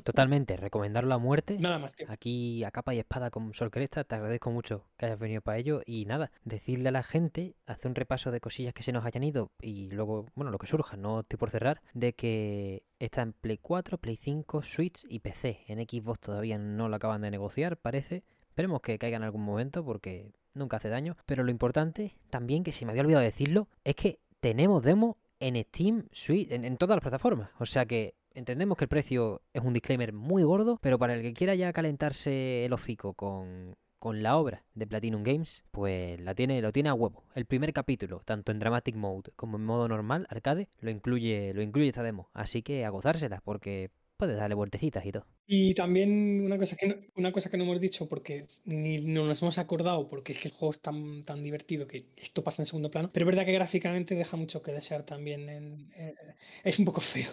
[0.04, 1.58] Totalmente, recomendarlo a muerte.
[1.60, 1.96] Nada más.
[2.08, 5.58] Aquí a capa y espada con Sol Cresta, te agradezco mucho que hayas venido para
[5.58, 9.06] ello y nada, decirle a la gente, hacer un repaso de cosillas que se nos
[9.06, 13.22] hayan ido y luego, bueno, lo que surja, no estoy por cerrar, de que está
[13.22, 15.64] en Play 4, Play 5, Switch y PC.
[15.68, 18.24] En Xbox todavía no lo acaban de negociar, parece.
[18.50, 21.18] Esperemos que caiga en algún momento porque nunca hace daño.
[21.26, 25.62] Pero lo importante, también, que se me había olvidado decirlo, es que tenemos demo en
[25.64, 27.50] Steam, Switch, en, todas las plataformas.
[27.60, 31.22] O sea que entendemos que el precio es un disclaimer muy gordo, pero para el
[31.22, 36.36] que quiera ya calentarse el hocico con, con la obra de Platinum Games, pues la
[36.36, 37.24] tiene, lo tiene a huevo.
[37.34, 41.62] El primer capítulo, tanto en Dramatic Mode como en modo normal, arcade, lo incluye, lo
[41.62, 42.30] incluye esta demo.
[42.34, 45.26] Así que a gozársela, porque puedes darle vueltecitas y todo.
[45.48, 49.26] Y también una cosa que no, una cosa que no hemos dicho porque ni no
[49.26, 52.64] nos hemos acordado porque es que el juego es tan, tan divertido que esto pasa
[52.64, 55.48] en segundo plano, pero es verdad que gráficamente deja mucho que desear también.
[55.50, 56.16] En, eh,
[56.64, 57.32] es un poco feo.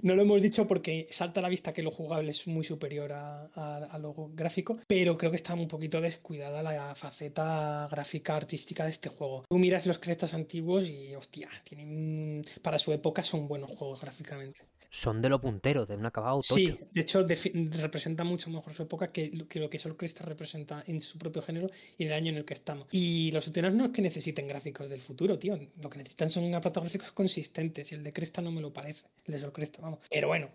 [0.00, 3.12] no lo hemos dicho porque salta a la vista que lo jugable es muy superior
[3.12, 8.84] a, a, lo gráfico, pero creo que está un poquito descuidada la faceta gráfica artística
[8.84, 9.44] de este juego.
[9.48, 14.60] Tú miras los crestas antiguos y hostia, tienen para su época son buenos juegos gráficamente
[14.96, 16.54] son de lo puntero, de un acabado tocho.
[16.54, 21.00] Sí, de hecho representa mucho mejor su época que, lo que Sol Cresta representa en
[21.00, 22.88] su propio género y en el año en el que estamos.
[22.90, 25.58] Y los Utenas no es que necesiten gráficos del futuro, tío.
[25.82, 29.06] Lo que necesitan son aparatos gráficos consistentes y el de Cresta no me lo parece,
[29.24, 30.00] el de Sol Cresta, vamos.
[30.10, 30.48] Pero bueno,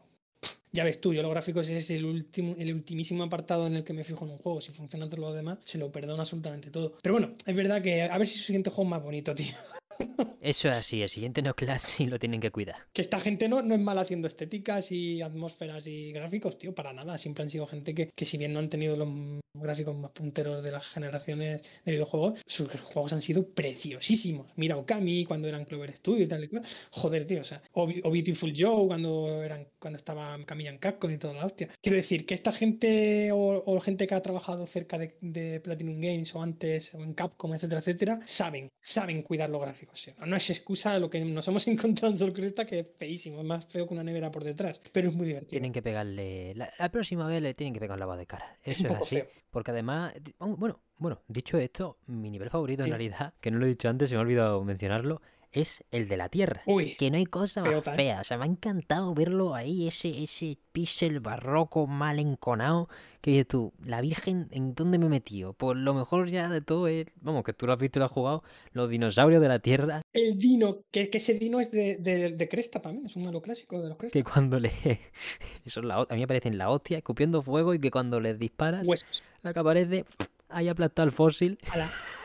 [0.71, 3.93] ya ves tú, yo los gráficos es el, último, el ultimísimo apartado en el que
[3.93, 4.61] me fijo en un juego.
[4.61, 6.97] Si funciona todo lo demás, se lo perdono absolutamente todo.
[7.01, 9.53] Pero bueno, es verdad que a ver si su siguiente juego es más bonito, tío.
[10.41, 12.75] Eso es así, el siguiente no clase y lo tienen que cuidar.
[12.93, 16.93] Que esta gente no, no es mala haciendo estéticas y atmósferas y gráficos, tío, para
[16.93, 17.17] nada.
[17.17, 19.07] Siempre han sido gente que, que si bien no han tenido los
[19.53, 24.47] gráficos más punteros de las generaciones de videojuegos, sus juegos han sido preciosísimos.
[24.55, 26.63] Mira Okami cuando eran Clover Studio y tal y cual.
[26.91, 31.17] Joder, tío, o sea, o, Beautiful Joe cuando eran cuando estaba Camilla en Capcom y
[31.17, 31.69] toda la hostia.
[31.81, 36.33] Quiero decir que esta gente o, gente que ha trabajado cerca de, de, Platinum Games
[36.35, 40.09] o antes o en Capcom, etcétera, etcétera, saben, saben cuidar los gráficos.
[40.25, 43.45] No es excusa lo que nos hemos encontrado en Sol Cresta, que es feísimo, es
[43.45, 45.51] más feo que una nevera por detrás, pero es muy divertido.
[45.51, 48.57] Tienen que pegarle, la, próxima vez le tienen que pegar la voz de cara.
[48.63, 49.23] Eso es, así.
[49.49, 53.69] Porque además, bueno, bueno, dicho esto, mi nivel favorito en realidad, que no lo he
[53.69, 55.21] dicho antes, se me ha olvidado mencionarlo,
[55.53, 56.61] es el de la Tierra.
[56.65, 57.91] Uy, Que no hay cosa más ¿eh?
[57.95, 58.21] fea.
[58.21, 62.87] O sea, me ha encantado verlo ahí, ese, ese píxel barroco mal enconado.
[63.21, 65.53] Que dices tú, la Virgen, ¿en dónde me he metido?
[65.53, 68.05] Pues lo mejor ya de todo es, vamos, que tú lo has visto y lo
[68.05, 71.97] has jugado, los dinosaurios de la Tierra, el dino, que, que ese dino es de,
[71.97, 74.17] de- de Cresta también, es un malo clásico de los Cresta.
[74.17, 74.71] que cuando le...
[75.65, 78.39] Eso es la, a mí me parecen la hostia, escupiendo fuego y que cuando les
[78.39, 79.21] disparas, Huesos.
[79.43, 80.05] la que aparece,
[80.49, 81.89] ahí aplastado el fósil, Ala.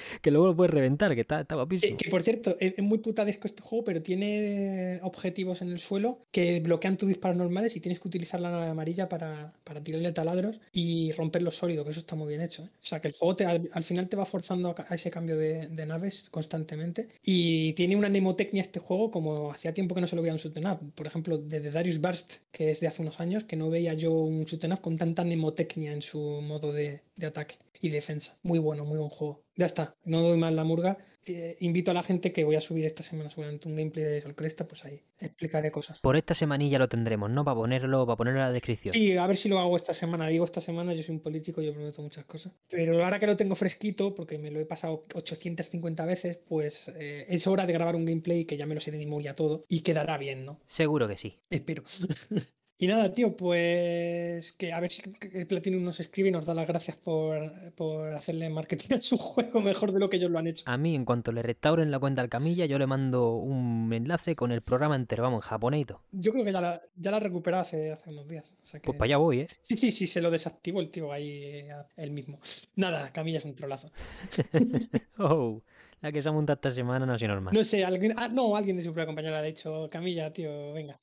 [0.22, 1.96] que luego lo puedes reventar, que está, está Eh, guapísimo.
[1.96, 6.60] que por cierto, es, muy putadesco este juego, pero tiene objetivos en el suelo que
[6.60, 10.60] bloquean tus disparos normales y tienes que utilizar la nave amarilla para, para tirarle taladros
[10.72, 12.62] y romper los sólidos, que eso está muy bien hecho.
[12.62, 12.68] ¿eh?
[12.82, 15.36] O sea, que el juego te- al, al final te va forzando a, ese cambio
[15.36, 17.08] de, naves constantemente.
[17.24, 20.66] Y tiene una mnemotecnia este juego como hacía tiempo que no se lo veía un
[20.66, 20.92] up.
[20.94, 24.12] Por ejemplo, desde Darius Burst, que es de hace unos años, que no veía yo
[24.12, 28.36] un up con tanta mnemotecnia en su modo de, de ataque y defensa.
[28.42, 29.40] Muy bueno, muy buen juego.
[29.58, 30.98] Ya está, no doy más la murga.
[31.26, 34.22] Eh, invito a la gente que voy a subir esta semana seguramente un gameplay de
[34.22, 36.00] Sol Cresta, pues ahí explicaré cosas.
[36.00, 37.44] Por esta semanilla lo tendremos, ¿no?
[37.44, 38.94] Para ponerlo, para ponerlo en la descripción.
[38.94, 40.28] Sí, a ver si lo hago esta semana.
[40.28, 42.52] Digo esta semana, yo soy un político, yo prometo muchas cosas.
[42.70, 47.26] Pero ahora que lo tengo fresquito, porque me lo he pasado 850 veces, pues eh,
[47.28, 49.80] es hora de grabar un gameplay que ya me lo sé de memoria todo y
[49.80, 50.60] quedará bien, ¿no?
[50.68, 51.40] Seguro que sí.
[51.50, 51.82] Espero.
[52.80, 55.02] Y nada, tío, pues que a ver si
[55.32, 59.18] el Platinum nos escribe y nos da las gracias por, por hacerle marketing a su
[59.18, 60.62] juego mejor de lo que ellos lo han hecho.
[60.68, 64.36] A mí, en cuanto le restauren la cuenta al Camilla, yo le mando un enlace
[64.36, 66.02] con el programa entero, vamos, en japonés y todo.
[66.12, 68.54] Yo creo que ya la, ya la recuperó hace, hace unos días.
[68.62, 68.86] O sea que...
[68.86, 69.48] Pues para allá voy, ¿eh?
[69.62, 72.38] Sí, sí, sí, se lo desactivó el tío ahí eh, él mismo.
[72.76, 73.90] Nada, Camilla es un trolazo.
[75.20, 75.64] Oh,
[76.00, 77.52] la que se ha montado esta semana no ha sido normal.
[77.52, 81.00] No sé, alguien, ah, no, alguien de su propia compañera ha dicho, Camilla, tío, venga,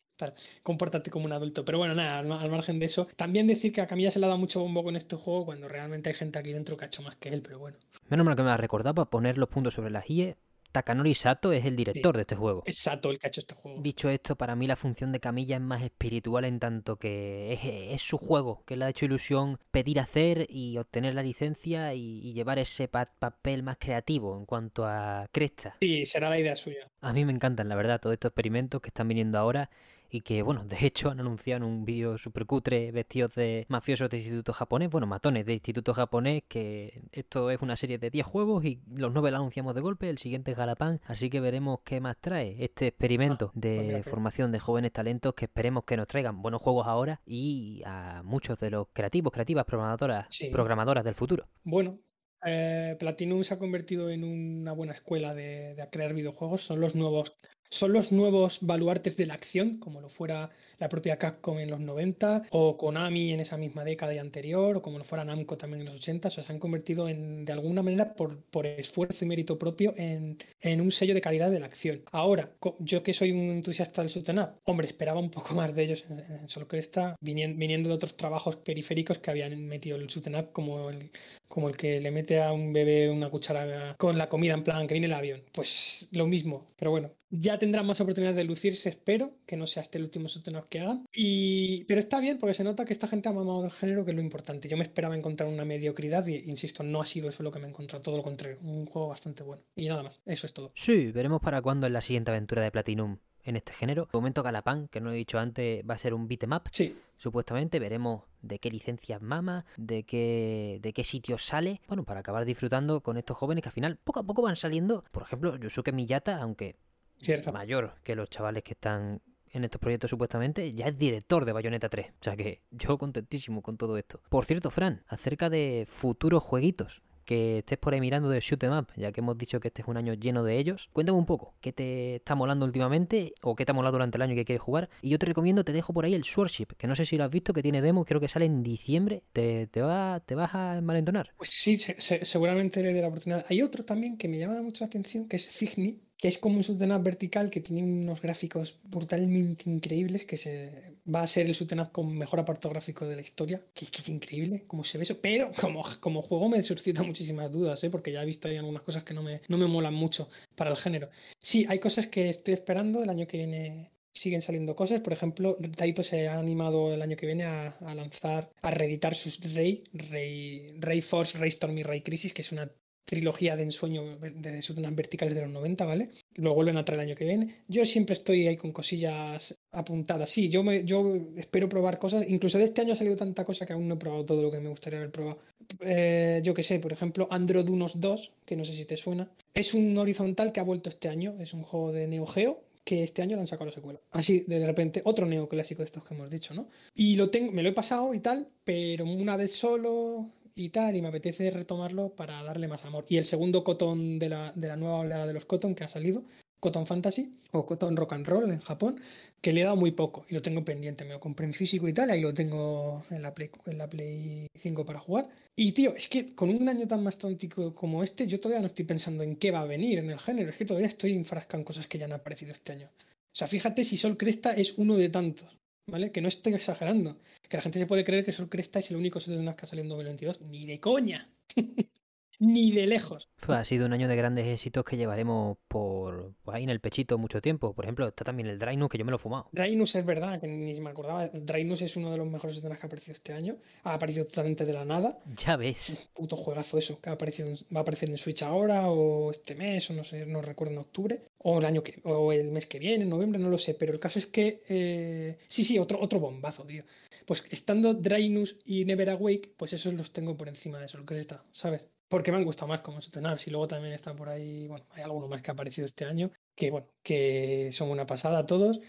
[0.64, 1.66] compórtate como un adulto.
[1.66, 4.26] Pero bueno, nada, al, al margen de eso, también decir que a Camilla se le
[4.26, 6.88] ha dado mucho bombo con este juego cuando realmente hay gente aquí dentro que ha
[6.88, 7.78] hecho más que él, pero bueno.
[8.10, 10.36] Menos mal que me ha recordado para poner los puntos sobre las IE.
[10.72, 12.62] Takanori Sato es el director de este juego.
[12.66, 13.82] Es Sato el que ha hecho este juego.
[13.82, 17.60] Dicho esto, para mí la función de Camilla es más espiritual en tanto que es,
[17.64, 22.20] es su juego, que le ha hecho ilusión pedir hacer y obtener la licencia y,
[22.20, 25.78] y llevar ese pa- papel más creativo en cuanto a Cresta.
[25.80, 26.90] Sí, será la idea suya.
[27.00, 29.70] A mí me encantan, la verdad, todos estos experimentos que están viniendo ahora
[30.10, 34.10] y que, bueno, de hecho han anunciado en un vídeo super cutre vestidos de mafiosos
[34.10, 38.26] de instituto japonés, bueno, matones de instituto japonés, que esto es una serie de 10
[38.26, 41.80] juegos y los 9 los anunciamos de golpe, el siguiente es Galapán, así que veremos
[41.84, 45.84] qué más trae este experimento pues mira de qué- formación de jóvenes talentos que esperemos
[45.86, 50.50] que nos traigan buenos juegos ahora y a muchos de los creativos, creativas, programadoras, Sí.
[50.50, 51.48] programadoras del futuro.
[51.64, 52.00] Bueno,
[52.46, 56.62] eh, Platinum se ha convertido en una buena escuela de, de crear videojuegos.
[56.62, 57.36] Son los nuevos,
[57.76, 61.80] son los nuevos baluartes de la acción, como lo fuera la propia Capcom en los
[61.80, 65.82] 90, o Konami en esa misma década y anterior, o como lo fuera Namco también
[65.82, 66.28] en los 80.
[66.28, 69.94] O sea, se han convertido en, de alguna manera, por, por esfuerzo y mérito propio,
[69.98, 72.02] en, en un sello de calidad de la acción.
[72.12, 76.06] Ahora, yo que soy un entusiasta del up, hombre, esperaba un poco más de ellos
[76.10, 80.04] en, en Solo Cresta, vinien- viniendo de otros trabajos periféricos que habían metido el
[80.36, 81.10] up, como el,
[81.48, 84.88] como el que le mete a un bebé una cuchara con la comida en plan
[84.88, 85.42] que viene el avión.
[85.54, 89.84] Pues lo mismo, pero bueno, ya tendrán más oportunidades de lucirse, espero, que no sea
[89.84, 91.06] este el último Sutenop que hagan.
[91.14, 91.84] Y...
[91.86, 94.16] Pero está bien porque se nota que esta gente ha mamado del género, que es
[94.16, 94.68] lo importante.
[94.68, 97.66] Yo me esperaba encontrar una mediocridad y, insisto, no ha sido eso lo que me
[97.66, 99.64] he encontrado, todo lo contrario, un juego bastante bueno.
[99.76, 100.72] Y nada más, eso es todo.
[100.76, 104.10] Sí, veremos para cuándo es la siguiente aventura de Platinum en este género.
[104.12, 106.64] De momento Galapán, que no he dicho antes, va a ser un beat'em up.
[106.72, 111.82] Sí, Supuestamente veremos de qué licencias mama, de qué, de qué sitios sale.
[111.88, 115.04] Bueno, para acabar disfrutando con estos jóvenes que al final poco a poco van saliendo.
[115.12, 116.76] Por ejemplo, Yusuke Miyata, aunque
[117.22, 117.52] cierto.
[117.52, 119.22] mayor que los chavales que están
[119.52, 122.08] en estos proyectos supuestamente, ya es director de Bayonetta 3.
[122.20, 124.22] O sea que yo contentísimo con todo esto.
[124.30, 128.78] Por cierto, Fran, acerca de futuros jueguitos que estés por ahí mirando de Shoot 'em
[128.78, 130.90] Up, ya que hemos dicho que este es un año lleno de ellos.
[130.94, 134.22] Cuéntame un poco, ¿qué te está molando últimamente o qué te ha molado durante el
[134.22, 134.90] año que quieres jugar?
[135.02, 137.24] Y yo te recomiendo, te dejo por ahí el Swordship, que no sé si lo
[137.24, 139.24] has visto, que tiene demo, creo que sale en diciembre.
[139.34, 141.32] ¿Te, te, va, te vas a malentonar?
[141.36, 143.44] Pues sí, se- se- seguramente le dé la oportunidad.
[143.50, 146.58] Hay otro también que me llama mucho la atención, que es Cygni, que es como
[146.58, 151.56] un Sutenap vertical que tiene unos gráficos brutalmente increíbles, que se va a ser el
[151.56, 155.04] Sutenap con mejor apartado gráfico de la historia, que, que es increíble cómo se ve
[155.04, 157.90] eso, pero como, como juego me suscita muchísimas dudas, ¿eh?
[157.90, 160.72] porque ya he visto ahí algunas cosas que no me, no me molan mucho para
[160.72, 161.10] el género.
[161.42, 165.58] Sí, hay cosas que estoy esperando, el año que viene siguen saliendo cosas, por ejemplo,
[165.76, 169.84] Taito se ha animado el año que viene a, a lanzar, a reeditar sus Rey,
[169.92, 172.72] Rey, Rey Force, Rey Storm y Rey Crisis, que es una
[173.06, 176.10] trilogía de ensueño de unas verticales de los 90, ¿vale?
[176.36, 177.64] Lo vuelven a traer el año que viene.
[177.68, 180.30] Yo siempre estoy ahí con cosillas apuntadas.
[180.30, 182.28] Sí, yo, me, yo espero probar cosas.
[182.28, 184.52] Incluso de este año ha salido tanta cosa que aún no he probado todo lo
[184.52, 185.40] que me gustaría haber probado.
[185.82, 189.30] eh, yo qué sé, por ejemplo, Androdunos 2, que no sé si te suena.
[189.54, 191.36] Es un horizontal que ha vuelto este año.
[191.40, 194.00] Es un juego de Neo Geo que este año le han sacado la secuela.
[194.12, 196.68] Así, de repente, otro neoclásico de estos que hemos dicho, ¿no?
[196.94, 200.96] Y lo tengo, me lo he pasado y tal, pero una vez solo y tal,
[200.96, 203.06] y me apetece retomarlo para darle más amor.
[203.10, 205.90] Y el segundo cotón de la, de la nueva oleada de los cotón que ha
[205.90, 206.24] salido,
[206.60, 209.00] Cotton Fantasy o Cotton Rock and Roll en Japón,
[209.40, 211.06] que le he dado muy poco y lo tengo pendiente.
[211.06, 213.88] Me lo compré en físico y tal, ahí lo tengo en la Play, en la
[213.88, 215.30] Play 5 para jugar.
[215.56, 218.68] Y tío, es que con un año tan más tontico como este, yo todavía no
[218.68, 220.50] estoy pensando en qué va a venir en el género.
[220.50, 222.88] Es que todavía estoy enfrascado en cosas que ya han aparecido este año.
[222.88, 225.56] O sea, fíjate si Sol Cresta es uno de tantos,
[225.88, 226.12] ¿vale?
[226.12, 227.18] Que no estoy exagerando.
[227.48, 229.68] Que la gente se puede creer que Sol Cresta es el único de que ha
[229.68, 230.42] salido en 2022.
[230.42, 231.30] Ni de coña.
[232.40, 233.30] ni de lejos.
[233.48, 237.42] ha sido un año de grandes éxitos que llevaremos por ahí en el pechito mucho
[237.42, 237.74] tiempo.
[237.74, 239.50] Por ejemplo, está también el Drainus, que yo me lo he fumado.
[239.52, 241.28] Drainus es verdad, que ni me acordaba.
[241.28, 243.58] Drainus es uno de los mejores escenarios que ha aparecido este año.
[243.84, 245.20] Ha aparecido totalmente de la nada.
[245.38, 245.90] Ya ves.
[245.90, 249.56] Un puto juegazo eso, que ha aparecido, va a aparecer en Switch ahora, o este
[249.56, 251.22] mes, o no sé, no recuerdo en octubre.
[251.38, 253.74] O el año que, o el mes que viene, en noviembre, no lo sé.
[253.76, 254.62] Pero el caso es que.
[254.68, 256.84] Eh, sí, sí, otro, otro bombazo, tío.
[257.26, 261.06] Pues estando Drainus y Never Awake, pues esos los tengo por encima de eso, lo
[261.06, 261.82] que está, ¿sabes?
[262.08, 265.04] Porque me han gustado más como Sutenaps y luego también está por ahí, bueno, hay
[265.04, 268.80] alguno más que ha aparecido este año, que bueno, que son una pasada todos.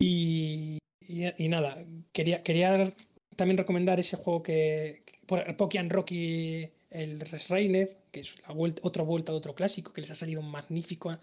[0.00, 2.92] Y, y, nada, quería, quería
[3.34, 9.02] también recomendar ese juego que, por Pokian Rocky, el Resrained, que es la vuelta, otra
[9.02, 11.20] vuelta de otro clásico, que les ha salido magnífico a,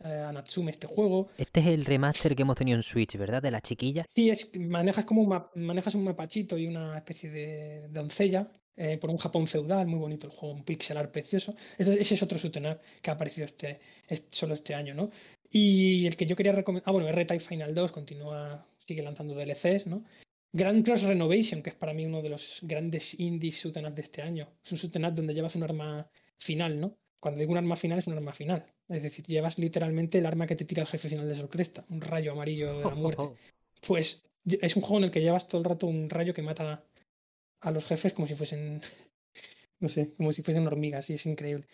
[0.00, 1.28] a Natsume este juego.
[1.36, 3.42] Este es el remaster que hemos tenido en Switch, ¿verdad?
[3.42, 4.06] De la chiquilla.
[4.14, 9.10] Sí, es, manejas como un, manejas un mapachito y una especie de doncella eh, por
[9.10, 11.54] un Japón feudal, muy bonito el juego, un pixelar precioso.
[11.78, 13.80] Ese, es otro shooter que ha aparecido este,
[14.30, 15.10] solo este año, ¿no?
[15.50, 19.86] Y el que yo quería recomendar, ah, bueno, R-Type Final 2 continúa, sigue lanzando DLCs,
[19.86, 20.04] ¿no?
[20.52, 24.22] Grand Cross Renovation, que es para mí uno de los grandes indies shoot de este
[24.22, 24.48] año.
[24.64, 26.96] Es un shoot donde llevas un arma final, ¿no?
[27.20, 28.64] Cuando digo un arma final, es un arma final.
[28.88, 32.00] Es decir, llevas literalmente el arma que te tira el jefe final de Sorcresta, un
[32.00, 33.24] rayo amarillo de la muerte.
[33.86, 36.84] Pues es un juego en el que llevas todo el rato un rayo que mata
[37.64, 38.80] a los jefes como si fuesen,
[39.80, 41.66] no sé, como si fuesen hormigas y es increíble.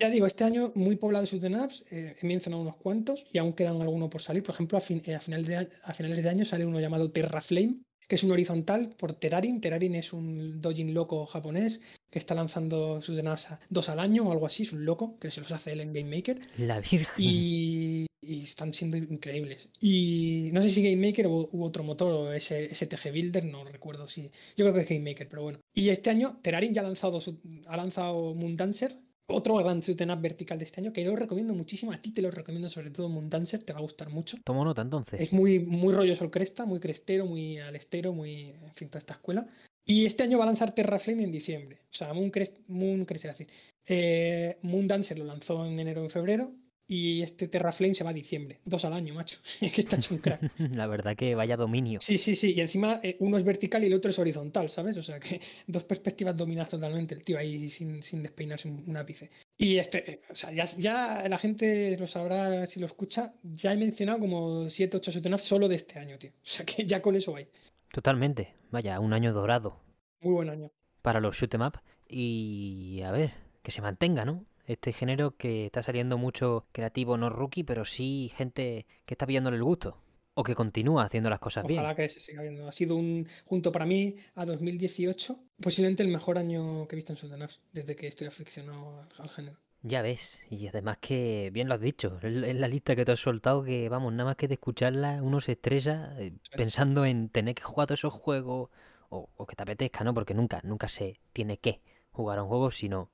[0.00, 3.38] Ya digo, este año muy poblado de shooting apps, eh, he mencionado unos cuantos y
[3.38, 4.42] aún quedan algunos por salir.
[4.42, 7.82] Por ejemplo, a, eh, a, finales de, a finales de año sale uno llamado Terraflame,
[8.08, 9.60] que es un horizontal por Terarin.
[9.60, 11.80] Terarin es un dojin loco japonés
[12.10, 15.30] que está lanzando sus apps dos al año o algo así, es un loco que
[15.30, 16.40] se los hace él en Game Maker.
[16.58, 17.06] La Virgen.
[17.16, 19.68] Y, están siendo increíbles.
[19.80, 24.08] Y no sé si Game Maker u, otro motor o ese STG Builder, no recuerdo
[24.08, 24.30] si.
[24.56, 25.58] Yo creo que es Game Maker, pero bueno.
[25.74, 27.20] Y este año Terarin ya ha lanzado,
[27.66, 28.96] ha lanzado Moon Dancer,
[29.26, 31.92] otro gran shoot'em vertical de este año que yo lo recomiendo muchísimo.
[31.92, 34.38] A ti te lo recomiendo sobre todo Moon Dancer, te va a gustar mucho.
[34.44, 35.20] Tomo nota entonces.
[35.20, 38.50] Es muy, muy rollo sol cresta, muy crestero, muy alestero, muy.
[38.50, 39.46] En fin, toda esta escuela.
[39.84, 41.80] Y este año va a lanzar Terraflame en diciembre.
[41.90, 43.46] O sea, Moon Crest, Moon Crest, así.
[43.86, 46.52] Eh, Moon Dancer lo lanzó en enero o en febrero.
[46.94, 48.60] Y este Terraflame se va a diciembre.
[48.66, 49.38] Dos al año, macho.
[49.62, 50.42] Es que está hecho un crack.
[50.58, 52.02] La verdad que vaya dominio.
[52.02, 52.52] Sí, sí, sí.
[52.52, 54.98] Y encima eh, uno es vertical y el otro es horizontal, ¿sabes?
[54.98, 57.14] O sea que dos perspectivas dominadas totalmente.
[57.14, 59.30] El tío ahí sin, sin despeinarse un, ápice.
[59.56, 63.32] Y este, o sea, ya, ya, la gente lo sabrá si lo escucha.
[63.42, 66.32] Ya he mencionado como 7, 8 shoot'em solo de este año, tío.
[66.32, 67.48] O sea que ya con eso hay.
[67.90, 68.52] Totalmente.
[68.70, 69.80] Vaya, un año dorado.
[70.20, 70.70] Muy buen año.
[71.00, 71.80] Para los shoot'em up.
[72.06, 73.32] Y a ver,
[73.62, 74.44] que se mantenga, ¿no?
[74.66, 79.56] Este género que está saliendo mucho creativo, no rookie, pero sí gente que está pillándole
[79.56, 79.98] el gusto.
[80.34, 81.80] O que continúa haciendo las cosas bien.
[81.80, 82.66] Ojalá que se siga viendo.
[82.66, 87.12] Ha sido un, junto para mí, a 2018, posiblemente el mejor año que he visto
[87.12, 89.58] en Sultanas, desde que estoy aficionado al, género.
[89.82, 93.20] Ya ves, y además que bien lo has dicho, es la lista que te has
[93.20, 97.54] soltado que, vamos, nada más que de escucharla uno se estresa eh, pensando en tener
[97.54, 98.70] que jugar todos esos juegos
[99.10, 100.14] o, o, que te apetezca, ¿no?
[100.14, 103.10] Porque nunca, nunca se tiene que jugar a un juego, sino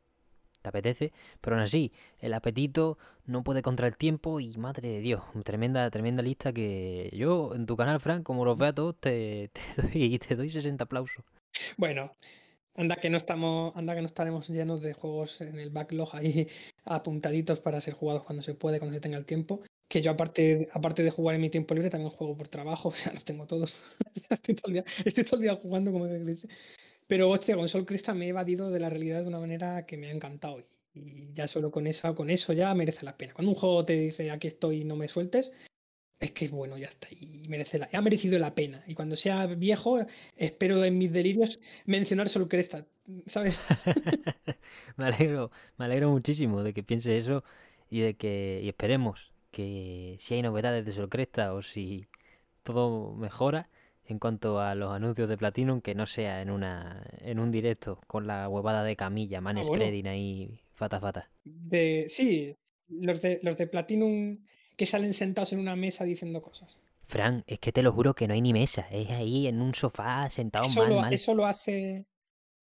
[0.71, 5.01] te apetece, pero aún así, el apetito no puede contra el tiempo y madre de
[5.01, 8.97] Dios, tremenda, tremenda lista que yo en tu canal, Frank, como los veo a todos,
[8.99, 11.25] te, te, doy, te doy 60 aplausos.
[11.77, 12.13] Bueno,
[12.75, 16.49] anda que no estamos, anda que no estaremos llenos de juegos en el backlog ahí
[16.85, 19.63] apuntaditos para ser jugados cuando se puede, cuando se tenga el tiempo.
[19.89, 22.93] Que yo aparte, aparte de jugar en mi tiempo libre, también juego por trabajo, o
[22.93, 23.83] sea, los tengo todos.
[24.31, 26.49] estoy, todo el día, estoy todo el día jugando como dice.
[27.09, 29.97] Pero hostia, con Sol Cresta me he evadido de la realidad de una manera que
[29.97, 30.61] me ha encantado.
[30.95, 33.33] Y ya solo con eso, con eso ya merece la pena.
[33.35, 35.51] Cuando un juego te dice aquí estoy y no me sueltes,
[36.21, 37.09] es que bueno, ya está.
[37.11, 38.83] Y merece la, ha merecido la pena.
[38.87, 39.99] Y cuando sea viejo,
[40.37, 42.87] espero en mis delirios mencionar Sol Cresta.
[43.27, 43.59] ¿Sabes?
[44.97, 47.43] me alegro, me alegro muchísimo de que piense eso
[47.89, 52.07] y de que y esperemos que si hay novedades de Sol Cresta o si
[52.65, 53.71] todo mejora,
[54.09, 58.01] en cuanto a los anuncios de Platinum que no sea en una en un directo
[58.07, 59.75] con la huevada de camilla, man Ah, bueno.
[59.85, 61.31] spreading ahí, fata fata.
[61.45, 62.55] De, sí,
[62.89, 64.39] los de, los de Platinum
[64.77, 66.77] que salen sentados en una mesa diciendo cosas.
[67.07, 69.75] Fran, es que te lo juro que no hay ni mesa, es ahí en un
[69.75, 71.13] sofá sentado Eso mal, lo, mal.
[71.13, 72.07] eso lo hace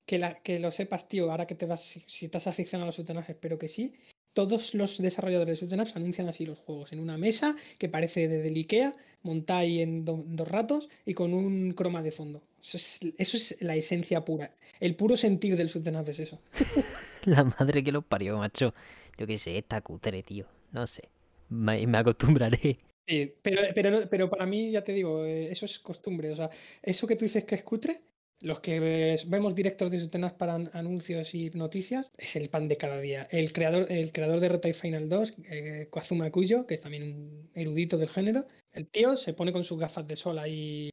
[0.06, 1.32] que, la, que lo sepas, tío.
[1.32, 3.96] Ahora que te vas, si, si estás aficionado a los shoot'em ups, espero que sí.
[4.36, 8.38] Todos los desarrolladores de ups anuncian así los juegos en una mesa que parece de
[8.44, 8.94] del Ikea,
[9.24, 12.44] montada ahí en do- dos ratos y con un croma de fondo.
[12.62, 14.52] Eso es, eso es la esencia pura.
[14.80, 16.40] El puro sentir del up es eso.
[17.26, 18.74] La madre que los parió, macho.
[19.18, 20.46] Yo qué sé, está cutre, tío.
[20.74, 21.04] No sé.
[21.50, 22.78] Me, me acostumbraré.
[23.08, 26.32] Sí, pero, pero, pero para mí, ya te digo, eh, eso es costumbre.
[26.32, 26.50] O sea,
[26.84, 28.02] eso que tú dices que es cutre,
[28.42, 28.80] los que
[29.28, 33.28] vemos directos de Sutenas para an- anuncios y noticias, es el pan de cada día.
[33.32, 37.50] El creador, el creador de Retai Final 2, eh, Kazuma Kuyo, que es también un
[37.54, 40.90] erudito del género, el tío se pone con sus gafas de sol ahí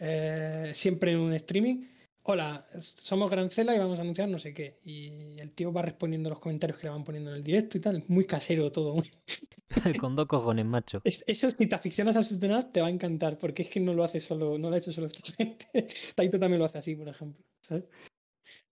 [0.00, 1.86] eh, siempre en un streaming.
[2.26, 4.78] Hola, somos Grancela y vamos a anunciar no sé qué.
[4.84, 7.82] Y el tío va respondiendo los comentarios que le van poniendo en el directo y
[7.82, 8.02] tal.
[8.08, 8.94] Muy casero todo.
[8.94, 9.10] muy-
[10.00, 11.02] Con dos cojones, macho.
[11.04, 13.92] es- Eso, si te aficionas al Sutenaz, te va a encantar, porque es que no
[13.92, 15.88] lo hace solo, no lo ha hecho solo esta gente.
[16.14, 17.44] Taito también lo hace así, por ejemplo.
[17.60, 17.84] ¿sabes?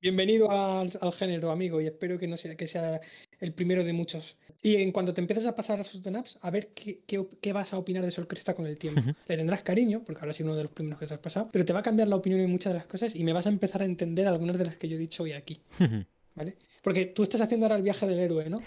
[0.01, 3.01] Bienvenido al, al género, amigo, y espero que no sea, que sea
[3.43, 4.37] el primero de muchos.
[4.63, 7.79] Y en cuanto te empiezas a pasar a Sutenaps, a ver qué, qué, vas a
[7.79, 9.01] opinar de Sol Cresta con el tiempo.
[9.01, 9.15] Ujú.
[9.27, 11.65] Le tendrás cariño, porque habrá sido uno de los primeros que te has pasado, pero
[11.65, 13.49] te va a cambiar la opinión en muchas de las cosas y me vas a
[13.49, 15.61] empezar a entender algunas de las que yo he dicho hoy aquí.
[16.37, 16.57] ¿vale?
[16.83, 18.61] Porque tú estás haciendo ahora el viaje del héroe, ¿no?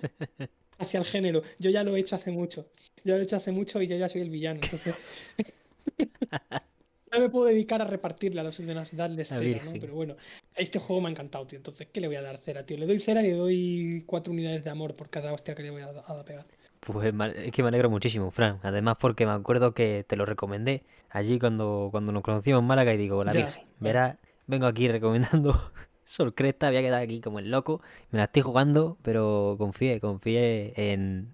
[0.78, 1.42] Hacia el género.
[1.58, 2.68] Yo ya lo he hecho hace mucho.
[3.04, 4.60] Yo lo he hecho hace mucho y yo ya soy el villano.
[4.62, 4.94] Entonces.
[7.14, 9.78] no me puedo dedicar a repartirle a los demás, darles La cera, ¿no?
[9.78, 10.16] Pero bueno,
[10.56, 11.56] este juego me ha encantado, tío.
[11.58, 12.76] Entonces, ¿qué le voy a dar cera, tío?
[12.76, 15.70] Le doy cera y le doy cuatro unidades de amor por cada hostia que le
[15.70, 16.46] voy a, a- pegar.
[16.80, 18.60] Pues es que me alegro muchísimo, Fran.
[18.62, 22.92] Además porque me acuerdo que te lo recomendé allí cuando, cuando nos conocimos en Málaga
[22.92, 25.72] y digo, la Ya, Virgen, verás, vengo aquí recomendando
[26.04, 27.80] Sol Cresta, voy a quedar aquí como el loco.
[28.10, 31.32] Me la estoy jugando, pero confié, confié en,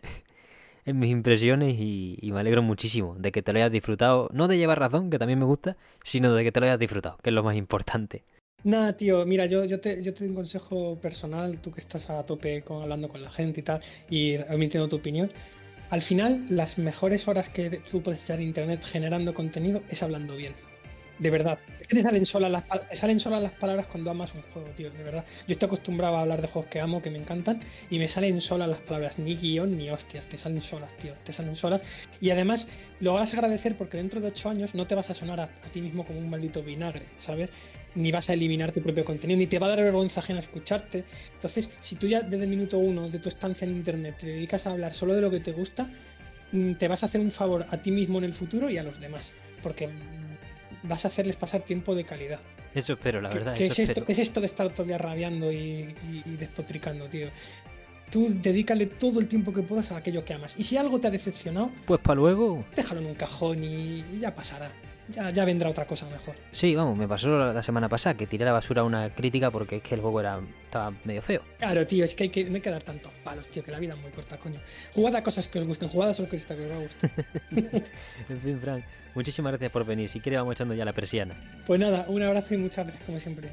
[0.95, 4.29] mis impresiones y, y me alegro muchísimo de que te lo hayas disfrutado.
[4.33, 7.19] No de llevar razón, que también me gusta, sino de que te lo hayas disfrutado,
[7.23, 8.25] que es lo más importante.
[8.63, 12.11] Nada, tío, mira, yo, yo, te, yo te doy un consejo personal, tú que estás
[12.11, 13.81] a tope con, hablando con la gente y tal,
[14.11, 15.31] y emitiendo tu opinión.
[15.89, 20.37] Al final, las mejores horas que tú puedes echar en internet generando contenido es hablando
[20.37, 20.53] bien.
[21.21, 21.59] De verdad.
[21.79, 24.69] Es que te salen solas las, te salen solas las palabras cuando amas un juego,
[24.75, 25.23] tío, de verdad.
[25.47, 27.61] Yo estoy acostumbrado a hablar de juegos que amo, que me encantan,
[27.91, 31.35] y me salen solas las palabras, ni guion ni hostias, te salen solas, tío, te
[31.35, 31.83] salen solas.
[32.23, 32.69] Y además
[33.01, 35.45] lo vas a agradecer porque dentro de ocho años no te vas a sonar a,
[35.45, 37.51] a ti mismo como un maldito vinagre, ¿sabes?
[37.95, 41.05] Ni vas a eliminar tu propio contenido, ni te va a dar vergüenza ajena escucharte.
[41.35, 44.67] Entonces, si tú ya desde el minuto uno de tu estancia en internet te dedicas
[44.67, 45.87] a hablar solo de lo que te gusta,
[46.53, 48.83] mm, te vas a hacer un favor a ti mismo en el futuro y a
[48.83, 49.29] los demás.
[49.63, 49.91] Porque
[50.83, 52.41] vas a hacerles pasar tiempo de calidad.
[52.75, 53.55] Eso espero, la ¿Qué, verdad.
[53.55, 56.23] qué eso es esto, qué es esto de estar todo el día rabiando y, y-
[56.27, 57.29] y despotricando, tío?
[58.11, 60.55] Tú dedícale todo el tiempo que puedas a aquello que amas.
[60.59, 64.19] Y si algo te ha decepcionado, Pues para luego, déjalo en un cajón y, y
[64.21, 64.71] ya pasará.
[65.15, 66.37] Ya, ya vendrá otra cosa mejor.
[66.53, 69.77] Sí, vamos, me pasó la semana pasada que tiré a la basura una crítica porque
[69.77, 71.43] es que el juego era, estaba medio feo.
[71.59, 73.81] Claro, tío, es que hay que, no hay que dar tantos palos, tío, que la
[73.81, 74.61] vida es muy corta, coño.
[74.95, 77.11] Jugad a cosas que os gusten, jugad a solo que os gustar.
[78.29, 80.09] En fin, Frank, muchísimas gracias por venir.
[80.09, 81.35] Si quieres vamos echando ya la persiana.
[81.67, 83.49] Pues nada, un abrazo y muchas gracias como siempre.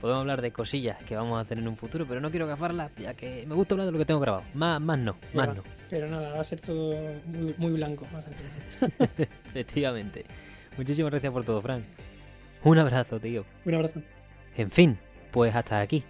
[0.00, 2.92] Podemos hablar de cosillas que vamos a tener en un futuro, pero no quiero gafarlas,
[2.96, 4.44] ya que me gusta hablar de lo que tengo grabado.
[4.54, 5.62] Más, más no, más Pero- no.
[5.88, 6.94] Pero nada, va a ser todo
[7.26, 8.06] muy, muy blanco.
[8.12, 8.24] Más.
[9.48, 10.24] Efectivamente.
[10.76, 11.82] Muchísimas gracias por todo, Frank.
[12.64, 13.44] Un abrazo, tío.
[13.64, 14.02] un abrazo.
[14.56, 14.98] En fin,
[15.30, 16.02] pues hasta aquí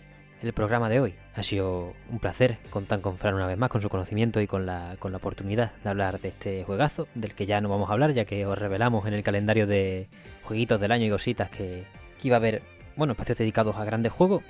[0.47, 1.15] el programa de hoy.
[1.35, 4.65] Ha sido un placer contar con Fran una vez más, con su conocimiento y con
[4.67, 7.93] la, con la oportunidad de hablar de este juegazo, del que ya no vamos a
[7.93, 10.09] hablar, ya que os revelamos en el calendario de
[10.45, 11.85] jueguitos del año y cositas que,
[12.23, 12.63] iba a haber,
[12.97, 14.43] bueno, espacios dedicados a grandes juegos.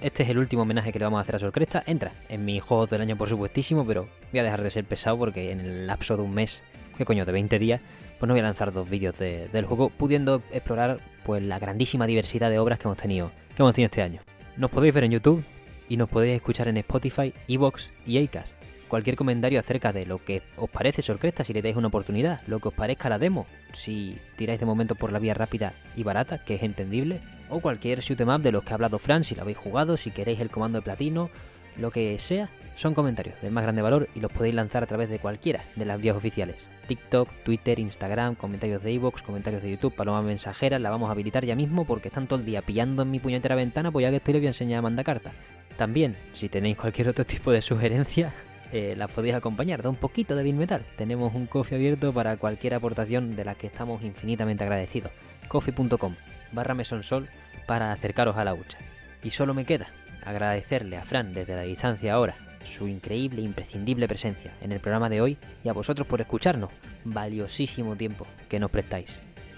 [0.00, 1.82] Este es el último homenaje que le vamos a hacer a Sol Cresta.
[1.86, 5.16] Entra en mis juegos del año, por supuestísimo, pero voy a dejar de ser pesado
[5.16, 6.62] porque en el lapso de un mes,
[6.98, 7.80] que coño, de 20 días,
[8.18, 12.06] pues no voy a lanzar dos vídeos de- del juego, pudiendo explorar pues la grandísima
[12.06, 14.20] diversidad de obras que hemos tenido, que hemos tenido este año.
[14.56, 15.44] Nos podéis ver en YouTube
[15.88, 18.52] y nos podéis escuchar en Spotify, Evox y Acast.
[18.88, 22.58] Cualquier comentario acerca de lo que os parece Sorcresta, si le dais una oportunidad, lo
[22.58, 26.44] que os parezca la demo, si tiráis de momento por la vía rápida y barata,
[26.44, 27.18] que es entendible,
[27.48, 29.96] o cualquier shoot 'em up de los que ha hablado Fran, si lo habéis jugado,
[29.96, 31.30] si queréis el comando de platino,
[31.78, 32.50] lo que sea,
[32.82, 35.84] son comentarios del más grande valor y los podéis lanzar a través de cualquiera de
[35.84, 36.68] las vías oficiales.
[36.88, 41.44] TikTok, Twitter, Instagram, comentarios de iVoox, comentarios de YouTube, paloma mensajera, la vamos a habilitar
[41.44, 44.16] ya mismo porque están todo el día pillando en mi puñetera ventana, pues ya que
[44.16, 45.32] estoy les voy a enseñar a mandar cartas.
[45.76, 48.32] También, si tenéis cualquier otro tipo de sugerencia,
[48.72, 50.82] eh, las podéis acompañar de un poquito de Bill Metal.
[50.96, 55.12] Tenemos un coffee abierto para cualquier aportación de la que estamos infinitamente agradecidos.
[55.46, 56.16] coffee.com
[56.50, 57.28] barra mesonsol
[57.66, 58.78] para acercaros a la hucha.
[59.22, 59.86] Y solo me queda
[60.24, 65.08] agradecerle a Fran desde la distancia ahora su increíble e imprescindible presencia en el programa
[65.08, 66.70] de hoy y a vosotros por escucharnos.
[67.04, 69.10] Valiosísimo tiempo que nos prestáis.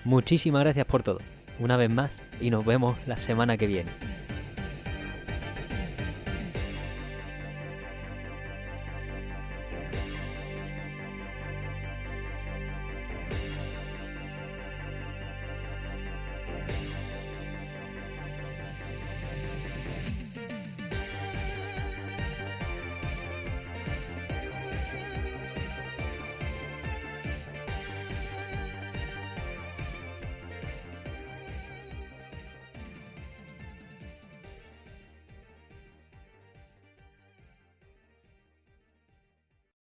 [0.04, 1.18] Muchísimas gracias por todo,
[1.58, 2.10] una vez más,
[2.40, 3.90] y nos vemos la semana que viene.